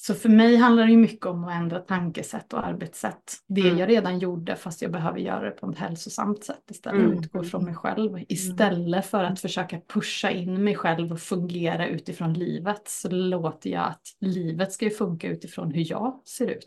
Så 0.00 0.14
för 0.14 0.28
mig 0.28 0.56
handlar 0.56 0.86
det 0.86 0.96
mycket 0.96 1.26
om 1.26 1.44
att 1.44 1.54
ändra 1.54 1.78
tankesätt 1.78 2.52
och 2.52 2.66
arbetssätt. 2.66 3.34
Det 3.46 3.60
Mm. 3.60 3.78
jag 3.78 3.88
redan 3.88 4.18
gjorde 4.18 4.56
fast 4.56 4.82
jag 4.82 4.92
behöver 4.92 5.18
göra 5.18 5.44
det 5.44 5.50
på 5.50 5.70
ett 5.70 5.78
hälsosamt 5.78 6.44
sätt 6.44 6.70
istället. 6.70 7.02
Mm. 7.02 7.18
Utgå 7.18 7.42
från 7.44 7.64
mig 7.64 7.74
själv. 7.74 8.24
Istället 8.28 9.06
för 9.06 9.24
att 9.24 9.40
försöka 9.40 9.80
pusha 9.80 10.30
in 10.30 10.64
mig 10.64 10.74
själv 10.74 11.12
och 11.12 11.20
fungera 11.20 11.86
utifrån 11.86 12.32
livet 12.32 12.82
så 12.88 13.10
låter 13.10 13.70
jag 13.70 13.86
att 13.86 14.02
livet 14.20 14.72
ska 14.72 14.84
ju 14.84 14.90
funka 14.90 15.28
utifrån 15.28 15.70
hur 15.72 15.90
jag 15.90 16.20
ser 16.24 16.46
ut. 16.46 16.64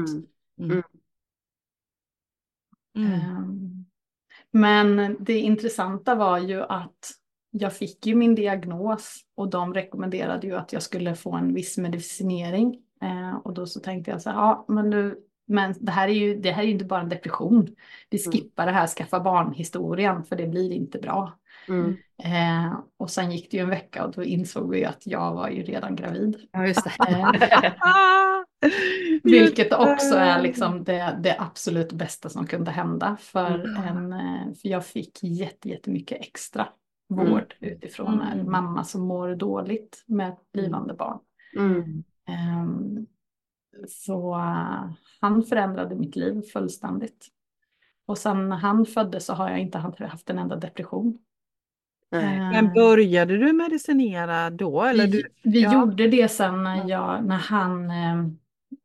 Mm. 0.59 0.83
Mm. 2.95 3.11
Mm. 3.11 3.21
Ehm, 3.21 3.85
Men 4.51 5.17
det 5.19 5.39
intressanta 5.39 6.15
var 6.15 6.37
ju 6.37 6.61
att 6.61 7.11
jag 7.51 7.73
fick 7.73 8.05
ju 8.05 8.15
min 8.15 8.35
diagnos 8.35 9.21
och 9.35 9.49
de 9.49 9.73
rekommenderade 9.73 10.47
ju 10.47 10.55
att 10.55 10.73
jag 10.73 10.83
skulle 10.83 11.15
få 11.15 11.35
en 11.35 11.53
viss 11.53 11.77
medicinering. 11.77 12.77
Eh, 13.01 13.35
och 13.35 13.53
då 13.53 13.65
så 13.65 13.79
tänkte 13.79 14.11
jag 14.11 14.21
så 14.21 14.29
här, 14.29 14.37
ja 14.37 14.65
men 14.67 14.89
nu, 14.89 15.17
men 15.47 15.75
det 15.79 15.91
här 15.91 16.07
är 16.07 16.13
ju 16.13 16.35
det 16.35 16.51
här 16.51 16.63
är 16.63 16.67
ju 16.67 16.71
inte 16.71 16.85
bara 16.85 17.01
en 17.01 17.09
depression. 17.09 17.75
Vi 18.09 18.19
skippar 18.19 18.65
det 18.65 18.71
här 18.71 18.87
skaffa 18.87 19.19
barn-historien 19.19 20.23
för 20.23 20.35
det 20.35 20.47
blir 20.47 20.71
inte 20.71 20.99
bra. 20.99 21.37
Mm. 21.67 21.97
Eh, 22.23 22.79
och 22.97 23.09
sen 23.09 23.31
gick 23.31 23.51
det 23.51 23.57
ju 23.57 23.63
en 23.63 23.69
vecka 23.69 24.05
och 24.05 24.11
då 24.11 24.23
insåg 24.23 24.69
vi 24.69 24.85
att 24.85 25.07
jag 25.07 25.33
var 25.33 25.49
ju 25.49 25.63
redan 25.63 25.95
gravid. 25.95 26.47
Ja, 26.51 26.67
just 26.67 26.83
det. 26.83 26.91
Vilket 29.23 29.73
också 29.73 30.15
är 30.15 30.41
liksom 30.41 30.83
det, 30.83 31.19
det 31.23 31.35
absolut 31.39 31.93
bästa 31.93 32.29
som 32.29 32.47
kunde 32.47 32.71
hända. 32.71 33.17
För, 33.19 33.55
Mm. 33.55 33.83
en, 33.87 34.13
eh, 34.13 34.53
för 34.53 34.69
jag 34.69 34.85
fick 34.85 35.23
jätte, 35.23 35.69
jättemycket 35.69 36.21
extra 36.21 36.67
vård 37.09 37.55
utifrån 37.59 38.21
en 38.21 38.39
Mm. 38.39 38.51
mamma 38.51 38.83
som 38.83 39.01
mår 39.01 39.35
dåligt 39.35 40.03
med 40.07 40.29
ett 40.29 40.51
blivande 40.53 40.93
barn. 40.93 41.19
Mm. 41.57 42.03
Ehm, 42.27 43.05
så 43.87 44.33
eh, 44.35 44.91
han 45.21 45.43
förändrade 45.43 45.95
mitt 45.95 46.15
liv 46.15 46.41
fullständigt. 46.53 47.27
Och 48.05 48.17
sen 48.17 48.51
han 48.51 48.85
föddes 48.85 49.25
så 49.25 49.33
har 49.33 49.49
jag 49.49 49.59
inte 49.59 49.77
haft 49.77 50.29
en 50.29 50.37
enda 50.39 50.55
depression. 50.55 51.17
Nej. 52.11 52.39
Men 52.39 52.73
började 52.73 53.37
du 53.37 53.53
medicinera 53.53 54.49
då? 54.49 54.81
Eller 54.83 55.07
vi 55.07 55.11
du? 55.11 55.23
vi 55.43 55.61
ja. 55.61 55.73
gjorde 55.73 56.07
det 56.07 56.27
sen 56.31 56.63
när, 56.63 56.89
jag, 56.89 57.25
när, 57.25 57.37
han, 57.37 57.89
eh, 57.91 58.27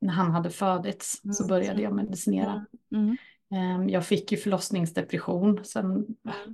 när 0.00 0.12
han 0.12 0.30
hade 0.30 0.50
födits 0.50 1.20
så 1.32 1.44
Mm. 1.44 1.48
började 1.48 1.82
jag 1.82 1.92
medicinera. 1.94 2.66
Mm. 2.94 3.16
Ehm, 3.54 3.88
Jag 3.88 4.06
fick 4.06 4.32
ju 4.32 4.38
förlossningsdepression. 4.38 5.60
Sen, 5.64 6.06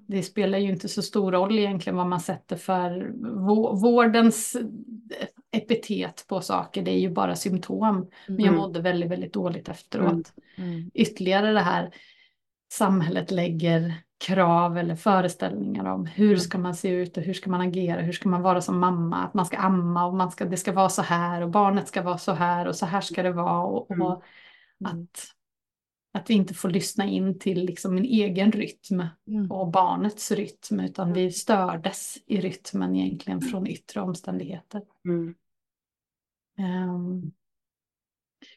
det 0.07 0.23
spelar 0.23 0.59
ju 0.59 0.71
inte 0.71 0.89
så 0.89 1.03
stor 1.03 1.33
roll 1.33 1.59
egentligen 1.59 1.97
vad 1.97 2.07
man 2.07 2.21
sätter 2.21 2.57
för 2.57 3.13
vå- 3.21 3.81
vårdens 3.83 4.57
epitet 5.51 6.25
på 6.29 6.41
saker. 6.41 6.83
Det 6.83 6.91
är 6.91 6.99
ju 6.99 7.11
bara 7.11 7.37
symptom. 7.37 8.11
Men 8.27 8.39
jag 8.39 8.47
Mm. 8.49 8.55
mådde 8.61 8.81
väldigt, 8.81 9.11
väldigt 9.11 9.33
dåligt 9.33 9.69
efteråt. 9.69 10.33
Mm. 10.57 10.91
Ytterligare 10.95 11.53
det 11.53 11.61
här 11.61 11.91
samhället 12.73 13.31
lägger 13.31 13.95
krav 14.23 14.79
eller 14.79 14.97
föreställningar 14.97 15.85
om 15.85 16.07
hur 16.07 16.37
ska 16.37 16.59
man 16.59 16.75
se 16.75 16.89
ut 16.89 17.17
och 17.17 17.23
hur 17.23 17.35
ska 17.35 17.51
man 17.51 17.61
agera, 17.61 18.01
hur 18.01 18.13
ska 18.13 18.29
man 18.29 18.43
vara 18.43 18.61
som 18.61 18.79
mamma, 18.79 19.17
att 19.17 19.35
man 19.35 19.47
ska 19.47 19.57
amma 19.57 20.07
och 20.07 20.15
man 20.15 20.31
ska, 20.31 20.45
det 20.45 20.57
ska 20.57 20.73
vara 20.73 20.89
så 20.89 21.03
här 21.03 21.43
och 21.43 21.51
barnet 21.51 21.89
ska 21.89 22.03
vara 22.03 22.19
så 22.19 22.33
här 22.33 22.67
och 22.67 22.77
så 22.77 22.87
här 22.87 23.01
ska 23.01 23.23
det 23.23 23.33
vara. 23.33 23.65
Och, 23.65 23.91
Mm. 23.91 24.03
och 24.07 24.23
att, 24.85 25.27
att 26.13 26.31
vi 26.31 26.35
inte 26.35 26.55
får 26.55 26.69
lyssna 26.69 27.05
in 27.07 27.39
till 27.39 27.65
liksom 27.65 27.95
min 27.95 28.05
egen 28.05 28.53
rytm 28.53 29.03
Mm. 29.29 29.51
och 29.51 29.71
barnets 29.71 30.31
rytm 30.31 30.81
utan 30.81 31.13
vi 31.13 31.33
stördes 31.33 32.17
i 32.27 32.41
rytmen 32.41 32.97
egentligen 32.97 33.41
från 33.41 33.67
yttre 33.67 34.01
omständigheter. 34.01 34.83
Mm. 35.05 35.35
Um, 36.59 37.33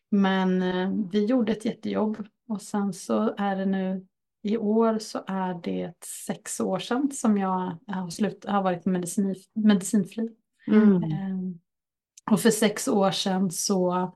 men 0.09 0.63
uh, 0.63 1.05
vi 1.11 1.25
gjorde 1.25 1.51
ett 1.51 1.65
jättejobb 1.65 2.27
och 2.47 2.61
sen 2.61 2.93
så 2.93 3.35
är 3.37 3.55
det 3.55 3.65
nu 3.65 4.05
i 4.45 4.57
år 4.57 4.99
så 4.99 5.23
är 5.27 5.53
det 5.53 5.93
sex 6.25 6.59
år 6.59 6.79
sedan 6.79 7.11
som 7.11 7.37
jag 7.37 7.77
har, 7.87 8.09
slut, 8.09 8.45
har 8.47 8.63
varit 8.63 8.85
medicin, 8.85 9.35
medicinfri. 9.53 10.29
Mm. 10.67 11.03
Um, 11.03 11.59
och 12.31 12.39
för 12.39 12.49
sex 12.49 12.87
år 12.87 13.11
sedan 13.11 13.51
så 13.51 14.15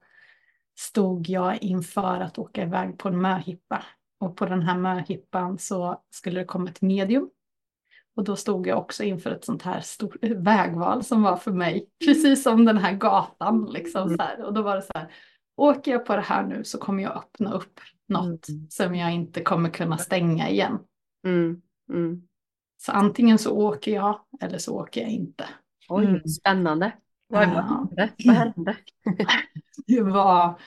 stod 0.80 1.30
jag 1.30 1.64
inför 1.64 2.20
att 2.20 2.38
åka 2.38 2.64
iväg 2.64 2.98
på 2.98 3.08
en 3.08 3.22
möhippa. 3.22 3.86
Och 4.20 4.38
på 4.38 4.46
den 4.46 4.62
här 4.62 4.78
möhippan 4.78 5.58
så 5.58 6.02
skulle 6.10 6.40
det 6.40 6.46
komma 6.46 6.70
ett 6.70 6.82
medium. 6.82 7.30
Och 8.16 8.24
då 8.24 8.36
stod 8.36 8.68
jag 8.68 8.78
också 8.78 9.04
inför 9.04 9.32
ett 9.32 9.46
sånt 9.46 9.62
här 9.62 9.82
stort 9.82 10.16
vägval 10.24 11.04
som 11.04 11.24
var 11.24 11.38
för 11.38 11.52
mig, 11.52 11.90
precis 12.06 12.44
som 12.44 12.66
den 12.66 12.78
här 12.78 12.94
gatan. 12.94 13.70
Liksom, 13.74 14.10
så 14.10 14.24
här. 14.24 14.44
Och 14.44 14.54
då 14.54 14.62
var 14.62 14.76
det 14.76 14.82
så 14.82 14.92
här, 14.96 15.12
åker 15.60 15.92
jag 15.92 16.06
på 16.06 16.16
det 16.16 16.22
här 16.22 16.44
nu 16.44 16.64
så 16.64 16.78
kommer 16.78 17.04
jag 17.04 17.18
öppna 17.18 17.54
upp 17.54 17.80
något 18.08 18.50
mm. 18.50 18.68
som 18.70 18.96
jag 18.96 19.14
inte 19.14 19.42
kommer 19.42 19.70
kunna 19.70 19.98
stänga 19.98 20.50
igen. 20.50 20.80
Mm. 21.26 21.62
Mm. 21.90 22.22
Så 22.78 22.92
antingen 22.92 23.38
så 23.38 23.58
åker 23.58 23.94
jag 23.94 24.20
eller 24.42 24.58
så 24.58 24.76
åker 24.76 25.02
jag 25.02 25.10
inte. 25.10 25.46
Oj, 25.90 26.06
mm. 26.06 26.28
spännande. 26.28 26.92
Vad 27.28 27.48
hände? 27.48 28.10
Vad 28.26 28.36
hände? 28.36 28.78
det 29.88 30.02
var 30.02 30.60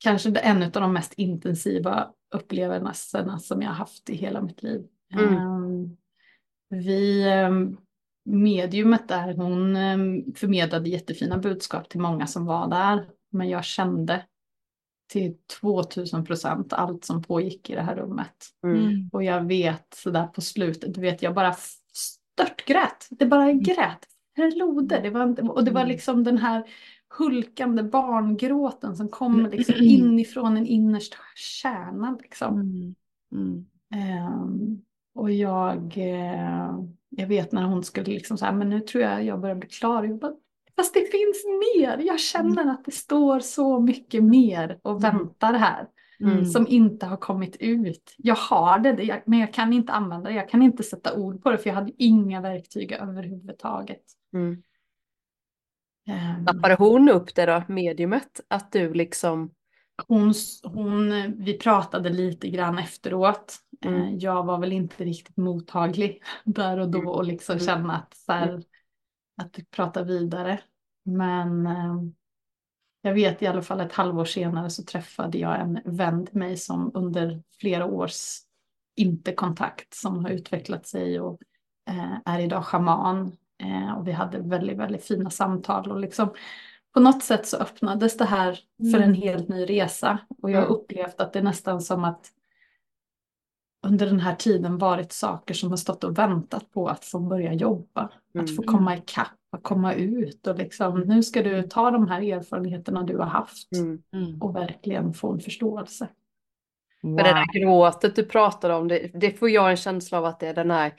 kanske 0.00 0.38
en 0.38 0.62
av 0.62 0.70
de 0.70 0.92
mest 0.92 1.12
intensiva 1.16 2.10
upplevelserna 2.34 3.38
som 3.38 3.62
jag 3.62 3.70
haft 3.70 4.10
i 4.10 4.14
hela 4.14 4.40
mitt 4.40 4.62
liv. 4.62 4.86
Mm. 5.14 5.36
Um, 5.36 5.96
vi, 6.68 7.32
um, 7.46 7.78
mediumet 8.24 9.08
där, 9.08 9.34
hon 9.34 9.76
um, 9.76 10.34
förmedlade 10.36 10.88
jättefina 10.88 11.38
budskap 11.38 11.88
till 11.88 12.00
många 12.00 12.26
som 12.26 12.46
var 12.46 12.68
där. 12.68 13.08
Men 13.32 13.48
jag 13.48 13.64
kände 13.64 14.24
till 15.12 15.36
2000 15.60 16.24
procent 16.24 16.72
allt 16.72 17.04
som 17.04 17.22
pågick 17.22 17.70
i 17.70 17.74
det 17.74 17.82
här 17.82 17.96
rummet. 17.96 18.46
Mm. 18.64 19.10
Och 19.12 19.24
jag 19.24 19.44
vet 19.44 19.94
sådär 19.94 20.26
på 20.26 20.40
slutet, 20.40 20.94
du 20.94 21.00
vet 21.00 21.22
jag 21.22 21.34
bara 21.34 21.54
störtgrät. 21.92 23.08
Det 23.10 23.26
bara 23.26 23.50
mm. 23.50 23.62
grät 23.62 24.06
floder. 24.34 25.02
Det 25.02 25.10
var, 25.10 25.50
och 25.50 25.64
det 25.64 25.70
var 25.70 25.80
mm. 25.80 25.88
liksom 25.88 26.24
den 26.24 26.38
här 26.38 26.64
hulkande 27.18 27.82
barngråten 27.82 28.96
som 28.96 29.08
kom 29.08 29.46
liksom 29.52 29.74
inifrån 29.78 30.56
en 30.56 30.66
innersta 30.66 31.16
kärna. 31.36 32.18
Liksom. 32.22 32.60
Mm. 32.60 32.94
Mm. 33.32 33.66
Um, 34.34 34.82
och 35.14 35.32
jag, 35.32 35.96
uh, 35.96 36.84
jag 37.08 37.26
vet 37.26 37.52
när 37.52 37.64
hon 37.64 37.84
skulle 37.84 38.06
liksom 38.06 38.38
så 38.38 38.44
här, 38.44 38.52
men 38.52 38.68
nu 38.68 38.80
tror 38.80 39.04
jag 39.04 39.24
jag 39.24 39.40
börjar 39.40 39.56
bli 39.56 39.68
klar. 39.68 40.04
Jag 40.04 40.18
bara, 40.18 40.34
Fast 40.76 40.94
det 40.94 41.10
finns 41.10 41.44
mer. 41.44 41.98
Jag 41.98 42.20
känner 42.20 42.70
att 42.70 42.84
det 42.84 42.94
står 42.94 43.40
så 43.40 43.80
mycket 43.80 44.24
mer 44.24 44.78
och 44.82 45.04
väntar 45.04 45.54
här. 45.54 45.88
Mm. 46.20 46.44
Som 46.44 46.66
inte 46.68 47.06
har 47.06 47.16
kommit 47.16 47.56
ut. 47.56 48.14
Jag 48.16 48.34
har 48.34 48.78
det, 48.78 49.22
men 49.26 49.38
jag 49.38 49.52
kan 49.52 49.72
inte 49.72 49.92
använda 49.92 50.30
det. 50.30 50.36
Jag 50.36 50.48
kan 50.48 50.62
inte 50.62 50.82
sätta 50.82 51.14
ord 51.14 51.42
på 51.42 51.50
det 51.50 51.58
för 51.58 51.70
jag 51.70 51.74
hade 51.74 51.92
inga 51.98 52.40
verktyg 52.40 52.92
överhuvudtaget. 52.92 54.02
Mm. 54.34 54.62
Um, 56.08 56.46
Tappade 56.46 56.74
hon 56.74 57.08
upp 57.08 57.34
det 57.34 57.46
då, 57.46 57.62
mediumet? 57.68 58.40
Att 58.48 58.72
du 58.72 58.94
liksom... 58.94 59.50
Hon, 60.08 60.34
hon, 60.62 61.32
vi 61.38 61.58
pratade 61.58 62.08
lite 62.10 62.48
grann 62.48 62.78
efteråt. 62.78 63.56
Mm. 63.84 64.02
Eh, 64.02 64.14
jag 64.14 64.44
var 64.44 64.58
väl 64.58 64.72
inte 64.72 65.04
riktigt 65.04 65.36
mottaglig 65.36 66.22
där 66.44 66.78
och 66.78 66.88
då 66.88 66.98
mm. 66.98 67.10
och 67.10 67.24
liksom 67.24 67.52
mm. 67.52 67.66
känna 67.66 67.96
att, 67.96 68.16
så 68.16 68.32
här, 68.32 68.48
mm. 68.48 68.62
Att 69.36 69.70
prata 69.70 70.02
vidare. 70.02 70.60
Men 71.04 71.66
eh, 71.66 71.96
jag 73.02 73.14
vet 73.14 73.42
i 73.42 73.46
alla 73.46 73.62
fall 73.62 73.80
ett 73.80 73.92
halvår 73.92 74.24
senare 74.24 74.70
så 74.70 74.84
träffade 74.84 75.38
jag 75.38 75.60
en 75.60 75.80
vän 75.84 76.26
till 76.26 76.38
mig 76.38 76.56
som 76.56 76.90
under 76.94 77.42
flera 77.60 77.86
års 77.86 78.38
inte 78.96 79.32
kontakt 79.32 79.94
som 79.94 80.24
har 80.24 80.30
utvecklat 80.30 80.86
sig 80.86 81.20
och 81.20 81.40
eh, 81.90 82.18
är 82.24 82.38
idag 82.38 82.64
schaman 82.64 83.36
Eh, 83.62 83.98
och 83.98 84.08
vi 84.08 84.12
hade 84.12 84.38
väldigt, 84.38 84.78
väldigt 84.78 85.04
fina 85.04 85.30
samtal 85.30 85.90
och 85.90 86.00
liksom 86.00 86.34
på 86.94 87.00
något 87.00 87.22
sätt 87.24 87.46
så 87.46 87.56
öppnades 87.56 88.16
det 88.16 88.24
här 88.24 88.58
för 88.92 88.98
en 88.98 89.02
mm. 89.02 89.22
helt 89.22 89.48
ny 89.48 89.66
resa. 89.66 90.18
Och 90.42 90.50
jag 90.50 90.58
har 90.58 90.66
mm. 90.66 90.76
upplevt 90.76 91.20
att 91.20 91.32
det 91.32 91.38
är 91.38 91.42
nästan 91.42 91.80
som 91.80 92.04
att 92.04 92.30
under 93.82 94.06
den 94.06 94.20
här 94.20 94.34
tiden 94.34 94.78
varit 94.78 95.12
saker 95.12 95.54
som 95.54 95.70
har 95.70 95.76
stått 95.76 96.04
och 96.04 96.18
väntat 96.18 96.70
på 96.70 96.88
att 96.88 97.04
få 97.04 97.18
börja 97.18 97.52
jobba. 97.52 98.08
Mm. 98.34 98.44
Att 98.44 98.56
få 98.56 98.62
komma 98.62 98.96
ikapp, 98.96 99.28
att 99.52 99.62
komma 99.62 99.94
ut 99.94 100.46
och 100.46 100.58
liksom 100.58 101.00
nu 101.00 101.22
ska 101.22 101.42
du 101.42 101.62
ta 101.62 101.90
de 101.90 102.08
här 102.08 102.22
erfarenheterna 102.22 103.02
du 103.02 103.16
har 103.16 103.26
haft 103.26 103.72
mm. 103.72 104.02
mm. 104.14 104.42
och 104.42 104.56
verkligen 104.56 105.14
få 105.14 105.32
en 105.32 105.40
förståelse. 105.40 106.08
Wow. 107.02 107.18
För 107.18 107.24
det 107.24 107.30
där 107.30 107.60
gråtet 107.60 108.16
du 108.16 108.24
pratar 108.24 108.70
om, 108.70 108.88
det, 108.88 109.10
det, 109.14 109.38
får 109.38 109.50
jag 109.50 109.70
en 109.70 109.76
känsla 109.76 110.18
av 110.18 110.24
att 110.24 110.40
det 110.40 110.46
är 110.46 110.54
den 110.54 110.70
här 110.70 110.92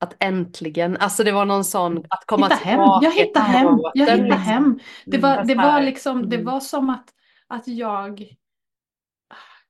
att 0.00 0.16
äntligen, 0.18 0.96
alltså 0.96 1.24
det 1.24 1.32
var 1.32 1.44
någon 1.44 1.64
sån 1.64 1.98
att 2.08 2.24
komma 2.26 2.46
hitta 2.46 2.56
hem. 2.56 2.80
Jag 3.02 3.12
hittade 3.12 3.46
hem, 3.46 3.78
jag 3.94 4.06
hittade 4.06 4.22
liksom. 4.22 4.40
hem. 4.42 4.78
Det 5.06 5.18
var, 5.18 5.44
det 5.44 5.54
var 5.54 5.80
liksom, 5.80 6.28
det 6.28 6.36
mm. 6.36 6.46
var 6.46 6.60
som 6.60 6.90
att, 6.90 7.04
att 7.48 7.68
jag 7.68 8.36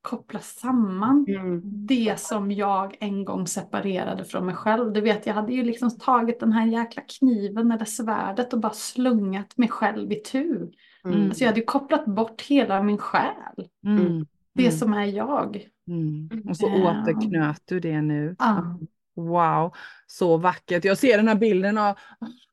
koppla 0.06 0.40
samman 0.40 1.26
mm. 1.28 1.60
det 1.64 2.20
som 2.20 2.50
jag 2.50 2.96
en 3.00 3.24
gång 3.24 3.46
separerade 3.46 4.24
från 4.24 4.46
mig 4.46 4.54
själv. 4.54 4.92
Du 4.92 5.00
vet, 5.00 5.26
jag 5.26 5.34
hade 5.34 5.52
ju 5.52 5.64
liksom 5.64 5.90
tagit 5.90 6.40
den 6.40 6.52
här 6.52 6.66
jäkla 6.66 7.02
kniven 7.18 7.70
eller 7.70 7.84
svärdet 7.84 8.52
och 8.52 8.60
bara 8.60 8.72
slungat 8.72 9.56
mig 9.56 9.68
själv 9.68 10.12
i 10.12 10.22
tur. 10.22 10.70
Mm. 11.04 11.26
Alltså 11.26 11.44
jag 11.44 11.48
hade 11.48 11.60
ju 11.60 11.66
kopplat 11.66 12.06
bort 12.06 12.42
hela 12.42 12.82
min 12.82 12.98
själ. 12.98 13.68
Mm. 13.84 14.26
Det 14.54 14.66
mm. 14.66 14.78
som 14.78 14.92
är 14.94 15.04
jag. 15.04 15.66
Mm. 15.88 16.48
Och 16.48 16.56
så 16.56 16.66
återknöt 16.66 17.62
du 17.64 17.80
det 17.80 18.02
nu. 18.02 18.36
Ja. 18.38 18.78
Wow, 19.16 19.74
så 20.06 20.36
vackert. 20.36 20.84
Jag 20.84 20.98
ser 20.98 21.16
den 21.16 21.28
här 21.28 21.34
bilden 21.34 21.78
av, 21.78 21.98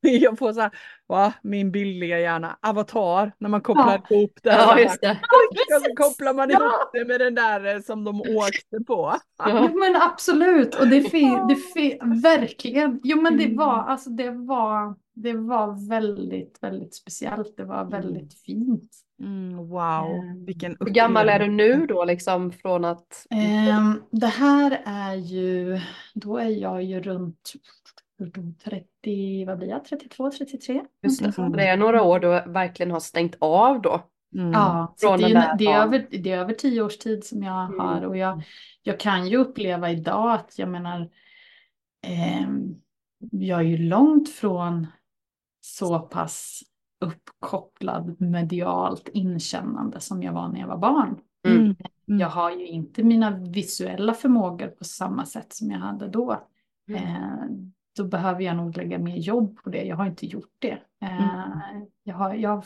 jag 0.00 0.38
får 0.38 0.52
så 0.52 0.60
här, 0.60 0.70
va, 1.06 1.32
min 1.42 1.72
bildliga 1.72 2.20
hjärna, 2.20 2.58
avatar, 2.62 3.32
när 3.38 3.48
man 3.48 3.60
kopplar 3.60 4.02
ja. 4.08 4.16
ihop 4.16 4.38
det. 4.42 4.50
Ja, 4.50 4.80
just 4.80 5.00
det. 5.00 5.10
Och 5.76 5.82
så 5.82 5.94
kopplar 5.96 6.34
man 6.34 6.50
ihop 6.50 6.90
det 6.92 7.04
med 7.04 7.20
den 7.20 7.34
där 7.34 7.74
eh, 7.74 7.80
som 7.80 8.04
de 8.04 8.20
åkte 8.20 8.84
på. 8.86 9.16
Ja, 9.38 9.68
men 9.74 9.96
absolut, 9.96 10.74
och 10.74 10.88
det 10.88 11.02
det 11.48 11.56
verkligen, 12.22 13.00
jo 13.04 13.20
men 13.20 13.38
det 13.38 13.54
var, 13.54 13.74
mm. 13.74 13.86
alltså 13.86 14.10
det 14.10 14.30
var, 14.30 14.94
det 15.14 15.32
var 15.32 15.88
väldigt, 15.88 16.58
väldigt 16.60 16.94
speciellt, 16.94 17.56
det 17.56 17.64
var 17.64 17.84
väldigt 17.84 18.34
fint. 18.34 19.03
Mm, 19.20 19.56
wow, 19.68 20.10
ehm, 20.10 20.44
vilken 20.44 20.76
Hur 20.80 20.86
gammal 20.86 21.28
är 21.28 21.38
du 21.38 21.48
nu 21.48 21.86
då 21.86 22.04
liksom 22.04 22.52
från 22.52 22.84
att? 22.84 23.26
Um, 23.30 24.02
det 24.10 24.26
här 24.26 24.82
är 24.84 25.14
ju, 25.14 25.80
då 26.14 26.38
är 26.38 26.48
jag 26.48 26.82
ju 26.82 27.00
runt 27.00 27.52
30, 28.64 29.44
vad 29.46 29.58
blir 29.58 29.68
jag, 29.68 29.84
32, 29.84 30.30
33? 30.30 30.84
Just 31.02 31.22
det, 31.22 31.38
mm. 31.38 31.52
det 31.52 31.66
är 31.66 31.76
några 31.76 32.02
år 32.02 32.20
du 32.20 32.52
verkligen 32.52 32.90
har 32.90 33.00
stängt 33.00 33.36
av 33.38 33.82
då. 33.82 34.02
Mm. 34.34 34.52
Ja, 34.52 34.94
så 34.96 35.16
det, 35.16 35.24
är, 35.24 35.56
det, 35.58 35.66
är 35.66 35.82
över, 35.82 36.06
det 36.10 36.32
är 36.32 36.38
över 36.38 36.54
tio 36.54 36.82
års 36.82 36.98
tid 36.98 37.24
som 37.24 37.42
jag 37.42 37.64
mm. 37.64 37.80
har 37.80 38.02
och 38.02 38.16
jag, 38.16 38.42
jag 38.82 39.00
kan 39.00 39.28
ju 39.28 39.36
uppleva 39.36 39.90
idag 39.90 40.32
att 40.32 40.58
jag 40.58 40.68
menar, 40.68 41.00
eh, 42.06 42.48
jag 43.30 43.60
är 43.60 43.64
ju 43.64 43.78
långt 43.78 44.28
från 44.28 44.86
så 45.60 45.98
pass 45.98 46.62
uppkopplad 47.04 48.20
medialt 48.20 49.08
inkännande 49.08 50.00
som 50.00 50.22
jag 50.22 50.32
var 50.32 50.48
när 50.48 50.60
jag 50.60 50.66
var 50.66 50.78
barn. 50.78 51.18
Mm. 51.46 51.62
mm. 51.62 51.76
Jag 52.06 52.28
har 52.28 52.50
ju 52.50 52.66
inte 52.66 53.02
mina 53.02 53.30
visuella 53.30 54.14
förmågor 54.14 54.66
på 54.66 54.84
samma 54.84 55.26
sätt 55.26 55.52
som 55.52 55.70
jag 55.70 55.78
hade 55.78 56.08
då. 56.08 56.42
Mm. 56.88 57.02
Eh, 57.04 57.44
då 57.96 58.04
behöver 58.04 58.40
jag 58.40 58.56
nog 58.56 58.76
lägga 58.76 58.98
mer 58.98 59.16
jobb 59.16 59.58
på 59.64 59.70
det. 59.70 59.84
Jag 59.84 59.96
har 59.96 60.06
inte 60.06 60.26
gjort 60.26 60.54
det. 60.58 60.78
Eh, 61.02 61.38
mm. 61.38 61.86
jag 62.04 62.14
har, 62.14 62.34
jag, 62.34 62.64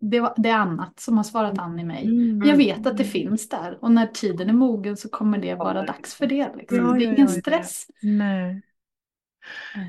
det, 0.00 0.20
var, 0.20 0.34
det, 0.36 0.48
är 0.48 0.58
annat 0.58 1.00
som 1.00 1.16
har 1.16 1.24
svarat 1.24 1.58
an 1.58 1.78
i 1.78 1.84
mig. 1.84 2.04
Mm. 2.06 2.48
Jag 2.48 2.56
vet 2.56 2.86
att 2.86 2.96
det 2.96 3.04
finns 3.04 3.48
där 3.48 3.78
och 3.80 3.90
när 3.90 4.06
tiden 4.06 4.48
är 4.48 4.52
mogen 4.52 4.96
så 4.96 5.08
kommer 5.08 5.38
det 5.38 5.54
vara 5.54 5.82
dags 5.82 6.14
för 6.14 6.26
det. 6.26 6.56
Liksom. 6.56 6.78
Ja, 6.78 6.92
det 6.92 7.04
är 7.04 7.12
ingen 7.12 7.28
stress. 7.28 7.86
Nej. 8.02 8.62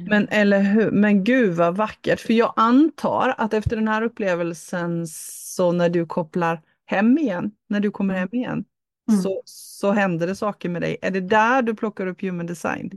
Men 0.08 0.28
eller 0.28 0.62
hur, 0.62 0.92
men 0.92 1.24
gud 1.24 1.54
vad 1.54 1.76
vackert. 1.76 2.20
För 2.20 2.34
jag 2.34 2.54
antar 2.56 3.36
att 3.38 3.54
efter 3.54 3.76
den 3.76 3.88
här 3.88 4.02
upplevelsen 4.02 5.08
så 5.08 5.72
när 5.72 5.90
du 5.90 6.06
kopplar 6.06 6.62
hem 6.86 7.18
igen, 7.18 7.52
när 7.68 7.80
du 7.80 7.92
kommer 7.92 8.14
hem 8.14 8.30
igen, 8.32 8.66
mm. 9.10 9.22
så, 9.22 9.42
så 9.46 9.92
händer 9.92 10.28
det 10.28 10.36
saker 10.36 10.70
med 10.70 10.82
dig. 10.82 10.98
Är 11.02 11.12
det 11.12 11.22
där 11.22 11.62
du 11.62 11.76
plockar 11.76 12.08
upp 12.08 12.22
human 12.22 12.46
design? 12.46 12.92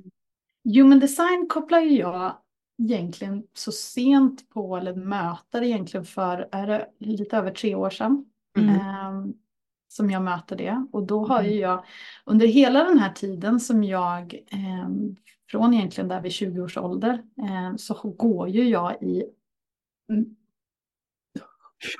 Human 0.75 1.01
design 1.01 1.47
kopplar 1.49 1.81
ju 1.81 1.99
jag 1.99 2.37
egentligen 2.83 3.43
så 3.55 3.73
sent 3.73 4.51
på, 4.51 4.77
eller 4.77 4.95
möter 4.95 5.63
egentligen 5.63 6.07
för, 6.07 6.49
är 6.53 6.67
det 6.67 6.87
lite 6.99 7.37
över 7.37 7.51
tre 7.51 7.75
år 7.75 7.91
sedan. 7.91 8.25
Mm. 8.59 8.75
Eh, 8.75 9.35
som 9.93 10.11
jag 10.11 10.23
möter 10.23 10.57
det. 10.57 10.87
Och 10.93 11.03
då 11.03 11.27
har 11.27 11.43
ju 11.43 11.49
mm. 11.49 11.61
jag 11.61 11.85
under 12.25 12.47
hela 12.47 12.85
den 12.85 12.99
här 12.99 13.13
tiden 13.13 13.61
som 13.61 13.85
jag 13.85 14.35
eh, 14.35 14.89
från 15.53 15.75
egentligen 15.75 16.09
där 16.09 16.21
vid 16.21 16.33
20 16.33 16.61
års 16.61 16.77
ålder 16.77 17.23
eh, 17.43 17.77
så 17.77 17.95
går 17.95 18.49
ju 18.49 18.69
jag 18.69 19.03
i 19.03 19.25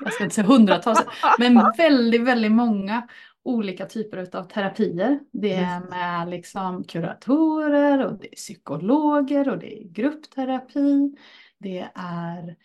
jag 0.03 0.13
ska 0.13 0.23
inte 0.23 0.35
säga 0.35 0.47
hundratals, 0.47 1.05
men 1.39 1.71
väldigt, 1.77 2.21
väldigt 2.21 2.51
många 2.51 3.07
olika 3.43 3.85
typer 3.85 4.37
av 4.37 4.43
terapier. 4.43 5.19
Det 5.31 5.53
är 5.53 5.79
med 5.79 6.29
liksom 6.29 6.83
kuratorer 6.83 8.05
och 8.05 8.19
det 8.19 8.27
är 8.27 8.35
psykologer 8.35 9.49
och 9.49 9.57
det 9.57 9.79
är 9.79 9.87
gruppterapi. 9.87 11.15
Det 11.57 11.89
är 11.95 12.55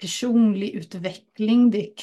personlig 0.00 0.70
utveckling, 0.70 1.70
det 1.70 1.90
är 1.90 1.94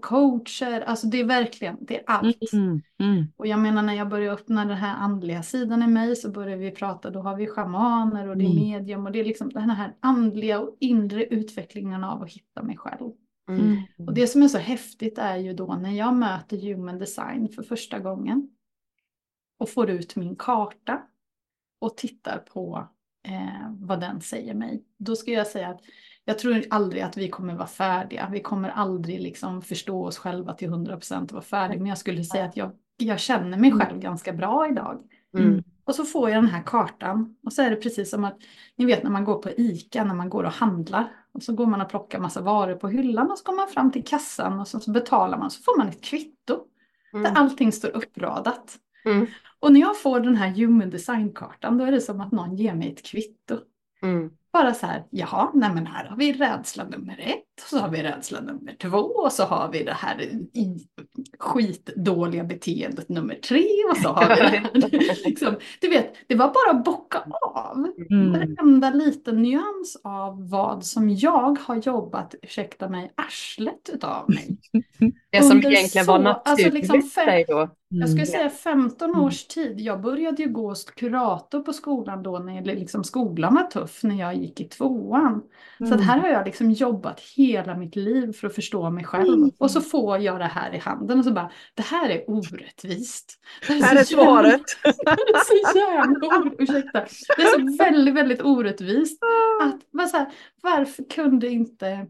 coacher, 0.00 0.80
alltså 0.80 1.06
det 1.06 1.20
är 1.20 1.24
verkligen, 1.24 1.76
det 1.80 1.98
är 1.98 2.04
allt. 2.06 2.52
Mm, 2.52 2.82
mm. 3.00 3.24
Och 3.36 3.46
jag 3.46 3.58
menar 3.58 3.82
när 3.82 3.94
jag 3.94 4.08
börjar 4.08 4.32
öppna 4.32 4.64
den 4.64 4.76
här 4.76 4.96
andliga 4.96 5.42
sidan 5.42 5.82
i 5.82 5.86
mig 5.86 6.16
så 6.16 6.30
börjar 6.30 6.56
vi 6.56 6.70
prata, 6.70 7.10
då 7.10 7.20
har 7.20 7.36
vi 7.36 7.46
schamaner 7.46 8.28
och 8.28 8.36
det 8.36 8.44
är 8.44 8.50
mm. 8.50 8.70
medium 8.70 9.06
och 9.06 9.12
det 9.12 9.20
är 9.20 9.24
liksom 9.24 9.48
den 9.48 9.70
här 9.70 9.94
andliga 10.00 10.60
och 10.60 10.76
inre 10.80 11.24
utvecklingen 11.24 12.04
av 12.04 12.22
att 12.22 12.32
hitta 12.32 12.62
mig 12.62 12.76
själv. 12.76 13.10
Mm. 13.48 13.82
Och 14.06 14.14
det 14.14 14.26
som 14.26 14.42
är 14.42 14.48
så 14.48 14.58
häftigt 14.58 15.18
är 15.18 15.36
ju 15.36 15.52
då 15.52 15.74
när 15.74 15.92
jag 15.92 16.14
möter 16.14 16.56
human 16.56 16.98
design 16.98 17.48
för 17.48 17.62
första 17.62 17.98
gången 17.98 18.50
och 19.58 19.70
får 19.70 19.90
ut 19.90 20.16
min 20.16 20.36
karta 20.36 21.02
och 21.80 21.96
tittar 21.96 22.38
på 22.38 22.88
eh, 23.28 23.70
vad 23.78 24.00
den 24.00 24.20
säger 24.20 24.54
mig. 24.54 24.84
Då 24.98 25.16
ska 25.16 25.30
jag 25.30 25.46
säga 25.46 25.68
att 25.68 25.80
jag 26.24 26.38
tror 26.38 26.64
aldrig 26.70 27.02
att 27.02 27.16
vi 27.16 27.28
kommer 27.28 27.54
vara 27.54 27.66
färdiga. 27.66 28.28
Vi 28.32 28.40
kommer 28.40 28.68
aldrig 28.68 29.20
liksom 29.20 29.62
förstå 29.62 30.06
oss 30.06 30.18
själva 30.18 30.54
till 30.54 30.70
100% 30.70 31.22
och 31.22 31.32
vara 31.32 31.42
färdiga. 31.42 31.78
Men 31.78 31.86
jag 31.86 31.98
skulle 31.98 32.24
säga 32.24 32.44
att 32.44 32.56
jag, 32.56 32.72
jag 32.96 33.20
känner 33.20 33.58
mig 33.58 33.72
själv 33.72 34.00
ganska 34.00 34.32
bra 34.32 34.68
idag. 34.70 35.02
Mm. 35.38 35.62
Och 35.84 35.94
så 35.94 36.04
får 36.04 36.30
jag 36.30 36.42
den 36.42 36.50
här 36.50 36.62
kartan 36.62 37.36
och 37.44 37.52
så 37.52 37.62
är 37.62 37.70
det 37.70 37.76
precis 37.76 38.10
som 38.10 38.24
att 38.24 38.38
ni 38.76 38.84
vet 38.84 39.02
när 39.02 39.10
man 39.10 39.24
går 39.24 39.42
på 39.42 39.50
ICA 39.50 40.04
när 40.04 40.14
man 40.14 40.30
går 40.30 40.44
och 40.44 40.52
handlar 40.52 41.12
och 41.32 41.42
så 41.42 41.52
går 41.52 41.66
man 41.66 41.80
och 41.80 41.88
plockar 41.88 42.20
massa 42.20 42.40
varor 42.40 42.74
på 42.74 42.88
hyllan 42.88 43.30
och 43.30 43.38
så 43.38 43.44
går 43.44 43.56
man 43.56 43.68
fram 43.68 43.92
till 43.92 44.04
kassan 44.04 44.60
och 44.60 44.68
så, 44.68 44.80
så 44.80 44.90
betalar 44.90 45.38
man 45.38 45.50
så 45.50 45.62
får 45.62 45.78
man 45.78 45.88
ett 45.88 46.04
kvitto 46.04 46.58
mm. 47.12 47.22
där 47.22 47.40
allting 47.40 47.72
står 47.72 47.96
uppradat. 47.96 48.78
Mm. 49.04 49.26
Och 49.60 49.72
när 49.72 49.80
jag 49.80 50.00
får 50.00 50.20
den 50.20 50.36
här 50.36 50.48
human 50.48 50.90
design-kartan 50.90 51.78
då 51.78 51.84
är 51.84 51.92
det 51.92 52.00
som 52.00 52.20
att 52.20 52.32
någon 52.32 52.56
ger 52.56 52.74
mig 52.74 52.92
ett 52.92 53.02
kvitto. 53.02 53.58
Mm. 54.02 54.30
Bara 54.52 54.74
så 54.74 54.86
här, 54.86 55.04
jaha, 55.10 55.50
nej 55.54 55.70
men 55.74 55.86
här 55.86 56.04
har 56.04 56.16
vi 56.16 56.32
rädsla 56.32 56.84
nummer 56.84 57.18
ett, 57.20 57.44
så 57.68 57.78
har 57.78 57.88
vi 57.88 58.02
rädsla 58.02 58.40
nummer 58.40 58.76
två 58.82 58.98
och 58.98 59.32
så 59.32 59.44
har 59.44 59.70
vi 59.72 59.84
det 59.84 59.92
här 59.92 60.30
skitdåliga 61.38 62.44
beteendet 62.44 63.08
nummer 63.08 63.34
tre 63.34 63.66
och 63.90 63.96
så 63.96 64.08
har 64.08 64.28
vi 64.28 64.34
det 64.34 64.48
här. 64.48 65.24
liksom, 65.24 65.54
du 65.80 65.88
vet, 65.88 66.14
det 66.26 66.34
var 66.34 66.46
bara 66.46 66.78
att 66.78 66.84
bocka 66.84 67.22
av 67.40 67.92
mm. 68.10 68.32
varenda 68.32 68.90
liten 68.90 69.42
nyans 69.42 70.00
av 70.04 70.48
vad 70.50 70.84
som 70.84 71.10
jag 71.10 71.58
har 71.60 71.76
jobbat, 71.76 72.34
ursäkta 72.42 72.88
mig, 72.88 73.12
arslet 73.14 73.90
utav 73.92 74.30
mig. 74.30 74.56
Det 75.30 75.42
som 75.42 75.58
egentligen 75.58 76.04
så, 76.04 76.12
var 76.12 76.18
naturligt 76.18 76.48
alltså 76.48 76.70
liksom 76.70 77.02
fem, 77.02 77.44
då. 77.48 77.70
Jag 77.88 78.08
skulle 78.08 78.22
mm. 78.22 78.32
säga 78.32 78.50
15 78.50 79.10
mm. 79.10 79.22
års 79.22 79.46
tid. 79.46 79.80
Jag 79.80 80.00
började 80.00 80.42
ju 80.42 80.48
gå 80.48 80.74
kurator 80.96 81.60
på 81.60 81.72
skolan 81.72 82.22
då 82.22 82.38
när 82.38 82.64
liksom 82.64 83.04
skolan 83.04 83.54
var 83.54 83.62
tuff 83.62 84.02
när 84.02 84.14
jag 84.14 84.36
gick 84.36 84.60
i 84.60 84.64
tvåan. 84.64 85.42
Mm. 85.80 85.92
Så 85.92 86.04
här 86.04 86.18
har 86.20 86.28
jag 86.28 86.46
liksom 86.46 86.70
jobbat 86.70 87.20
hela 87.20 87.49
mitt 87.78 87.96
liv 87.96 88.32
för 88.32 88.46
att 88.46 88.54
förstå 88.54 88.90
mig 88.90 89.04
själv. 89.04 89.34
Mm. 89.34 89.50
Och 89.58 89.70
så 89.70 89.80
får 89.80 90.18
jag 90.18 90.38
det 90.38 90.44
här 90.44 90.74
i 90.74 90.78
handen 90.78 91.18
och 91.18 91.24
så 91.24 91.32
bara, 91.32 91.50
det 91.74 91.82
här 91.82 92.10
är 92.10 92.30
orättvist. 92.30 93.40
Det 93.66 93.84
här 93.84 93.96
är 93.96 94.04
svaret. 94.04 94.62
det 94.82 95.10
är 95.10 95.44
så 95.44 95.78
jävla 95.78 96.50
ursäkta. 96.58 97.06
Det 97.36 97.42
är 97.42 97.58
så 97.58 97.84
väldigt, 97.84 98.14
väldigt 98.14 98.42
orättvist. 98.42 99.22
Ah. 99.22 99.64
Att, 99.64 100.10
så 100.10 100.16
här, 100.16 100.32
varför 100.62 101.10
kunde 101.10 101.48
inte 101.48 102.06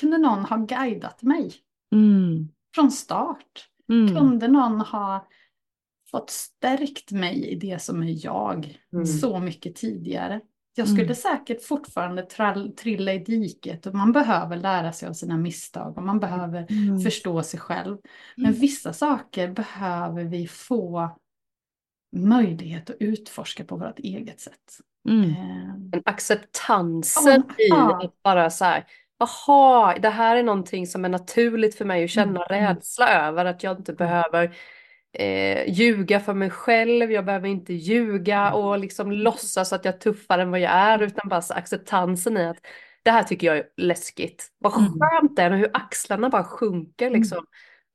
kunde 0.00 0.18
någon 0.18 0.44
ha 0.44 0.56
guidat 0.56 1.22
mig? 1.22 1.52
Mm. 1.92 2.48
Från 2.74 2.90
start. 2.90 3.68
Mm. 3.88 4.16
Kunde 4.16 4.48
någon 4.48 4.80
ha 4.80 5.28
fått 6.10 6.30
stärkt 6.30 7.10
mig 7.10 7.48
i 7.48 7.54
det 7.54 7.82
som 7.82 8.02
är 8.02 8.24
jag 8.24 8.78
mm. 8.92 9.06
så 9.06 9.38
mycket 9.38 9.74
tidigare? 9.74 10.40
Jag 10.78 10.88
skulle 10.88 11.02
mm. 11.02 11.14
säkert 11.14 11.62
fortfarande 11.62 12.22
trilla 12.76 13.12
i 13.12 13.18
diket 13.18 13.86
och 13.86 13.94
man 13.94 14.12
behöver 14.12 14.56
lära 14.56 14.92
sig 14.92 15.08
av 15.08 15.12
sina 15.12 15.36
misstag 15.36 15.98
och 15.98 16.02
man 16.02 16.20
behöver 16.20 16.66
mm. 16.70 17.00
förstå 17.00 17.42
sig 17.42 17.60
själv. 17.60 17.98
Men 18.36 18.46
mm. 18.46 18.60
vissa 18.60 18.92
saker 18.92 19.48
behöver 19.48 20.24
vi 20.24 20.48
få 20.48 21.10
möjlighet 22.16 22.90
att 22.90 22.96
utforska 23.00 23.64
på 23.64 23.76
vårt 23.76 23.98
eget 23.98 24.40
sätt. 24.40 24.78
Mm. 25.08 25.30
Eh. 25.30 26.00
Acceptansen 26.04 27.42
oh, 27.42 27.54
i 27.58 27.72
ah. 27.72 28.04
att 28.04 28.22
bara 28.22 28.50
så 28.50 28.64
här, 28.64 28.84
jaha, 29.18 29.98
det 29.98 30.10
här 30.10 30.36
är 30.36 30.42
någonting 30.42 30.86
som 30.86 31.04
är 31.04 31.08
naturligt 31.08 31.74
för 31.74 31.84
mig 31.84 32.04
att 32.04 32.10
känna 32.10 32.44
mm. 32.44 32.66
rädsla 32.66 33.26
över, 33.26 33.44
att 33.44 33.62
jag 33.62 33.78
inte 33.78 33.92
behöver 33.92 34.56
eh, 35.18 35.72
ljuga 35.72 36.20
för 36.20 36.34
mig 36.34 36.50
själv, 36.50 37.12
jag 37.12 37.24
behöver 37.24 37.48
inte 37.48 37.74
ljuga 37.74 38.52
och 38.52 38.78
liksom 38.78 39.12
låtsas 39.12 39.72
att 39.72 39.84
jag 39.84 39.94
är 39.94 39.98
tuffare 39.98 40.42
än 40.42 40.50
vad 40.50 40.60
jag 40.60 40.72
är, 40.72 41.02
utan 41.02 41.28
bara 41.28 41.42
acceptansen 41.50 42.36
i 42.36 42.46
att 42.46 42.66
det 43.02 43.10
här 43.10 43.22
tycker 43.22 43.46
jag 43.46 43.56
är 43.56 43.66
läskigt. 43.76 44.48
Vad 44.58 44.78
mm. 44.78 44.92
skönt 44.92 45.36
det 45.36 45.42
är 45.42 45.50
och 45.50 45.58
hur 45.58 45.70
axlarna 45.74 46.28
bara 46.28 46.44
sjunker 46.44 47.06
mm. 47.06 47.20
liksom. 47.20 47.46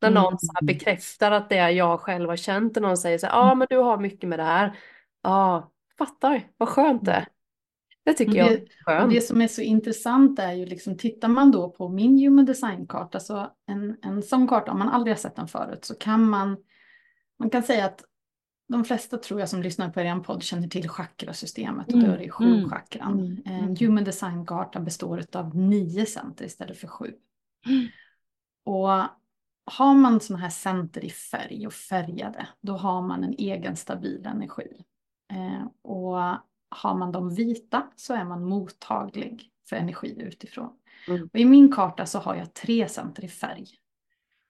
När 0.01 0.11
någon 0.11 0.39
så 0.39 0.65
bekräftar 0.65 1.31
att 1.31 1.49
det 1.49 1.57
är 1.57 1.69
jag 1.69 1.99
själv 1.99 2.29
har 2.29 2.35
känt 2.35 2.77
och 2.77 2.83
någon 2.83 2.97
säger 2.97 3.17
så 3.17 3.25
ja 3.25 3.51
ah, 3.51 3.55
men 3.55 3.67
du 3.69 3.77
har 3.77 3.97
mycket 3.97 4.29
med 4.29 4.39
det 4.39 4.43
här. 4.43 4.77
Ja, 5.23 5.29
ah, 5.29 5.71
fattar, 5.97 6.47
vad 6.57 6.69
skönt 6.69 7.05
det 7.05 7.11
är. 7.11 7.27
Det 8.05 8.13
tycker 8.13 8.35
jag 8.35 8.51
är 8.51 8.65
skönt. 8.85 9.13
Det 9.13 9.21
som 9.21 9.41
är 9.41 9.47
så 9.47 9.61
intressant 9.61 10.39
är 10.39 10.53
ju 10.53 10.65
liksom, 10.65 10.97
tittar 10.97 11.27
man 11.27 11.51
då 11.51 11.69
på 11.69 11.89
min 11.89 12.19
human 12.19 12.45
design-karta, 12.45 13.19
så 13.19 13.47
en, 13.67 13.97
en 14.01 14.23
sån 14.23 14.47
karta, 14.47 14.71
om 14.71 14.79
man 14.79 14.89
aldrig 14.89 15.15
har 15.15 15.19
sett 15.19 15.35
den 15.35 15.47
förut, 15.47 15.85
så 15.85 15.95
kan 15.95 16.29
man, 16.29 16.57
man 17.41 17.49
kan 17.49 17.63
säga 17.63 17.85
att 17.85 18.03
de 18.67 18.83
flesta 18.85 19.17
tror 19.17 19.39
jag 19.39 19.49
som 19.49 19.61
lyssnar 19.61 19.89
på 19.89 20.01
er 20.01 20.19
podd 20.19 20.43
känner 20.43 20.67
till 20.67 20.89
chakrasystemet 20.89 21.87
och 21.87 21.93
mm. 21.93 22.05
då 22.05 22.11
är 22.11 22.17
det 22.17 22.29
sju 22.29 22.53
mm. 22.57 22.69
chakran. 22.69 23.19
Mm. 23.19 23.41
En 23.45 23.59
mm. 23.59 23.75
human 23.79 24.03
design-karta 24.03 24.79
består 24.79 25.25
av 25.33 25.55
nio 25.55 26.05
center 26.05 26.45
istället 26.45 26.77
för 26.77 26.87
sju. 26.87 27.13
Mm. 27.67 27.87
Och 28.65 28.89
har 29.65 29.93
man 29.93 30.19
sådana 30.19 30.43
här 30.43 30.49
center 30.49 31.05
i 31.05 31.09
färg 31.09 31.67
och 31.67 31.73
färgade, 31.73 32.47
då 32.61 32.73
har 32.73 33.01
man 33.01 33.23
en 33.23 33.35
egen 33.37 33.75
stabil 33.75 34.25
energi. 34.25 34.85
Eh, 35.33 35.65
och 35.81 36.17
har 36.69 36.95
man 36.95 37.11
de 37.11 37.35
vita 37.35 37.87
så 37.95 38.13
är 38.13 38.25
man 38.25 38.43
mottaglig 38.43 39.51
för 39.69 39.75
energi 39.75 40.21
utifrån. 40.21 40.69
Mm. 41.07 41.29
Och 41.33 41.39
I 41.39 41.45
min 41.45 41.71
karta 41.71 42.05
så 42.05 42.19
har 42.19 42.35
jag 42.35 42.53
tre 42.53 42.87
center 42.87 43.25
i 43.25 43.27
färg. 43.27 43.67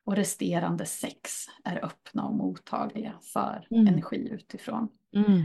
Och 0.06 0.16
resterande 0.16 0.86
sex 0.86 1.46
är 1.64 1.86
öppna 1.86 2.26
och 2.26 2.36
mottagliga 2.36 3.14
för 3.34 3.68
mm. 3.72 3.88
energi 3.88 4.30
utifrån. 4.32 4.90
Mm. 5.16 5.42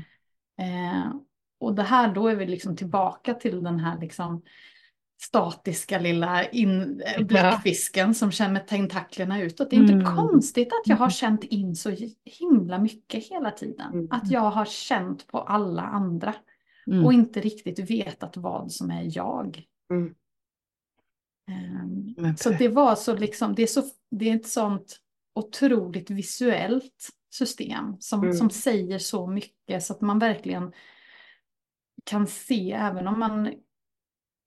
Eh, 0.58 1.12
och 1.60 1.74
det 1.74 1.82
här 1.82 2.14
då 2.14 2.28
är 2.28 2.36
vi 2.36 2.46
liksom 2.46 2.76
tillbaka 2.76 3.34
till 3.34 3.62
den 3.62 3.80
här 3.80 4.00
liksom 4.00 4.42
statiska 5.20 5.98
lilla 5.98 6.44
in, 6.44 7.02
eh, 7.06 7.24
bläckfisken 7.26 8.14
som 8.14 8.30
känner 8.32 8.60
tentaklerna 8.60 9.42
utåt. 9.42 9.70
Det 9.70 9.76
är 9.76 9.80
inte 9.80 9.92
mm. 9.92 10.16
konstigt 10.16 10.68
att 10.68 10.88
jag 10.88 10.96
har 10.96 11.10
känt 11.10 11.44
in 11.44 11.76
så 11.76 11.96
himla 12.24 12.78
mycket 12.78 13.24
hela 13.24 13.50
tiden. 13.50 13.92
Mm. 13.92 14.08
Att 14.10 14.30
jag 14.30 14.50
har 14.50 14.64
känt 14.64 15.26
på 15.26 15.38
alla 15.38 15.82
andra. 15.82 16.34
Mm. 16.86 17.04
Och 17.04 17.12
inte 17.12 17.40
riktigt 17.40 17.90
vetat 17.90 18.36
vad 18.36 18.72
som 18.72 18.90
är 18.90 19.16
jag. 19.16 19.62
Um, 21.48 22.36
så 22.36 22.50
det 22.50 22.68
var 22.68 22.94
så 22.94 23.16
liksom, 23.16 23.54
det 23.54 23.62
är, 23.62 23.66
så, 23.66 23.82
det 24.10 24.30
är 24.30 24.36
ett 24.36 24.46
sånt 24.46 25.00
otroligt 25.34 26.10
visuellt 26.10 27.08
system 27.30 27.96
som, 28.00 28.22
mm. 28.22 28.34
som 28.34 28.50
säger 28.50 28.98
så 28.98 29.26
mycket 29.26 29.84
så 29.84 29.92
att 29.92 30.00
man 30.00 30.18
verkligen 30.18 30.72
kan 32.04 32.26
se 32.26 32.72
även 32.72 33.06
om 33.06 33.18
man 33.18 33.52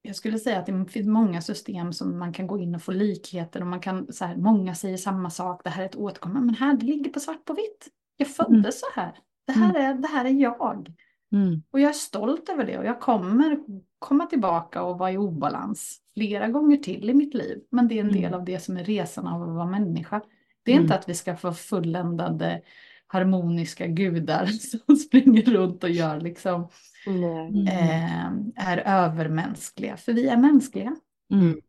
jag 0.02 0.16
skulle 0.16 0.38
säga 0.38 0.58
att 0.58 0.66
det 0.66 0.86
finns 0.88 1.06
många 1.06 1.42
system 1.42 1.92
som 1.92 2.18
man 2.18 2.32
kan 2.32 2.46
gå 2.46 2.58
in 2.58 2.74
och 2.74 2.82
få 2.82 2.92
likheter 2.92 3.60
och 3.60 3.66
man 3.66 3.80
kan 3.80 4.12
så 4.12 4.24
här, 4.24 4.36
många 4.36 4.74
säger 4.74 4.96
samma 4.96 5.30
sak, 5.30 5.60
det 5.64 5.70
här 5.70 5.82
är 5.82 5.86
ett 5.86 5.96
återkommande, 5.96 6.46
men 6.46 6.54
här 6.54 6.74
det 6.74 6.86
ligger 6.86 7.10
på 7.10 7.20
svart 7.20 7.44
på 7.44 7.54
vitt. 7.54 7.88
Jag 8.16 8.28
föddes 8.28 8.54
mm. 8.54 8.72
så 8.72 8.86
här, 8.94 9.18
det 9.46 9.52
här, 9.52 9.70
mm. 9.70 9.82
är, 9.82 9.94
det 9.94 10.08
här 10.08 10.24
är 10.24 10.30
jag. 10.30 10.94
Mm. 11.32 11.62
Och 11.70 11.80
jag 11.80 11.88
är 11.88 11.92
stolt 11.92 12.48
över 12.48 12.66
det 12.66 12.78
och 12.78 12.84
jag 12.84 13.00
kommer 13.00 13.58
komma 13.98 14.26
tillbaka 14.26 14.82
och 14.82 14.98
vara 14.98 15.12
i 15.12 15.16
obalans 15.16 16.00
flera 16.14 16.48
gånger 16.48 16.76
till 16.76 17.10
i 17.10 17.14
mitt 17.14 17.34
liv. 17.34 17.58
Men 17.70 17.88
det 17.88 17.98
är 17.98 18.04
en 18.04 18.12
del 18.12 18.24
mm. 18.24 18.40
av 18.40 18.44
det 18.44 18.60
som 18.60 18.76
är 18.76 18.84
resan 18.84 19.26
av 19.26 19.42
att 19.42 19.54
vara 19.54 19.66
människa. 19.66 20.22
Det 20.62 20.70
är 20.70 20.74
mm. 20.74 20.84
inte 20.84 20.94
att 20.94 21.08
vi 21.08 21.14
ska 21.14 21.36
få 21.36 21.52
fulländade 21.52 22.62
harmoniska 23.06 23.86
gudar 23.86 24.46
som 24.86 24.96
springer 24.96 25.42
runt 25.42 25.84
och 25.84 25.90
gör 25.90 26.20
liksom 26.20 26.68
eh, 27.06 28.30
är 28.56 28.78
övermänskliga. 28.78 29.96
För 29.96 30.12
vi 30.12 30.28
är 30.28 30.36
mänskliga. 30.36 30.96
Mm. 31.32 31.60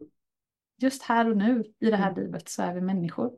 Just 0.81 1.03
här 1.03 1.29
och 1.29 1.37
nu 1.37 1.63
i 1.79 1.89
det 1.89 1.97
här 1.97 2.11
mm. 2.11 2.23
livet 2.23 2.49
så 2.49 2.61
är 2.61 2.73
vi 2.73 2.81
människor. 2.81 3.31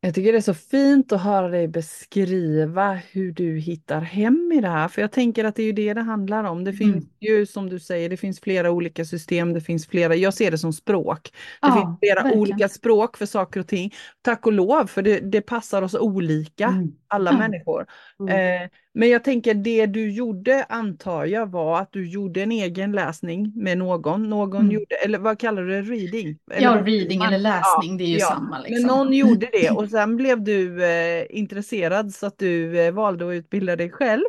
Jag 0.00 0.14
tycker 0.14 0.32
det 0.32 0.38
är 0.38 0.42
så 0.42 0.54
fint 0.54 1.12
att 1.12 1.22
höra 1.22 1.48
dig 1.48 1.68
beskriva 1.68 2.92
hur 3.10 3.32
du 3.32 3.58
hittar 3.58 4.00
hem 4.00 4.52
i 4.54 4.60
det 4.60 4.68
här, 4.68 4.88
för 4.88 5.00
jag 5.02 5.12
tänker 5.12 5.44
att 5.44 5.56
det 5.56 5.62
är 5.62 5.66
ju 5.66 5.72
det 5.72 5.94
det 5.94 6.00
handlar 6.00 6.44
om. 6.44 6.64
Det 6.64 6.72
finns 6.72 6.94
Mm. 6.94 7.08
ju 7.20 7.46
som 7.46 7.68
du 7.68 7.80
säger, 7.80 8.08
det 8.08 8.16
finns 8.16 8.40
flera 8.40 8.70
olika 8.70 9.04
system, 9.04 9.52
det 9.52 9.60
finns 9.60 9.86
flera, 9.86 10.14
jag 10.16 10.34
ser 10.34 10.50
det 10.50 10.58
som 10.58 10.72
språk. 10.72 11.22
Det 11.62 11.68
Ja, 11.68 11.72
finns 11.74 11.98
flera 12.00 12.14
verkligen. 12.22 12.38
olika 12.40 12.68
språk 12.68 13.16
för 13.16 13.26
saker 13.26 13.60
och 13.60 13.66
ting. 13.68 13.94
Tack 14.22 14.46
och 14.46 14.52
lov, 14.52 14.86
för 14.86 15.02
det, 15.02 15.20
det 15.32 15.40
passar 15.40 15.82
oss 15.82 15.94
olika, 15.94 16.66
Mm. 16.68 16.92
Alla 17.08 17.30
Ja. 17.32 17.38
människor. 17.38 17.86
Mm. 18.20 18.62
Eh, 18.62 18.68
men 18.94 19.08
jag 19.08 19.24
tänker 19.24 19.54
det 19.54 19.86
du 19.86 20.10
gjorde 20.10 20.64
antar 20.68 21.24
jag 21.24 21.50
var 21.50 21.80
att 21.80 21.92
du 21.92 22.08
gjorde 22.10 22.42
en 22.42 22.52
egen 22.52 22.92
läsning 22.92 23.52
med 23.56 23.78
någon. 23.78 24.28
Någon 24.30 24.60
Mm. 24.60 24.72
gjorde, 24.72 24.94
eller 25.04 25.18
vad 25.18 25.38
kallar 25.38 25.62
du 25.62 25.68
det, 25.82 25.82
reading? 25.82 26.38
Eller 26.50 26.62
Ja, 26.62 26.82
reading 26.86 27.22
eller 27.22 27.38
läsning, 27.38 27.96
det 27.98 28.04
är 28.04 28.08
ju 28.08 28.18
ja. 28.18 28.26
samma 28.26 28.58
liksom. 28.58 28.86
Men 28.86 28.96
någon 28.96 29.12
gjorde 29.12 29.48
det 29.52 29.70
och 29.70 29.88
sen 29.88 30.16
blev 30.16 30.42
du 30.42 30.84
eh, 30.84 31.26
intresserad 31.30 32.14
så 32.14 32.26
att 32.26 32.38
du 32.38 32.80
eh, 32.80 32.92
valde 32.92 33.28
att 33.28 33.32
utbilda 33.32 33.76
dig 33.76 33.90
själv. 33.90 34.24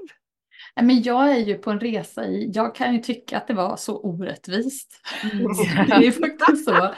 Men 0.82 1.01
jag 1.03 1.32
är 1.32 1.39
ju 1.39 1.55
på 1.55 1.71
en 1.71 1.80
resa 1.80 2.25
i, 2.25 2.51
jag 2.53 2.75
kan 2.75 2.93
ju 2.93 2.99
tycka 2.99 3.38
att 3.38 3.47
det 3.47 3.53
var 3.53 3.77
så 3.77 3.99
orättvist. 3.99 5.01
Det 5.88 6.07
är 6.07 6.11
faktiskt 6.11 6.65
så 6.65 6.93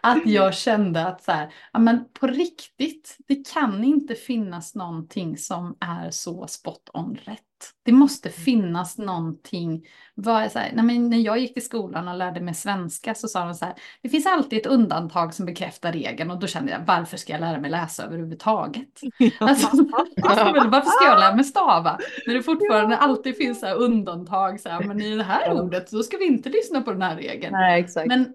att 0.00 0.26
jag 0.26 0.54
kände 0.54 1.06
att 1.06 1.22
så 1.22 1.32
här, 1.32 1.54
ja, 1.72 1.78
men 1.78 2.04
på 2.20 2.26
riktigt, 2.26 3.16
det 3.28 3.52
kan 3.52 3.84
inte 3.84 4.14
finnas 4.14 4.74
någonting 4.74 5.38
som 5.38 5.76
är 5.80 6.10
så 6.10 6.46
spot 6.46 6.90
on 6.92 7.18
rätt. 7.24 7.40
Det 7.82 7.92
måste 7.92 8.30
finnas 8.30 8.98
någonting. 8.98 9.86
Vad 10.14 10.52
så 10.52 10.58
här, 10.58 10.72
när 10.72 11.18
jag 11.18 11.38
gick 11.38 11.56
i 11.56 11.60
skolan 11.60 12.08
och 12.08 12.16
lärde 12.16 12.40
mig 12.40 12.54
svenska 12.54 13.14
så 13.14 13.28
sa 13.28 13.44
de 13.44 13.54
så 13.54 13.64
här, 13.64 13.74
det 14.02 14.08
finns 14.08 14.26
alltid 14.26 14.58
ett 14.58 14.66
undantag 14.66 15.34
som 15.34 15.46
bekräftar 15.46 15.92
regeln 15.92 16.30
och 16.30 16.38
då 16.38 16.46
kände 16.46 16.72
jag, 16.72 16.80
varför 16.86 17.16
ska 17.16 17.32
jag 17.32 17.40
lära 17.40 17.60
mig 17.60 17.70
läsa 17.70 18.04
överhuvudtaget? 18.04 19.00
Alltså, 19.40 19.66
alltså, 19.66 20.44
varför 20.70 20.90
ska 20.90 21.04
jag 21.04 21.20
lära 21.20 21.34
mig 21.34 21.44
stava? 21.44 21.98
När 22.26 22.34
det 22.34 22.42
fortfarande 22.42 22.96
alltid 22.96 23.36
finns 23.36 23.60
så 23.60 23.66
undantag, 23.66 24.60
så 24.60 24.68
här, 24.68 24.84
men 24.84 25.00
i 25.00 25.16
det 25.16 25.24
här 25.24 25.62
ordet 25.62 25.88
så 25.88 26.02
ska 26.02 26.16
vi 26.16 26.26
inte 26.26 26.48
lyssna 26.48 26.82
på 26.82 26.92
den 26.92 27.02
här 27.02 27.16
regeln. 27.16 27.52
Nej, 27.52 27.80
exakt. 27.80 28.06
Men 28.06 28.34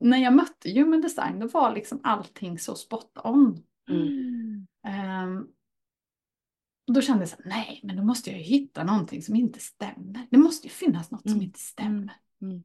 när 0.00 0.18
jag 0.18 0.32
mötte 0.32 0.70
human 0.70 1.00
design 1.00 1.38
då 1.38 1.46
var 1.46 1.74
liksom 1.74 2.00
allting 2.02 2.58
så 2.58 2.74
spot 2.74 3.10
on. 3.24 3.62
Mm. 3.90 4.66
Ehm, 4.86 5.46
och 6.88 6.94
då 6.94 7.00
kände 7.00 7.22
jag 7.22 7.28
så 7.28 7.36
här, 7.44 7.50
nej 7.50 7.80
men 7.82 7.96
då 7.96 8.02
måste 8.04 8.30
jag 8.30 8.38
ju 8.38 8.44
hitta 8.44 8.84
någonting 8.84 9.22
som 9.22 9.34
inte 9.36 9.58
stämmer. 9.60 10.26
Det 10.30 10.36
måste 10.38 10.66
ju 10.66 10.72
finnas 10.72 11.10
något 11.10 11.22
som 11.22 11.30
Mm. 11.32 11.42
inte 11.42 11.58
stämmer. 11.60 12.12
Mm. 12.42 12.62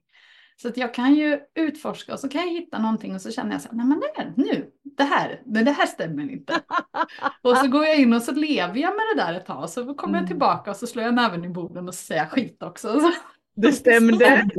Så 0.62 0.68
att 0.68 0.78
jag 0.78 0.94
kan 0.94 1.16
ju 1.16 1.40
utforska 1.56 2.14
och 2.14 2.20
så 2.20 2.30
kan 2.30 2.42
jag 2.42 2.50
hitta 2.50 2.80
någonting 2.80 3.16
och 3.16 3.22
så 3.22 3.32
känner 3.32 3.52
jag 3.52 3.62
så 3.62 3.70
här, 3.70 3.76
nej 3.78 3.86
men 3.88 4.02
här, 4.16 4.34
nu, 4.38 4.72
det 4.84 5.04
här, 5.04 5.42
men 5.46 5.66
det 5.66 5.72
här 5.72 5.86
stämmer 5.86 6.32
inte. 6.32 6.62
Och 7.42 7.58
så 7.58 7.68
går 7.68 7.86
jag 7.86 8.00
in 8.00 8.14
och 8.14 8.22
så 8.22 8.32
lever 8.32 8.78
jag 8.78 8.90
med 8.96 9.04
det 9.16 9.22
där 9.24 9.34
ett 9.34 9.46
tag. 9.46 9.70
Så 9.70 9.94
kommer 9.94 10.14
jag 10.14 10.20
Mm. 10.20 10.28
tillbaka 10.28 10.72
och 10.72 10.78
så 10.78 10.88
slår 10.88 11.06
jag 11.06 11.14
näven 11.14 11.46
i 11.46 11.50
borden 11.50 11.88
och 11.88 11.94
så 11.96 12.06
säger 12.06 12.22
jag 12.22 12.32
skit 12.32 12.64
också. 12.64 13.00
Så, 13.00 13.12
Det 13.56 13.72
stämde. 13.72 14.26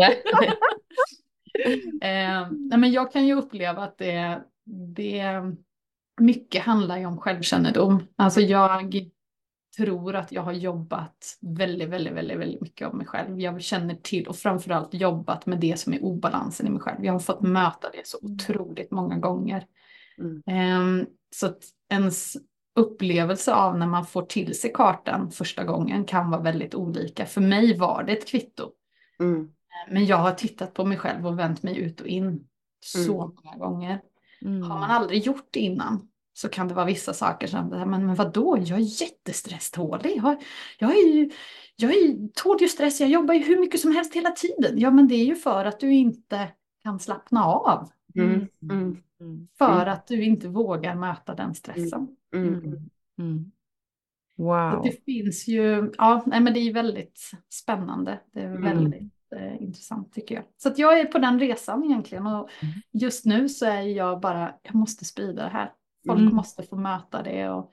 eh, 2.03 2.51
nej 2.51 2.79
men 2.79 2.93
jag 2.93 3.13
kan 3.13 3.27
ju 3.27 3.35
uppleva 3.35 3.83
att 3.83 3.99
det, 3.99 4.43
det 4.95 5.25
mycket 6.21 6.63
handlar 6.65 6.99
ju 6.99 7.07
om 7.07 7.19
självkännedom. 7.19 8.07
Alltså 8.17 8.41
jag 8.41 9.11
tror 9.79 10.17
att 10.17 10.33
jag 10.33 10.43
har 10.43 10.53
jobbat 10.53 11.39
väldigt, 11.41 11.89
väldigt, 11.89 12.13
väldigt, 12.13 12.39
väldigt 12.39 12.61
mycket 12.61 12.89
om 12.89 12.99
mig 12.99 13.07
själv. 13.07 13.41
Jag 13.41 13.63
känner 13.63 13.95
till 13.95 14.27
och 14.29 14.37
framförallt 14.37 14.95
jobbat 14.95 15.47
med 15.47 15.61
det 15.61 15.79
som 15.79 15.95
är 15.95 16.05
obalansen 16.05 16.67
i 16.67 16.71
mig 16.71 16.81
själv. 16.81 17.05
Jag 17.05 17.13
har 17.13 17.21
fått 17.21 17.41
möta 17.41 17.91
det 17.91 18.07
så 18.07 18.19
otroligt 18.23 18.91
många 18.91 19.19
gånger. 19.19 19.67
Mm. 20.19 20.43
Ehm, 20.47 21.07
så 21.37 21.47
att 21.47 21.63
ens 21.93 22.37
upplevelse 22.77 23.55
av 23.55 23.79
när 23.79 23.87
man 23.87 24.07
får 24.07 24.23
till 24.23 24.61
sig 24.61 24.73
kartan 24.75 25.31
första 25.31 25.65
gången 25.65 26.05
kan 26.05 26.31
vara 26.31 26.43
väldigt 26.43 26.75
olika. 26.75 27.27
För 27.27 27.41
mig 27.41 27.79
var 27.79 28.03
det 28.03 28.13
ett 28.13 28.29
kvitto. 28.29 28.71
Mm. 29.21 29.49
Men 29.91 30.07
jag 30.07 30.17
har 30.17 30.33
tittat 30.33 30.75
på 30.75 30.85
mig 30.85 30.99
själv 30.99 31.27
och 31.27 31.39
vänt 31.39 31.63
mig 31.63 31.79
ut 31.79 32.01
och 32.01 32.07
in 32.07 32.49
så 32.81 33.35
många 33.37 33.57
gånger. 33.57 34.01
Mm. 34.43 34.63
Har 34.63 34.79
man 34.79 34.91
aldrig 34.91 35.23
gjort 35.23 35.49
det 35.51 35.61
innan 35.61 36.09
så 36.39 36.49
kan 36.49 36.69
det 36.69 36.75
vara 36.75 36.87
vissa 36.87 37.13
saker 37.13 37.47
som, 37.47 37.69
men, 37.69 38.07
men 38.07 38.15
vadå, 38.15 38.59
jag 38.59 38.79
är 38.79 39.03
jättestresstålig. 39.03 40.13
Jag, 40.17 40.43
jag, 40.79 40.91
är 40.91 41.15
ju, 41.15 41.31
jag 41.77 41.91
är, 41.91 42.29
tål 42.35 42.57
ju 42.61 42.69
stress, 42.69 43.01
jag 43.01 43.11
jobbar 43.11 43.35
ju 43.35 43.45
hur 43.45 43.61
mycket 43.61 43.81
som 43.81 43.93
helst 43.95 44.15
hela 44.15 44.31
tiden. 44.31 44.79
Ja, 44.79 44.91
men 44.91 45.09
det 45.09 45.15
är 45.15 45.25
ju 45.25 45.35
för 45.37 45.65
att 45.65 45.81
du 45.81 45.95
inte 45.95 46.49
kan 46.83 46.99
slappna 46.99 47.45
av. 47.45 47.89
Mm. 48.15 48.47
Mm. 48.63 48.97
Mm. 49.21 49.49
För 49.59 49.83
Mm. 49.83 49.93
att 49.93 50.07
du 50.07 50.25
inte 50.25 50.49
vågar 50.49 50.95
möta 50.95 51.35
den 51.35 51.55
stressen. 51.55 52.09
Mm. 52.35 52.55
Mm. 52.55 52.91
Mm. 53.19 53.53
Så 54.37 54.43
Wow. 54.43 54.83
det 54.85 55.05
finns 55.05 55.49
ju, 55.49 55.93
ja, 55.99 56.23
nej, 56.27 56.41
men 56.41 56.55
det 56.55 56.61
är 56.61 56.73
väldigt 56.73 57.21
spännande. 57.49 58.21
Det 58.33 58.41
är 58.41 58.57
väldigt 58.59 59.13
eh, 59.37 59.63
intressant 59.63 60.13
tycker 60.13 60.35
jag. 60.35 60.45
Så 60.57 60.69
att 60.69 60.79
jag 60.79 61.01
är 61.01 61.05
på 61.05 61.19
den 61.19 61.41
resan 61.41 61.85
egentligen 61.85 62.27
och 62.27 62.51
just 62.93 63.25
nu 63.25 63.49
så 63.49 63.67
är 63.67 63.81
jag 63.83 64.21
bara, 64.21 64.55
jag 64.63 64.75
måste 64.75 65.05
sprida 65.05 65.43
det 65.43 65.49
här. 65.51 65.73
Folk 66.07 66.21
Mm. 66.21 66.35
måste 66.35 66.63
få 66.63 66.77
möta 66.77 67.23
det 67.23 67.49
och 67.49 67.71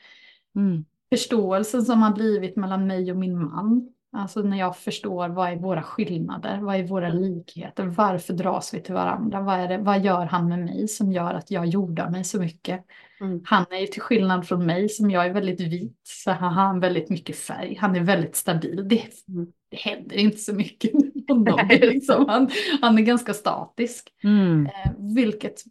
Mm. 0.56 0.86
förståelsen 1.14 1.82
som 1.86 2.02
har 2.02 2.12
blivit 2.14 2.56
mellan 2.56 2.88
mig 2.88 3.12
och 3.12 3.18
min 3.18 3.40
man. 3.40 3.90
Alltså 4.18 4.42
när 4.42 4.58
jag 4.58 4.78
förstår 4.78 5.30
vad 5.30 5.50
är 5.50 5.56
våra 5.56 5.84
skillnader, 5.84 6.60
vad 6.62 6.76
är 6.76 6.84
våra 6.84 7.10
likheter, 7.10 7.86
varför 7.86 8.34
dras 8.34 8.74
vi 8.74 8.82
till 8.82 8.94
varandra, 8.94 9.42
vad, 9.42 9.60
är 9.60 9.68
det, 9.68 9.78
vad 9.78 10.04
gör 10.04 10.26
han 10.26 10.50
med 10.50 10.60
mig 10.60 10.88
som 10.88 11.12
gör 11.12 11.34
att 11.34 11.52
jag 11.52 11.66
jordar 11.66 12.10
mig 12.10 12.24
så 12.24 12.40
mycket. 12.40 12.86
Mm. 13.22 13.42
Han 13.46 13.66
är 13.70 13.78
ju 13.80 13.88
till 13.88 14.02
skillnad 14.02 14.48
från 14.48 14.66
mig 14.66 14.90
som 14.90 15.12
jag 15.12 15.26
är 15.26 15.34
väldigt 15.34 15.60
vit, 15.62 16.00
så 16.04 16.32
har 16.32 16.50
han 16.50 16.80
väldigt 16.80 17.10
mycket 17.10 17.36
färg, 17.38 17.76
han 17.80 17.96
är 17.96 18.02
väldigt 18.04 18.36
stabil. 18.36 18.88
Det, 18.88 19.04
Mm. 19.28 19.48
det 19.70 19.78
händer 19.78 20.16
inte 20.16 20.38
så 20.38 20.54
mycket 20.56 20.92
liksom, 21.82 22.26
han, 22.30 22.50
han 22.82 22.98
är 22.98 23.02
ganska 23.02 23.34
statisk, 23.34 24.14
Mm. 24.24 24.66
eh, 24.66 24.92
vilket 25.16 25.64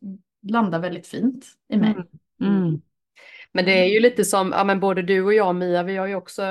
landar 0.43 0.79
väldigt 0.79 1.07
fint 1.07 1.45
i 1.73 1.77
mig. 1.77 1.91
Mm. 1.91 2.07
Men 3.57 3.65
det 3.65 3.73
är 3.73 3.85
ju 3.85 4.01
lite 4.01 4.25
som, 4.25 4.53
ja 4.57 4.65
men 4.65 4.81
både 4.81 5.03
du 5.03 5.23
och 5.23 5.35
jag 5.35 5.57
Mia, 5.57 5.83
vi 5.83 5.97
har 5.97 6.07
ju 6.07 6.15
också 6.15 6.43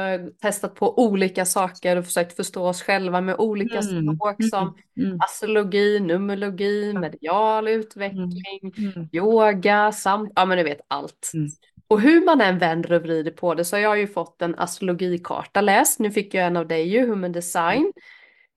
testat 0.42 0.76
på 0.76 1.00
olika 1.00 1.46
saker 1.46 1.98
och 1.98 2.06
försökt 2.06 2.36
förstå 2.36 2.68
oss 2.68 2.82
själva 2.82 3.22
med 3.22 3.36
olika 3.38 3.80
Mm. 3.80 4.16
språk 4.16 4.44
som 4.50 4.76
Mm. 4.98 5.20
astrologi, 5.22 6.00
numerologi, 6.00 6.94
medial 6.94 7.68
utveckling, 7.68 8.74
Mm. 8.78 9.10
yoga, 9.12 9.92
samt, 9.92 10.32
ja 10.36 10.46
men 10.46 10.58
du 10.58 10.64
vet 10.64 10.82
allt. 10.88 11.32
Mm. 11.34 11.48
Och 11.88 12.02
hur 12.02 12.26
man 12.26 12.42
än 12.42 12.58
vänder 12.60 12.92
och 12.94 13.02
vrider 13.02 13.32
på 13.32 13.54
det 13.54 13.66
så 13.66 13.76
har 13.76 13.82
jag 13.82 14.00
ju 14.00 14.08
fått 14.08 14.42
en 14.42 14.56
astrologikarta 14.56 15.62
läst. 15.62 16.00
Nu 16.00 16.12
fick 16.12 16.34
jag 16.34 16.46
en 16.48 16.58
av 16.58 16.68
dig 16.68 16.88
ju, 16.88 17.08
human 17.08 17.32
design, 17.32 17.92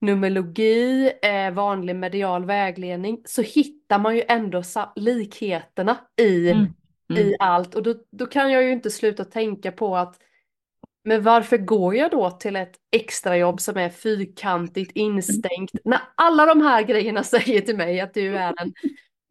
numerologi, 0.01 1.11
eh, 1.21 1.51
vanlig 1.53 1.95
medial 1.95 2.45
vägledning. 2.45 3.21
Så 3.25 3.41
hittar 3.41 3.99
man 3.99 4.15
ju 4.15 4.23
ändå 4.27 4.63
likheterna 4.95 5.97
i, 6.21 6.51
Mm. 6.51 6.73
Mm. 7.09 7.23
i 7.27 7.35
allt. 7.39 7.75
Och 7.75 7.83
då, 7.83 7.95
då 8.11 8.25
kan 8.25 8.51
jag 8.51 8.63
ju 8.63 8.71
inte 8.71 8.91
sluta 8.91 9.25
tänka 9.25 9.71
på 9.71 9.97
att 9.97 10.15
men 11.03 11.23
varför 11.23 11.57
går 11.57 11.95
jag 11.95 12.11
då 12.11 12.31
till 12.31 12.55
ett 12.55 12.75
extrajobb 12.91 13.61
som 13.61 13.77
är 13.77 13.89
fyrkantigt 13.89 14.91
instängt 14.95 15.71
när 15.83 15.99
alla 16.15 16.45
de 16.45 16.61
här 16.61 16.81
grejerna 16.83 17.23
säger 17.23 17.61
till 17.61 17.77
mig 17.77 17.99
att 18.01 18.13
du 18.13 18.37
är 18.37 18.53
en 18.61 18.73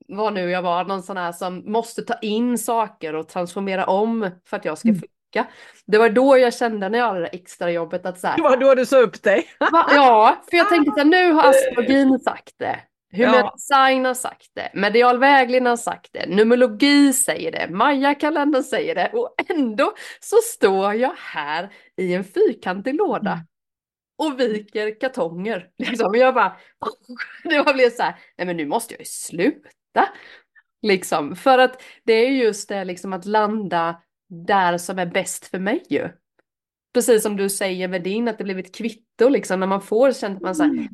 vad 0.09 0.33
nu 0.33 0.51
jag 0.51 0.62
var, 0.62 0.85
någon 0.85 1.03
sån 1.03 1.16
här 1.16 1.33
som 1.33 1.72
måste 1.72 2.03
ta 2.03 2.14
in 2.22 2.59
saker 2.59 3.14
och 3.14 3.29
transformera 3.29 3.87
om 3.87 4.31
för 4.45 4.57
att 4.57 4.64
jag 4.64 4.79
ska 4.79 4.89
Mm. 4.89 5.01
funka. 5.01 5.51
Det 5.87 5.99
var 5.99 6.11
då 6.11 6.39
jag 6.39 6.55
kände 6.55 6.89
när 6.89 6.99
jag 6.99 7.07
hade 7.07 7.20
det 7.20 7.27
extra 7.27 7.70
jobbet 7.70 8.07
att 8.07 8.20
så 8.20 8.27
här, 8.27 8.37
Det 8.37 8.43
var 8.43 8.57
då 8.57 8.74
du 8.74 8.87
sa 8.87 8.99
upp 9.01 9.22
dig. 9.22 9.47
va? 9.61 9.87
ja, 9.91 10.43
för 10.51 10.57
jag 10.57 10.68
tänkte 10.68 10.91
så 10.91 10.99
här, 10.99 11.05
nu 11.05 11.33
har 11.33 11.49
astrologin 11.51 12.18
sagt 12.18 12.55
det. 12.59 12.81
Human 13.13 13.35
Ja. 13.35 13.51
design 13.55 14.05
har 14.05 14.15
sagt 14.15 14.47
det, 14.55 14.71
medial 14.75 15.19
vägledning 15.19 15.69
har 15.69 15.77
sagt 15.77 16.13
det, 16.13 16.27
numerologi 16.27 17.13
säger 17.13 17.53
det, 17.53 17.69
Maya-kalendern 17.71 18.63
säger 18.63 18.95
det 18.95 19.11
och 19.15 19.35
ändå 19.51 19.95
så 20.21 20.37
står 20.37 20.95
jag 20.95 21.15
här 21.19 21.73
i 21.97 22.15
en 22.15 22.25
fyrkantig 22.25 22.95
låda 22.95 23.33
Mm. 24.21 24.33
och 24.33 24.41
viker 24.41 25.01
kartonger. 25.01 25.69
Liksom. 25.79 26.15
Jag 26.15 26.35
bara, 26.35 26.57
det 27.45 27.63
var 27.63 27.75
blev 27.75 27.91
så 27.91 28.03
här, 28.03 28.15
nej 28.39 28.47
men 28.47 28.57
nu 28.57 28.67
måste 28.67 28.95
jag 28.95 29.01
ju 29.01 29.05
sluta. 29.05 30.09
Liksom, 30.83 31.37
för 31.37 31.59
att 31.59 31.83
det 32.05 32.13
är 32.13 32.31
just 32.31 32.69
det 32.69 32.85
liksom 32.85 33.13
att 33.13 33.25
landa 33.25 34.03
där 34.29 34.79
som 34.79 34.99
är 34.99 35.07
bäst 35.07 35.47
för 35.47 35.59
mig 35.59 35.83
ju. 35.89 36.09
Precis 36.95 37.23
som 37.23 37.37
du 37.37 37.49
säger 37.51 37.89
med 37.89 38.03
din, 38.03 38.29
att 38.29 38.39
det 38.39 38.45
blev 38.45 38.59
ett 38.59 38.75
kvitto 38.75 39.29
liksom, 39.29 39.61
när 39.61 39.67
man 39.67 39.83
får 39.83 40.13
känner 40.13 40.41
man 40.41 40.55
så 40.55 40.63
här, 40.63 40.89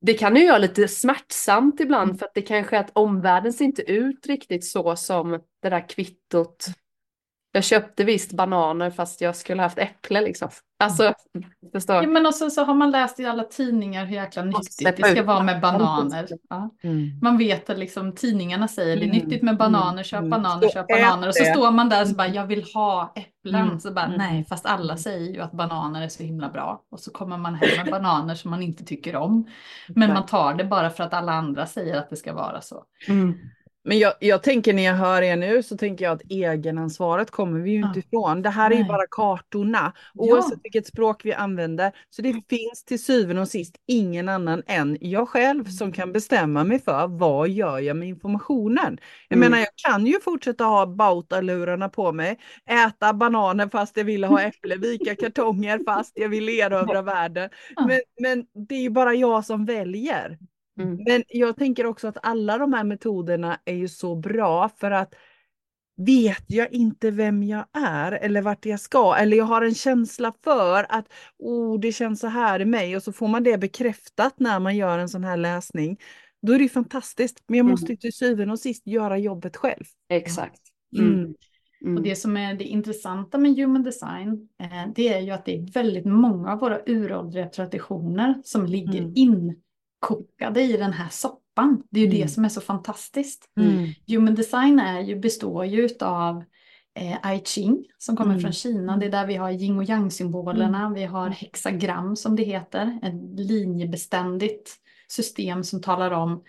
det 0.00 0.14
kan 0.14 0.36
ju 0.36 0.44
göra 0.44 0.58
lite 0.58 0.88
smärtsamt 0.88 1.80
ibland 1.80 2.18
för 2.18 2.26
att 2.26 2.34
det 2.34 2.42
kanske 2.42 2.76
är 2.76 2.80
att 2.80 2.96
omvärlden 2.96 3.52
ser 3.52 3.64
inte 3.64 3.82
ut 3.82 4.26
riktigt 4.26 4.64
så 4.64 4.96
som 4.96 5.30
det 5.62 5.68
där 5.68 5.88
kvittot. 5.88 6.66
Jag 7.52 7.64
köpte 7.64 8.04
visst 8.04 8.32
bananer 8.32 8.90
fast 8.90 9.20
jag 9.20 9.36
skulle 9.36 9.62
haft 9.62 9.78
äpple 9.78 10.20
liksom. 10.20 10.50
Alltså, 10.80 11.14
förstår. 11.72 11.96
Ja, 11.96 12.06
men 12.06 12.26
också 12.26 12.50
så 12.50 12.64
har 12.64 12.74
man 12.74 12.90
läst 12.90 13.20
i 13.20 13.26
alla 13.26 13.44
tidningar 13.44 14.04
hur 14.04 14.14
jäkla 14.14 14.42
nyttigt 14.42 14.96
det 14.96 15.10
ska 15.10 15.22
vara 15.22 15.42
med 15.42 15.60
bananer. 15.60 16.28
Ja. 16.50 16.70
Mm. 16.82 17.18
Man 17.22 17.38
vet 17.38 17.70
att 17.70 17.78
liksom, 17.78 18.14
tidningarna 18.14 18.68
säger 18.68 18.96
det 18.96 19.02
är 19.02 19.08
Mm, 19.08 19.16
nyttigt 19.16 19.42
med 19.42 19.56
bananer, 19.56 19.92
mm, 19.92 20.04
köp 20.04 20.18
mm. 20.18 20.30
bananer, 20.30 20.68
köp 20.68 20.86
bananer. 20.88 21.28
Och 21.28 21.34
så 21.34 21.44
står 21.44 21.70
man 21.70 21.88
där 21.88 22.02
och 22.02 22.08
så 22.08 22.14
bara, 22.14 22.28
jag 22.28 22.46
vill 22.46 22.64
ha 22.74 23.12
äpplen. 23.16 23.66
Mm, 23.66 23.80
Så 23.80 23.92
bara, 23.92 24.04
mm. 24.04 24.18
nej, 24.18 24.44
fast 24.44 24.66
alla 24.66 24.96
säger 24.96 25.34
ju 25.34 25.40
att 25.40 25.52
bananer 25.52 26.02
är 26.02 26.08
så 26.08 26.22
himla 26.22 26.48
bra. 26.48 26.82
Och 26.90 27.00
så 27.00 27.10
kommer 27.10 27.38
man 27.38 27.54
hem 27.54 27.68
med 27.76 27.90
bananer 27.92 28.34
som 28.34 28.50
man 28.50 28.62
inte 28.62 28.84
tycker 28.84 29.16
om. 29.16 29.46
Men 29.88 30.12
man 30.14 30.26
tar 30.26 30.54
det 30.54 30.64
bara 30.64 30.90
för 30.90 31.04
att 31.04 31.14
alla 31.14 31.32
andra 31.32 31.66
säger 31.66 31.98
att 31.98 32.10
det 32.10 32.16
ska 32.16 32.32
vara 32.34 32.60
så. 32.60 32.84
Mm. 33.88 33.98
Men 33.98 33.98
jag, 33.98 34.14
jag 34.20 34.42
tänker 34.42 34.72
när 34.74 34.82
jag 34.82 34.94
hör 34.94 35.22
er 35.22 35.36
nu 35.36 35.62
så 35.62 35.76
tänker 35.76 36.04
jag 36.04 36.12
att 36.12 36.22
egenansvaret 36.30 37.30
kommer 37.30 37.60
vi 37.60 37.70
ju 37.70 37.76
inte 37.76 37.90
Ja. 37.94 38.02
ifrån. 38.06 38.42
Det 38.42 38.50
här 38.50 38.70
är 38.70 38.74
ju 38.74 38.80
Nej. 38.80 38.88
bara 38.88 39.06
kartorna, 39.10 39.92
Ja. 40.14 40.24
oavsett 40.24 40.58
vilket 40.62 40.86
språk 40.86 41.20
vi 41.24 41.32
använder. 41.32 41.92
Så 42.10 42.22
det 42.22 42.32
finns 42.32 42.84
till 42.86 43.02
syvende 43.04 43.42
och 43.42 43.48
sist 43.48 43.76
ingen 43.86 44.28
annan 44.28 44.62
än 44.66 44.98
jag 45.00 45.28
själv 45.28 45.64
som 45.64 45.92
kan 45.92 46.12
bestämma 46.12 46.64
mig 46.64 46.78
för 46.78 47.06
vad 47.06 47.48
gör 47.48 47.78
jag 47.78 47.96
med 47.96 48.08
informationen. 48.08 48.98
Jag 49.28 49.36
Mm. 49.36 49.50
menar, 49.50 49.58
jag 49.58 49.74
kan 49.90 50.06
ju 50.06 50.20
fortsätta 50.20 50.64
ha 50.64 50.86
Bauta-lurarna 50.86 51.88
på 51.88 52.12
mig, 52.12 52.38
äta 52.70 53.12
bananer 53.12 53.68
fast 53.68 53.96
jag 53.96 54.04
ville 54.04 54.26
ha 54.26 54.40
äpple, 54.42 54.76
vika 54.76 55.16
kartonger 55.16 55.80
fast 55.86 56.12
jag 56.14 56.28
vill 56.28 56.48
erövra 56.48 57.02
världen. 57.02 57.50
Ja. 57.76 57.86
Men, 57.86 58.00
men 58.20 58.46
det 58.68 58.74
är 58.74 58.80
ju 58.82 58.90
bara 58.90 59.14
jag 59.14 59.44
som 59.44 59.64
väljer. 59.64 60.38
Mm. 60.78 60.98
Men 61.06 61.22
jag 61.28 61.56
tänker 61.56 61.86
också 61.86 62.08
att 62.08 62.18
alla 62.22 62.58
de 62.58 62.72
här 62.72 62.84
metoderna 62.84 63.60
är 63.64 63.74
ju 63.74 63.88
så 63.88 64.14
bra 64.14 64.68
för 64.68 64.90
att 64.90 65.14
vet 65.96 66.44
jag 66.46 66.72
inte 66.72 67.10
vem 67.10 67.42
jag 67.42 67.64
är 67.72 68.12
eller 68.12 68.42
vart 68.42 68.66
jag 68.66 68.80
ska 68.80 69.16
eller 69.16 69.36
jag 69.36 69.44
har 69.44 69.62
en 69.62 69.74
känsla 69.74 70.32
för 70.44 70.86
att 70.88 71.12
oh, 71.38 71.80
det 71.80 71.92
känns 71.92 72.20
så 72.20 72.26
här 72.26 72.60
i 72.60 72.64
mig 72.64 72.96
och 72.96 73.02
så 73.02 73.12
får 73.12 73.28
man 73.28 73.42
det 73.42 73.58
bekräftat 73.58 74.40
när 74.40 74.60
man 74.60 74.76
gör 74.76 74.98
en 74.98 75.08
sån 75.08 75.24
här 75.24 75.36
läsning. 75.36 75.98
Då 76.42 76.52
är 76.52 76.58
det 76.58 76.62
ju 76.62 76.68
fantastiskt. 76.68 77.42
Men 77.46 77.58
jag 77.58 77.64
Mm. 77.64 77.70
måste 77.70 77.92
ju 77.92 77.96
till 77.96 78.12
syvende 78.12 78.52
och 78.52 78.60
sist 78.60 78.86
göra 78.86 79.18
jobbet 79.18 79.56
själv. 79.56 79.84
Exakt. 80.08 80.60
Mm. 80.98 81.14
Mm. 81.14 81.34
Mm. 81.84 81.96
Och 81.96 82.02
det 82.02 82.16
som 82.16 82.36
är 82.36 82.54
det 82.54 82.64
intressanta 82.64 83.38
med 83.38 83.56
human 83.56 83.82
design, 83.82 84.48
eh, 84.60 84.92
det 84.94 85.08
är 85.08 85.20
ju 85.20 85.30
att 85.30 85.44
det 85.44 85.56
är 85.56 85.72
väldigt 85.72 86.04
många 86.06 86.52
av 86.52 86.58
våra 86.58 86.80
uråldriga 86.86 87.46
traditioner 87.48 88.34
som 88.44 88.66
ligger 88.66 88.98
Mm. 88.98 89.12
Inkokade 90.02 90.62
i 90.62 90.76
den 90.76 90.92
här 90.92 91.08
soppan. 91.08 91.82
Det 91.90 92.00
är 92.00 92.04
ju 92.04 92.10
Mm. 92.10 92.20
det 92.20 92.28
som 92.28 92.44
är 92.44 92.48
så 92.48 92.60
fantastiskt. 92.60 93.44
Mm. 93.60 93.88
Human 94.06 94.34
design 94.34 94.78
är 94.80 95.00
ju, 95.00 95.16
består 95.16 95.64
ju 95.64 95.88
av 96.00 96.44
eh, 96.98 97.34
I 97.34 97.40
Ching 97.44 97.84
som 97.98 98.16
kommer 98.16 98.30
Mm. 98.30 98.40
från 98.40 98.52
Kina. 98.52 98.96
Det 98.96 99.06
är 99.06 99.10
där 99.10 99.26
vi 99.26 99.34
har 99.36 99.50
yin 99.50 99.76
och 99.78 99.84
yang 99.84 100.10
symbolerna. 100.10 100.90
Vi 100.94 101.04
har 101.04 101.28
hexagram 101.30 102.16
som 102.16 102.36
det 102.36 102.42
heter. 102.42 102.98
Ett 103.02 103.40
linjebeständigt 103.40 104.70
system 105.08 105.64
som 105.64 105.82
talar 105.82 106.10
om 106.10 106.42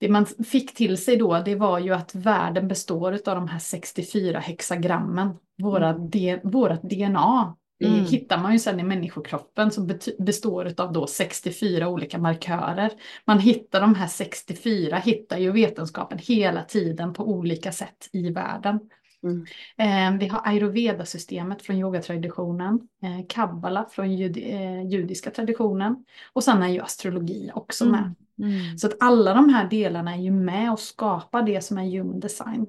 det 0.00 0.08
man 0.08 0.26
fick 0.26 0.74
till 0.74 0.98
sig 0.98 1.16
då, 1.16 1.42
det 1.44 1.54
var 1.54 1.78
ju 1.78 1.94
att 1.94 2.14
världen 2.14 2.68
består 2.68 3.12
av 3.12 3.34
de 3.36 3.48
här 3.48 3.58
64 3.58 4.38
hexagrammen. 4.38 5.30
Våra 5.62 5.92
D- 5.98 6.40
vårat 6.44 6.82
DNA 6.82 7.56
Mm. 7.84 8.04
hittar 8.04 8.38
man 8.38 8.52
ju 8.52 8.58
sen 8.58 8.80
i 8.80 8.82
människokroppen 8.82 9.70
som 9.70 9.98
består 10.18 10.74
av 10.76 10.92
då 10.92 11.06
64 11.06 11.88
olika 11.88 12.18
markörer. 12.18 12.90
Man 13.24 13.38
hittar 13.38 13.80
de 13.80 13.94
här 13.94 14.06
64, 14.06 14.96
hittar 14.96 15.38
ju 15.38 15.52
vetenskapen 15.52 16.18
hela 16.18 16.62
tiden 16.62 17.12
på 17.12 17.28
olika 17.28 17.72
sätt 17.72 18.08
i 18.12 18.30
världen. 18.30 18.80
Mm. 19.22 19.44
Eh, 19.78 20.18
vi 20.18 20.26
har 20.28 20.40
ayurveda-systemet 20.44 21.62
från 21.62 21.76
yogatraditionen, 21.76 22.88
eh, 23.02 23.26
kabbala 23.28 23.88
från 23.90 24.16
jud 24.16 24.36
eh, 24.36 24.86
judiska 24.88 25.30
traditionen 25.30 26.04
och 26.32 26.44
sen 26.44 26.62
är 26.62 26.68
ju 26.68 26.80
astrologi 26.80 27.50
också 27.54 27.84
med. 27.84 28.14
Mm. 28.38 28.78
Så 28.78 28.86
att 28.86 28.96
alla 29.00 29.34
de 29.34 29.48
här 29.48 29.68
delarna 29.68 30.14
är 30.14 30.20
ju 30.20 30.30
med 30.30 30.72
och 30.72 30.80
skapar 30.80 31.42
det 31.42 31.60
som 31.60 31.78
är 31.78 31.98
human 31.98 32.20
design. 32.20 32.66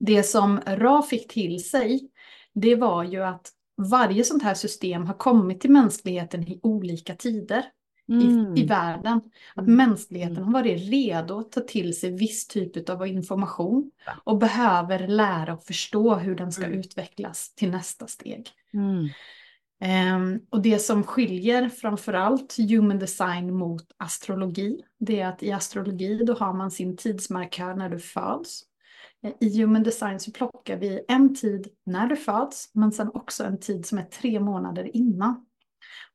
Det 0.00 0.22
som 0.22 0.60
Ra 0.66 1.02
fick 1.02 1.32
till 1.32 1.64
sig, 1.64 2.10
det 2.54 2.74
var 2.74 3.04
ju 3.04 3.24
att 3.24 3.52
varje 3.78 4.24
sånt 4.24 4.42
här 4.42 4.54
system 4.54 5.06
har 5.06 5.14
kommit 5.14 5.60
till 5.60 5.70
mänskligheten 5.70 6.48
i 6.48 6.60
olika 6.62 7.14
tider 7.14 7.64
Mm. 8.10 8.56
i, 8.56 8.60
i 8.60 8.66
världen. 8.66 9.20
Att 9.54 9.66
Mm. 9.66 9.76
mänskligheten 9.76 10.36
har 10.44 10.52
varit 10.52 10.90
redo 10.90 11.38
att 11.38 11.52
ta 11.52 11.60
till 11.60 11.96
sig 12.00 12.10
viss 12.10 12.46
typ 12.46 12.88
av 12.88 13.06
information 13.06 13.90
och 14.24 14.38
behöver 14.38 15.08
lära 15.08 15.54
och 15.54 15.64
förstå 15.64 16.14
hur 16.14 16.34
den 16.36 16.52
ska 16.52 16.64
Mm. 16.64 16.78
utvecklas 16.78 17.54
till 17.54 17.70
nästa 17.70 18.06
steg. 18.06 18.50
Mm. 18.74 19.08
Ehm, 19.80 20.40
och 20.50 20.62
det 20.62 20.78
som 20.78 21.04
skiljer 21.04 21.68
framförallt 21.68 22.56
human 22.58 22.98
design 22.98 23.54
mot 23.54 23.84
astrologi, 23.96 24.80
det 24.98 25.20
är 25.20 25.26
att 25.28 25.42
i 25.42 25.52
astrologi 25.52 26.24
då 26.24 26.34
har 26.34 26.52
man 26.52 26.70
sin 26.70 26.96
tidsmarkör 26.96 27.74
när 27.74 27.88
du 27.88 27.98
föds. 27.98 28.62
Eh, 29.22 29.32
I 29.40 29.60
human 29.60 29.82
design 29.82 30.20
så 30.20 30.32
plockar 30.32 30.76
vi 30.76 31.04
en 31.08 31.34
tid 31.34 31.68
när 31.86 32.06
du 32.06 32.16
föds, 32.16 32.70
men 32.74 32.92
sen 32.92 33.10
också 33.14 33.44
en 33.44 33.60
tid 33.60 33.86
som 33.86 33.98
är 33.98 34.04
tre 34.04 34.40
månader 34.40 34.96
innan. 34.96 35.46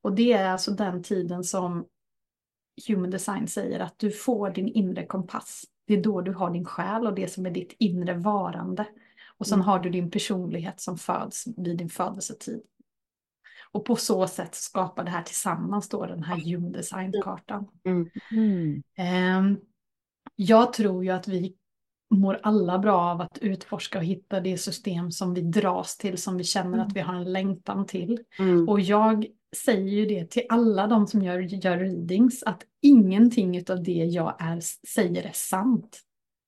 Och 0.01 0.15
det 0.15 0.33
är 0.33 0.49
alltså 0.49 0.71
den 0.71 1.03
tiden 1.03 1.43
som 1.43 1.85
human 2.87 3.09
design 3.09 3.47
säger 3.47 3.79
att 3.79 3.99
du 3.99 4.11
får 4.11 4.49
din 4.49 4.67
inre 4.67 5.05
kompass. 5.05 5.63
Det 5.87 5.93
är 5.93 6.03
då 6.03 6.21
du 6.21 6.33
har 6.33 6.51
din 6.51 6.65
själ 6.65 7.07
och 7.07 7.15
det 7.15 7.27
som 7.27 7.45
är 7.45 7.51
ditt 7.51 7.75
inre 7.79 8.13
varande. 8.13 8.85
Och 9.37 9.47
sen 9.47 9.55
Mm. 9.55 9.65
har 9.67 9.79
du 9.79 9.89
din 9.89 10.11
personlighet 10.11 10.81
som 10.81 10.97
föds 10.97 11.45
vid 11.57 11.77
din 11.77 11.89
födelsetid. 11.89 12.61
Och 13.71 13.85
på 13.85 13.95
så 13.95 14.27
sätt 14.27 14.55
skapar 14.55 15.03
det 15.03 15.09
här 15.11 15.23
tillsammans 15.23 15.89
då 15.89 16.05
den 16.05 16.23
här 16.23 16.35
human 16.51 16.71
design-kartan. 16.71 17.67
Mm. 17.83 18.09
Ehm, 18.97 19.57
jag 20.35 20.73
tror 20.73 21.03
ju 21.03 21.09
att 21.09 21.27
vi 21.27 21.55
mår 22.19 22.39
alla 22.43 22.79
bra 22.79 23.01
av 23.01 23.21
att 23.21 23.37
utforska 23.41 23.97
och 23.97 24.03
hitta 24.05 24.39
det 24.39 24.57
system 24.57 25.11
som 25.11 25.33
vi 25.33 25.41
dras 25.41 25.97
till, 25.97 26.17
som 26.17 26.37
vi 26.37 26.43
känner 26.43 26.79
att 26.79 26.93
vi 26.93 26.99
har 26.99 27.15
en 27.15 27.33
längtan 27.33 27.85
till. 27.85 28.19
Mm. 28.39 28.69
Och 28.69 28.81
jag 28.81 29.25
säger 29.55 29.91
ju 29.91 30.05
det 30.05 30.29
till 30.29 30.43
alla 30.49 30.87
de 30.87 31.07
som 31.07 31.21
gör, 31.21 31.39
gör 31.39 31.77
readings, 31.77 32.43
att 32.43 32.61
ingenting 32.81 33.63
av 33.69 33.83
det 33.83 33.91
jag 33.91 34.35
är, 34.39 34.59
säger 34.87 35.23
är 35.23 35.31
sant. 35.33 35.99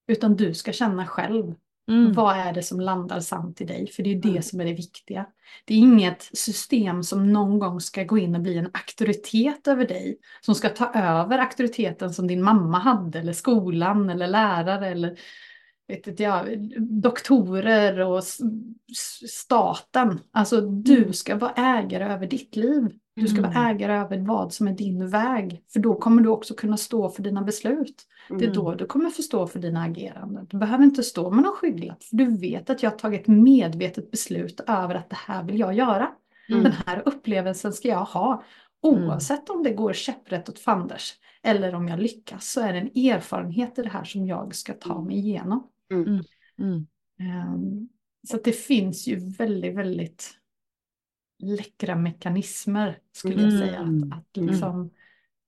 Utan 0.08 0.36
du 0.36 0.54
ska 0.54 0.72
känna 0.72 1.08
själv, 1.08 1.54
Mm. 1.88 2.14
vad 2.14 2.38
är 2.38 2.54
det 2.54 2.64
som 2.64 2.80
landar 2.80 3.20
sant 3.20 3.62
i 3.62 3.66
dig? 3.66 3.88
För 3.88 4.04
det 4.04 4.10
är 4.12 4.16
det 4.22 4.30
Mm. 4.30 4.42
som 4.42 4.62
är 4.62 4.66
det 4.66 4.74
viktiga. 4.74 5.26
Det 5.66 5.74
är 5.74 5.78
inget 5.78 6.30
system 6.34 7.04
som 7.04 7.34
någon 7.34 7.60
gång 7.60 7.82
ska 7.82 8.04
gå 8.04 8.18
in 8.18 8.36
och 8.36 8.42
bli 8.42 8.58
en 8.58 8.66
auktoritet 8.74 9.68
över 9.68 9.88
dig. 9.88 10.18
Som 10.42 10.56
ska 10.56 10.70
ta 10.70 10.92
över 10.94 11.40
auktoriteten 11.40 12.14
som 12.14 12.28
din 12.28 12.44
mamma 12.44 12.80
hade, 12.80 13.20
eller 13.20 13.34
skolan, 13.34 14.10
eller 14.10 14.28
lärare, 14.28 14.88
eller 14.88 15.20
vet 15.88 16.08
inte 16.08 16.24
jag, 16.24 16.72
doktorer 17.02 18.00
och 18.00 18.24
staten. 19.30 20.20
Alltså 20.32 20.62
du 20.62 20.98
Mm. 20.98 21.14
ska 21.14 21.36
vara 21.36 21.52
ägare 21.52 22.14
över 22.14 22.28
ditt 22.28 22.56
liv. 22.56 22.92
Du 23.16 23.28
ska 23.28 23.42
vara 23.42 23.52
Mm. 23.52 23.76
ägare 23.76 23.94
över 23.94 24.18
vad 24.18 24.54
som 24.54 24.68
är 24.68 24.72
din 24.72 25.10
väg. 25.10 25.64
För 25.74 25.80
då 25.80 25.96
kommer 25.96 26.22
du 26.22 26.30
också 26.30 26.54
kunna 26.54 26.78
stå 26.78 27.10
för 27.10 27.24
dina 27.24 27.42
beslut. 27.42 28.04
Det 28.30 28.36
är 28.36 28.42
Mm. 28.42 28.54
då 28.54 28.76
du 28.76 28.86
kommer 28.86 29.10
få 29.10 29.22
stå 29.22 29.48
för 29.48 29.60
dina 29.60 29.84
ageranden. 29.84 30.48
Du 30.50 30.58
behöver 30.58 30.84
inte 30.84 31.04
stå 31.04 31.32
med 31.32 31.44
någon 31.44 31.54
skygglapp. 31.56 32.04
För 32.04 32.16
du 32.18 32.38
vet 32.38 32.70
att 32.70 32.84
jag 32.84 32.90
har 32.92 32.98
tagit 32.98 33.28
medvetet 33.28 34.12
beslut 34.12 34.60
över 34.68 34.96
att 34.96 35.10
det 35.10 35.18
här 35.28 35.44
vill 35.44 35.60
jag 35.60 35.74
göra. 35.74 36.10
Mm. 36.50 36.64
Den 36.64 36.74
här 36.86 37.04
upplevelsen 37.06 37.74
ska 37.74 37.88
jag 37.88 38.06
ha. 38.06 38.44
Oavsett 38.82 39.50
om 39.50 39.64
det 39.64 39.74
går 39.74 39.94
käpprätt 39.94 40.50
åt 40.50 40.60
fanders. 40.60 41.14
Eller 41.44 41.76
om 41.76 41.88
jag 41.88 42.00
lyckas 42.00 42.52
så 42.52 42.62
är 42.62 42.74
det 42.74 42.80
en 42.80 43.12
erfarenhet 43.14 43.80
i 43.80 43.82
det 43.82 43.90
här 43.90 44.04
som 44.04 44.26
jag 44.28 44.56
ska 44.56 44.74
ta 44.74 45.02
mig 45.02 45.18
igenom. 45.18 45.68
Mm. 45.92 46.88
Ehm, 47.20 47.90
Så 48.28 48.36
att 48.36 48.44
det 48.44 48.52
finns 48.52 49.08
ju 49.08 49.30
väldigt, 49.30 49.76
väldigt 49.76 50.32
läckra 51.40 51.96
mekanismer 51.96 53.00
skulle 53.12 53.42
jag 53.44 53.52
säga 53.68 53.80
Mm. 53.80 54.12
att, 54.14 54.20
att, 54.20 54.38
liksom, 54.38 54.90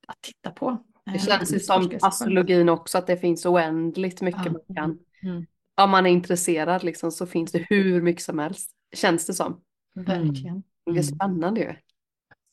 att 0.07 0.21
titta 0.21 0.51
på. 0.51 0.83
Det 1.05 1.11
Ehm, 1.11 1.17
känns 1.19 1.51
ju 1.53 1.55
att 1.57 1.63
som 1.65 1.91
astrologin 2.01 2.69
också, 2.69 2.97
att 2.97 3.07
det 3.07 3.17
finns 3.17 3.45
oändligt 3.45 4.21
mycket 4.21 4.45
Ja. 4.45 4.51
man 4.51 4.75
kan. 4.75 4.99
Mm. 5.23 5.45
Om 5.81 5.89
man 5.89 6.05
är 6.05 6.09
intresserad 6.09 6.83
liksom, 6.83 7.11
så 7.11 7.25
finns 7.25 7.51
det 7.51 7.65
hur 7.69 8.01
mycket 8.01 8.23
som 8.23 8.39
helst. 8.39 8.71
Känns 8.95 9.25
det 9.25 9.33
som. 9.33 9.61
Verkligen. 9.93 10.63
Det 10.85 10.91
är 10.91 10.93
Mm. 10.93 11.03
spännande 11.03 11.61
ju. 11.61 11.73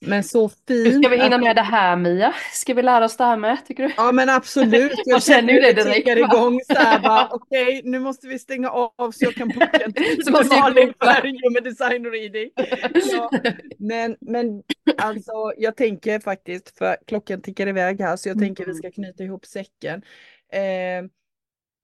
Men 0.06 0.24
så 0.24 0.50
Hur 0.66 0.84
fint. 0.84 1.04
ska 1.04 1.08
vi 1.16 1.22
hinna 1.22 1.38
med 1.38 1.56
det 1.56 1.62
här 1.62 1.96
Mia? 1.96 2.34
Ska 2.52 2.74
vi 2.74 2.82
lära 2.82 3.04
oss 3.04 3.16
det 3.16 3.24
här 3.24 3.36
med, 3.36 3.58
tycker 3.66 3.82
du? 3.82 3.92
Ja 3.96 4.12
men 4.12 4.28
absolut. 4.28 4.92
Man 5.10 5.20
känner 5.20 5.52
ju 5.52 5.60
det 5.60 5.72
direkt, 5.72 6.08
igång 6.08 6.60
så 6.66 6.74
här 6.74 6.98
bara, 7.00 7.28
okej 7.32 7.80
nu 7.84 7.98
måste 7.98 8.26
vi 8.28 8.38
stänga 8.38 8.70
av 8.70 9.10
så 9.12 9.24
jag 9.24 9.34
kan 9.34 9.48
boka 9.48 9.66
en 9.84 9.92
tid 9.92 10.32
med 10.32 10.46
jag 10.50 10.60
Malin 10.60 10.92
för 11.00 11.22
human 11.22 11.62
design 11.64 12.04
reading. 12.04 12.50
Ja, 13.12 13.30
men, 13.78 14.16
men 14.20 14.62
alltså 14.98 15.32
jag 15.56 15.76
tänker 15.76 16.18
faktiskt, 16.20 16.78
för 16.78 16.96
klockan 17.06 17.42
tickar 17.42 17.66
iväg 17.66 18.00
här 18.00 18.16
så 18.16 18.28
jag 18.28 18.38
tänker 18.38 18.64
vi 18.64 18.70
Mm. 18.70 18.78
ska 18.82 18.90
knyta 18.90 19.24
ihop 19.24 19.46
säcken. 19.46 20.02
Eh, 20.52 21.08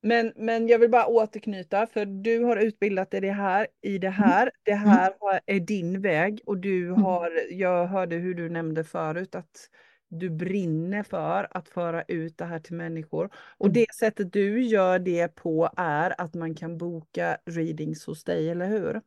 Men, 0.03 0.33
men 0.37 0.69
jag 0.69 0.79
vill 0.79 0.91
bara 0.91 1.07
återknyta 1.07 1.87
för 1.87 2.05
du 2.07 2.45
har 2.45 2.57
utbildat 2.57 3.11
dig 3.11 3.21
det 3.21 3.33
här, 3.33 3.67
i 3.83 3.99
det 3.99 4.11
här. 4.11 4.51
Det 4.63 4.75
här 4.75 5.13
har- 5.21 5.41
är 5.47 5.61
din 5.61 6.01
väg 6.03 6.41
och 6.47 6.59
du 6.59 6.91
har, 6.91 7.31
jag 7.51 7.87
hörde 7.87 8.17
hur 8.17 8.35
du 8.35 8.49
nämnde 8.51 8.85
förut 8.85 9.35
att 9.35 9.69
du 10.09 10.31
brinner 10.31 11.03
för 11.03 11.49
att 11.51 11.69
föra 11.69 12.03
ut 12.03 12.39
det 12.39 12.45
här 12.45 12.59
till 12.59 12.75
människor. 12.77 13.31
Och 13.59 13.67
Mm. 13.67 13.73
det 13.75 13.95
sättet 13.95 14.33
du 14.33 14.63
gör 14.63 14.99
det 14.99 15.29
på 15.35 15.71
är 15.77 16.21
att 16.21 16.35
man 16.35 16.55
kan 16.55 16.79
boka 16.79 17.39
readings 17.47 18.07
hos 18.07 18.25
dig, 18.25 18.51
eller 18.51 18.67
hur? 18.69 19.01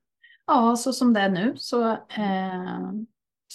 Ja, 0.48 0.76
så 0.76 0.94
som 0.94 1.14
det 1.14 1.20
är 1.20 1.30
nu 1.30 1.54
så, 1.58 1.92
eh, 1.92 2.92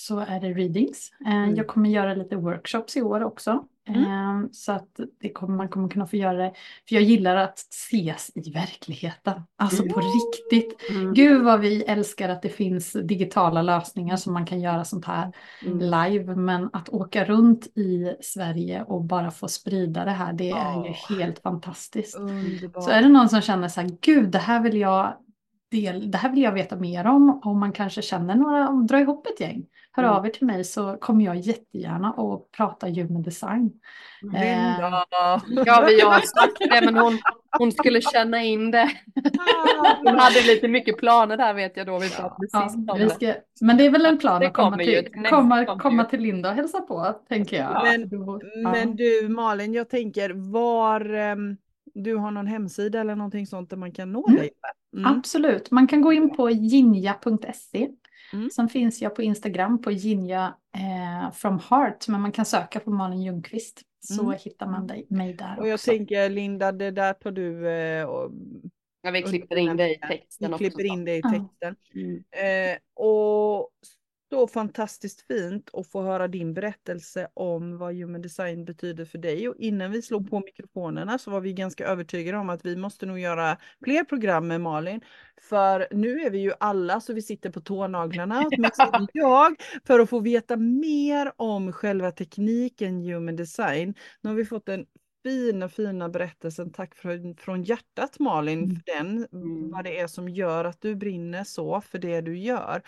så 0.07 0.19
är 0.19 0.41
det 0.41 0.49
readings. 0.53 1.11
Eh, 1.27 1.33
Mm. 1.37 1.57
Jag 1.57 1.67
kommer 1.67 1.91
göra 1.91 2.15
lite 2.15 2.37
workshops 2.37 2.97
i 2.97 3.03
år 3.03 3.23
också. 3.23 3.65
Eh, 3.89 4.41
så 4.53 4.73
att 4.73 5.01
det 5.21 5.29
kommer, 5.33 5.57
man 5.57 5.69
kommer 5.69 5.89
kunna 5.89 6.07
få 6.07 6.17
göra 6.17 6.37
det. 6.39 6.53
För 6.89 6.95
jag 6.95 7.03
gillar 7.05 7.37
att 7.37 7.59
ses 7.59 8.31
i 8.35 8.51
verkligheten. 8.51 9.43
Alltså 9.57 9.83
på 9.83 10.01
riktigt. 10.01 10.91
Mm. 10.91 11.15
Gud 11.15 11.45
vad 11.45 11.61
vi 11.61 11.83
älskar 11.83 12.29
att 12.29 12.43
det 12.43 12.49
finns 12.49 12.93
digitala 12.93 13.63
lösningar 13.63 14.17
som 14.17 14.33
man 14.33 14.47
kan 14.47 14.61
göra 14.61 14.85
sånt 14.85 15.05
här 15.05 15.33
Mm. 15.67 15.79
live. 15.79 16.35
Men 16.37 16.71
att 16.73 16.89
åka 16.89 17.25
runt 17.25 17.67
i 17.67 18.15
Sverige 18.21 18.83
och 18.83 19.05
bara 19.05 19.31
få 19.31 19.49
sprida 19.49 20.05
det 20.05 20.11
här, 20.11 20.33
det 20.33 20.51
är 20.51 20.75
ju 20.85 20.93
Ja. 21.09 21.17
helt 21.19 21.39
fantastiskt. 21.39 22.17
Underbart. 22.19 22.85
Så 22.85 22.91
är 22.91 23.03
det 23.03 23.09
någon 23.09 23.29
som 23.29 23.41
känner 23.41 23.69
så 23.69 23.81
här, 23.81 23.91
gud 24.01 24.31
det 24.31 24.39
här 24.39 24.63
vill 24.63 24.77
jag, 24.77 25.17
del, 25.71 26.11
det 26.11 26.19
här 26.19 26.31
vill 26.31 26.43
jag 26.43 26.53
veta 26.53 26.77
mer 26.77 27.07
om. 27.07 27.41
Om 27.45 27.61
man 27.61 27.73
kanske 27.73 28.03
känner 28.03 28.35
några, 28.35 28.71
dra 28.73 29.01
ihop 29.01 29.27
ett 29.27 29.41
gäng. 29.41 29.67
Hör 29.99 30.05
Mm. 30.05 30.17
av 30.17 30.27
er 30.27 30.31
till 30.31 30.47
mig 30.47 30.65
så 30.65 30.97
kommer 30.97 31.25
jag 31.25 31.37
jättegärna 31.37 32.09
att 32.09 32.51
prata 32.57 32.87
human 32.89 33.23
design. 33.23 33.71
Eh! 34.37 34.81
Ja, 34.81 35.85
vi 35.87 36.01
har 36.01 36.21
sagt 36.21 36.59
det, 36.59 36.81
men 36.85 36.97
hon, 36.97 37.19
hon 37.59 37.73
skulle 37.73 38.01
känna 38.01 38.43
in 38.43 38.71
det. 38.71 38.91
Hon 40.05 40.19
hade 40.19 40.41
lite 40.47 40.69
mycket 40.69 40.97
planer 40.99 41.37
där 41.37 41.55
vet 41.55 41.77
jag 41.77 41.87
då. 41.87 41.99
Vi 41.99 42.11
pratade 42.11 42.49
Ja, 42.53 42.69
sist 42.69 42.91
om 42.91 42.99
vi 42.99 43.05
det. 43.05 43.11
ska, 43.11 43.35
men 43.61 43.77
det 43.77 43.87
är 43.87 43.91
väl 43.91 44.07
en 44.07 44.19
plan 44.19 44.41
Det 44.41 44.47
att 44.47 44.53
komma 44.53 44.77
till, 44.77 45.09
komma, 45.31 45.65
komma 45.79 46.05
till 46.05 46.21
Linda 46.21 46.49
och 46.49 46.55
hälsa 46.55 46.81
på, 46.81 47.15
tänker 47.29 47.57
jag. 47.57 47.83
Men- 47.85 48.09
Du- 48.09 48.39
ja. 48.63 48.73
Men 48.73 48.97
du 48.97 49.29
Malin, 49.29 49.75
jag 49.75 49.89
tänker 49.91 50.31
var 50.53 51.15
ehm, 51.15 51.57
du 51.95 52.15
har 52.17 52.31
någon 52.31 52.47
hemsida 52.47 53.01
eller 53.01 53.15
någonting 53.15 53.47
sånt 53.47 53.71
där 53.71 53.77
man 53.77 53.93
kan 53.93 54.13
nå 54.13 54.27
Mm. 54.29 54.41
dig? 54.41 54.51
Mm. 54.97 55.13
Absolut, 55.19 55.71
man 55.71 55.87
kan 55.87 56.01
gå 56.03 56.13
in 56.13 56.37
på 56.37 56.51
jinja.se. 56.51 57.89
Mm. 58.33 58.51
Sen 58.51 58.69
finns 58.69 59.03
jag 59.03 59.15
på 59.15 59.23
Instagram 59.23 59.83
på 59.83 59.91
jinja 59.91 60.55
eh, 60.77 61.33
from 61.33 61.59
heart, 61.71 62.09
men 62.09 62.21
man 62.21 62.33
kan 62.33 62.45
söka 62.45 62.81
på 62.81 62.91
Malin 62.91 63.23
Ljungqvist 63.23 63.83
så 64.01 64.23
Mm. 64.23 64.39
hittar 64.45 64.67
man 64.67 64.87
dig, 64.87 65.07
mig 65.11 65.33
där 65.35 65.57
Och 65.59 65.69
jag 65.69 65.75
också. 65.75 65.91
tänker 65.91 66.29
Linda, 66.31 66.73
det 66.73 66.91
där 66.91 67.13
tar 67.13 67.31
du 67.31 67.69
eh, 67.71 68.05
och 68.05 68.31
Ja, 69.03 69.11
vi 69.11 69.23
klipper 69.23 69.57
in 69.57 69.77
det 69.77 69.91
i 69.95 69.99
texten 69.99 70.49
vi 70.49 70.55
också. 70.55 70.59
klipper 70.59 70.85
in 70.85 71.05
det 71.05 71.17
i 71.17 71.23
texten. 71.23 71.77
Mm. 71.95 72.17
Eh, 72.17 72.79
och 72.95 73.71
så 74.31 74.47
fantastiskt 74.49 75.27
fint 75.27 75.71
att 75.73 75.87
få 75.87 76.03
höra 76.03 76.29
din 76.29 76.55
berättelse 76.55 77.29
om 77.35 77.79
vad 77.79 77.95
human 77.95 78.23
design 78.23 78.65
betyder 78.65 79.05
för 79.05 79.19
dig. 79.19 79.49
Och 79.49 79.57
innan 79.59 79.91
vi 79.93 80.03
slog 80.03 80.31
på 80.31 80.41
mikrofonerna 80.41 81.19
så 81.19 81.31
var 81.31 81.41
vi 81.41 81.53
ganska 81.53 81.87
övertygade 81.87 82.39
om 82.39 82.51
att 82.51 82.65
vi 82.67 82.77
måste 82.77 83.07
nog 83.07 83.19
göra 83.19 83.57
fler 83.85 84.05
program 84.05 84.49
med 84.49 84.61
Malin. 84.61 85.01
För 85.49 85.89
nu 85.91 86.21
är 86.21 86.31
vi 86.31 86.39
ju 86.39 86.53
alla 86.61 87.01
så 87.01 87.13
vi 87.13 87.23
sitter 87.23 87.51
på 87.51 87.61
tånaglarna, 87.61 88.45
åtminstone 88.53 89.07
jag, 89.13 89.55
för 89.87 90.01
att 90.01 90.11
få 90.11 90.21
veta 90.21 90.57
mer 90.57 91.33
om 91.37 91.73
själva 91.73 92.11
tekniken 92.11 93.01
human 93.03 93.37
design. 93.37 93.95
Nu 94.21 94.31
har 94.31 94.37
vi 94.37 94.45
fått 94.45 94.69
en 94.69 94.87
fina, 95.23 95.69
fina 95.69 96.09
berättelsen. 96.09 96.73
Tack 96.73 96.95
från, 96.95 97.37
från 97.37 97.63
hjärtat 97.63 98.19
Malin 98.19 98.59
Mm. 98.65 98.77
för 98.77 98.83
den. 98.99 99.27
Mm. 99.33 99.71
Vad 99.71 99.85
det 99.85 99.99
är 99.99 100.07
som 100.07 100.29
gör 100.29 100.65
att 100.65 100.81
du 100.81 100.95
brinner 100.97 101.45
så 101.45 101.81
för 101.81 101.99
det 101.99 102.21
du 102.21 102.39
gör. 102.39 102.83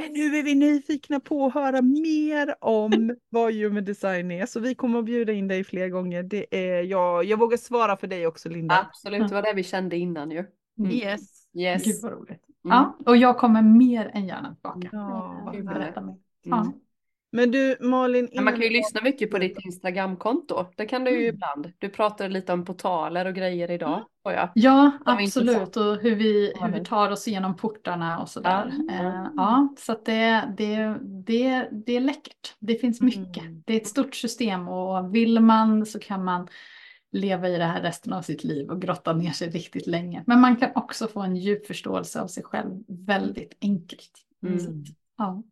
Men 0.00 0.12
nu 0.12 0.36
är 0.38 0.42
vi 0.42 0.54
nyfikna 0.54 1.20
på 1.20 1.46
att 1.46 1.54
höra 1.54 1.82
mer 1.82 2.54
om 2.60 3.16
vad 3.28 3.54
human 3.54 3.84
design 3.84 4.30
är. 4.30 4.46
Så 4.46 4.60
vi 4.60 4.74
kommer 4.74 4.98
att 4.98 5.04
bjuda 5.04 5.32
in 5.32 5.48
dig 5.48 5.64
fler 5.64 5.88
gånger. 5.88 6.22
Det 6.22 6.46
är 6.50 6.82
jag, 6.82 7.24
jag 7.24 7.38
vågar 7.38 7.56
svara 7.56 7.96
för 7.96 8.06
dig 8.06 8.26
också 8.26 8.48
Linda. 8.48 8.86
Absolut, 8.88 9.28
det 9.28 9.34
var 9.34 9.42
det 9.42 9.52
vi 9.52 9.62
kände 9.62 9.96
innan 9.96 10.30
ju. 10.30 10.44
Mm. 10.78 10.90
Yes. 10.90 11.20
Yes. 11.54 11.84
Gud 11.84 12.02
vad 12.02 12.12
roligt. 12.12 12.42
Mm. 12.64 12.76
Ja, 12.76 12.96
och 13.06 13.16
jag 13.16 13.38
kommer 13.38 13.62
mer 13.62 14.10
än 14.14 14.26
gärna 14.26 14.54
tillbaka. 14.54 14.88
Ja, 14.92 15.42
vad 15.44 15.56
och 15.56 15.64
berätta 15.64 16.00
mer. 16.00 16.16
Mm. 16.46 16.72
Men 17.32 17.50
du 17.50 17.76
Malin. 17.80 18.28
Men 18.34 18.44
man 18.44 18.52
kan 18.52 18.62
ju 18.62 18.66
innan 18.68 18.76
lyssna 18.76 19.00
mycket 19.02 19.30
på 19.30 19.38
ditt 19.38 19.58
Instagramkonto. 19.64 20.66
Det 20.76 20.86
kan 20.86 21.04
du 21.04 21.10
ju 21.10 21.16
Mm. 21.22 21.34
ibland. 21.34 21.72
Du 21.78 21.88
pratade 21.88 22.28
lite 22.30 22.52
om 22.52 22.64
portaler 22.64 23.26
och 23.26 23.34
grejer 23.34 23.70
idag. 23.70 24.04
Mm. 24.28 24.48
Ja, 24.54 24.90
absolut. 25.04 25.76
Och 25.76 25.96
hur 25.96 26.16
vi, 26.16 26.52
hur 26.60 26.72
vi 26.72 26.84
tar 26.84 27.10
oss 27.10 27.28
igenom 27.28 27.56
portarna 27.56 28.20
och 28.20 28.28
sådär. 28.28 28.72
Ja. 28.88 28.94
Eh, 28.94 29.26
ja, 29.36 29.74
så 29.78 29.92
att 29.92 30.04
det, 30.04 30.54
det, 30.58 30.98
det, 31.26 31.68
det 31.86 31.96
är 31.96 32.00
läckert. 32.00 32.54
Det 32.58 32.74
finns 32.74 33.00
mycket. 33.00 33.42
Mm. 33.42 33.62
Det 33.66 33.72
är 33.72 33.76
ett 33.76 33.86
stort 33.86 34.14
system 34.14 34.68
och 34.68 35.14
vill 35.14 35.40
man 35.40 35.86
så 35.86 35.98
kan 35.98 36.24
man 36.24 36.48
leva 37.12 37.48
i 37.48 37.58
det 37.58 37.64
här 37.64 37.82
resten 37.82 38.12
av 38.12 38.22
sitt 38.22 38.44
liv 38.44 38.70
och 38.70 38.82
grotta 38.82 39.12
ner 39.12 39.30
sig 39.30 39.50
riktigt 39.50 39.86
länge. 39.86 40.24
Men 40.26 40.40
man 40.40 40.56
kan 40.56 40.70
också 40.74 41.08
få 41.08 41.20
en 41.20 41.36
djup 41.36 41.66
förståelse 41.66 42.20
av 42.20 42.26
sig 42.26 42.42
själv 42.42 42.82
väldigt 42.88 43.56
enkelt. 43.60 44.10
Mm. 44.42 44.60
Så 44.60 44.70
ja. 45.18 45.42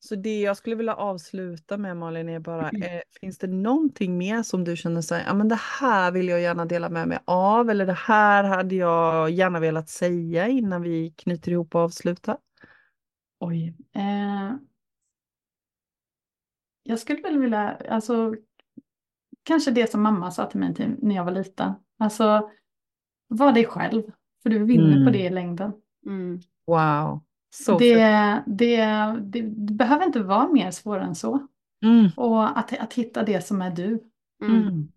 Så 0.00 0.14
det 0.14 0.40
jag 0.40 0.56
skulle 0.56 0.76
vilja 0.76 0.94
avsluta 0.94 1.76
med 1.76 1.96
Malin 1.96 2.28
är 2.28 2.38
bara, 2.40 2.68
Mm. 2.68 2.82
eh, 2.82 3.00
finns 3.20 3.38
det 3.38 3.46
någonting 3.46 4.18
mer 4.18 4.42
som 4.42 4.64
du 4.64 4.76
känner 4.76 5.00
så 5.00 5.14
ja 5.26 5.34
men 5.34 5.48
det 5.48 5.58
här 5.80 6.12
vill 6.12 6.28
jag 6.28 6.40
gärna 6.40 6.64
dela 6.64 6.88
med 6.88 7.08
mig 7.08 7.18
av 7.24 7.70
eller 7.70 7.86
det 7.86 7.92
här 8.06 8.44
hade 8.44 8.74
jag 8.74 9.30
gärna 9.30 9.60
velat 9.60 9.88
säga 9.88 10.48
innan 10.48 10.82
vi 10.82 11.10
knyter 11.16 11.52
ihop 11.52 11.74
och 11.74 11.80
avslutar? 11.80 12.38
Oj. 13.40 13.74
Eh, 13.96 14.52
jag 16.82 16.98
skulle 16.98 17.22
väl 17.22 17.38
vilja, 17.38 17.76
alltså 17.90 18.34
kanske 19.42 19.70
det 19.70 19.90
som 19.90 20.02
mamma 20.02 20.30
sa 20.30 20.46
till 20.46 20.60
mig 20.60 20.74
till, 20.74 20.96
när 20.98 21.14
jag 21.14 21.24
var 21.24 21.32
liten. 21.32 21.72
Alltså, 21.98 22.50
var 23.28 23.52
dig 23.52 23.64
själv, 23.66 24.02
för 24.42 24.50
du 24.50 24.64
vinner 24.64 24.92
Mm. 24.92 25.04
på 25.06 25.10
det 25.12 25.18
i 25.24 25.30
längden. 25.30 25.72
Mm. 26.06 26.40
Wow, 26.66 27.20
så 27.50 27.78
Det, 27.78 28.42
det, 28.46 28.76
det, 29.20 29.42
det 29.42 29.72
behöver 29.72 30.06
inte 30.06 30.22
vara 30.22 30.48
mer 30.48 30.70
svårare 30.70 31.04
än 31.04 31.14
så. 31.14 31.46
Mm. 31.84 32.10
Och 32.16 32.58
att, 32.58 32.78
att 32.78 32.92
hitta 32.94 33.22
det 33.22 33.46
som 33.46 33.62
är 33.62 33.70
du. 33.70 34.04
Mm. 34.44 34.62
Mm. 34.62 34.88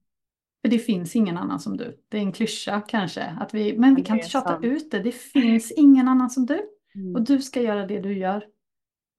För 0.61 0.71
det 0.71 0.79
finns 0.79 1.15
ingen 1.15 1.37
annan 1.37 1.59
som 1.59 1.77
du. 1.77 1.97
Det 2.09 2.17
är 2.17 2.21
en 2.21 2.31
klyscha 2.31 2.81
kanske. 2.81 3.23
Att 3.39 3.53
vi, 3.53 3.77
men 3.77 3.95
vi 3.95 4.03
kan 4.03 4.17
inte 4.17 4.29
tjata 4.29 4.49
sant. 4.49 4.65
ut 4.65 4.91
det. 4.91 4.99
Det 4.99 5.11
finns 5.11 5.71
ingen 5.71 6.07
annan 6.07 6.29
som 6.29 6.45
du. 6.45 6.61
Mm. 6.95 7.15
Och 7.15 7.21
du 7.21 7.41
ska 7.41 7.61
göra 7.61 7.87
det 7.87 7.99
du 7.99 8.17
gör. 8.17 8.45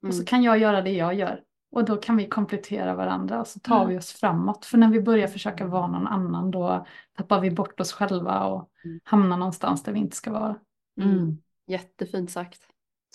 Och 0.06 0.14
så 0.14 0.18
Mm. 0.20 0.26
kan 0.26 0.42
jag 0.42 0.58
göra 0.58 0.82
det 0.82 0.90
jag 0.92 1.14
gör. 1.14 1.40
Och 1.72 1.84
då 1.84 1.96
kan 1.96 2.16
vi 2.16 2.28
komplettera 2.28 2.94
varandra 2.94 3.40
och 3.40 3.46
så 3.46 3.60
tar 3.60 3.76
Mm. 3.76 3.88
vi 3.88 3.98
oss 3.98 4.12
framåt. 4.12 4.64
För 4.64 4.78
när 4.78 4.88
vi 4.88 5.00
börjar 5.00 5.28
försöka 5.28 5.66
vara 5.66 5.86
någon 5.86 6.06
annan 6.06 6.50
då 6.50 6.86
tappar 7.16 7.40
vi 7.40 7.50
bort 7.50 7.80
oss 7.80 7.92
själva 7.92 8.44
och 8.44 8.70
hamnar 9.04 9.36
någonstans 9.36 9.82
där 9.82 9.92
vi 9.92 9.98
inte 9.98 10.16
ska 10.16 10.32
vara. 10.32 10.56
Jättefint 11.66 12.30
sagt. 12.30 12.60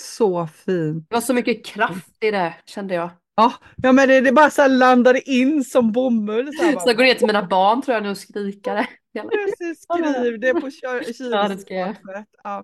Så 0.01 0.47
fint. 0.47 1.05
Det 1.09 1.15
var 1.15 1.21
så 1.21 1.33
mycket 1.33 1.65
kraft 1.65 2.23
i 2.23 2.31
det 2.31 2.53
kände 2.65 2.93
jag. 2.93 3.09
Ja, 3.35 3.53
ja 3.75 3.91
men 3.91 4.07
det, 4.09 4.21
det 4.21 4.31
bara 4.31 4.49
så 4.49 4.67
landade 4.67 5.29
in 5.31 5.63
som 5.63 5.91
bomull. 5.91 6.49
Så 6.53 6.79
Så 6.85 6.93
går 6.93 7.03
ner 7.03 7.13
till 7.13 7.27
mina 7.27 7.43
barn 7.43 7.81
tror 7.81 7.93
jag 7.95 8.03
nu 8.03 8.09
och 8.09 8.17
skrika 8.17 8.73
det. 8.73 8.87
Precis, 9.21 9.83
skriv 9.83 10.39
det 10.39 10.53
på 10.53 10.61
kö- 10.61 10.71
Ja, 10.81 11.03
kylskåpet. 11.03 12.25
Ja. 12.43 12.63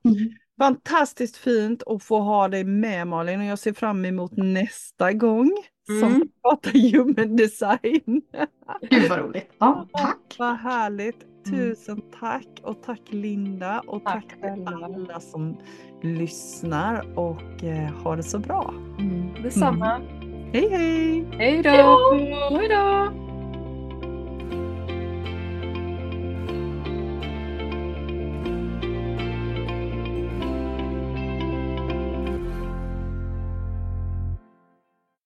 Fantastiskt 0.59 1.37
fint 1.37 1.83
att 1.87 2.03
få 2.03 2.19
ha 2.19 2.47
dig 2.47 2.63
med 2.63 3.07
Malin 3.07 3.39
och 3.39 3.45
jag 3.45 3.59
ser 3.59 3.73
fram 3.73 4.05
emot 4.05 4.31
nästa 4.37 5.13
gång 5.13 5.51
som 5.87 6.13
Mm. 6.13 6.27
pratar 6.41 6.71
human 6.91 7.35
design. 7.35 8.21
Gud 8.89 9.09
vad 9.09 9.19
roligt. 9.19 9.51
Ja, 9.59 9.87
tack. 9.93 10.35
Vad 10.39 10.57
härligt. 10.57 11.17
Mm. 11.47 11.59
Tusen 11.59 12.01
tack 12.19 12.47
och 12.63 12.83
tack 12.83 13.01
Linda 13.09 13.81
och 13.87 14.03
tack, 14.03 14.25
Tack 14.41 14.55
till 14.55 14.67
alla 14.67 15.19
som 15.19 15.57
lyssnar 16.01 17.19
och 17.19 17.63
eh, 17.63 17.91
ha 18.03 18.15
det 18.15 18.23
så 18.23 18.39
bra. 18.39 18.73
Detsamma. 19.43 20.01
Hej 20.53 20.69
hej! 20.71 21.25
Hej 21.31 21.61
då! 21.63 21.99
Hej 22.51 22.69
då! 22.69 23.32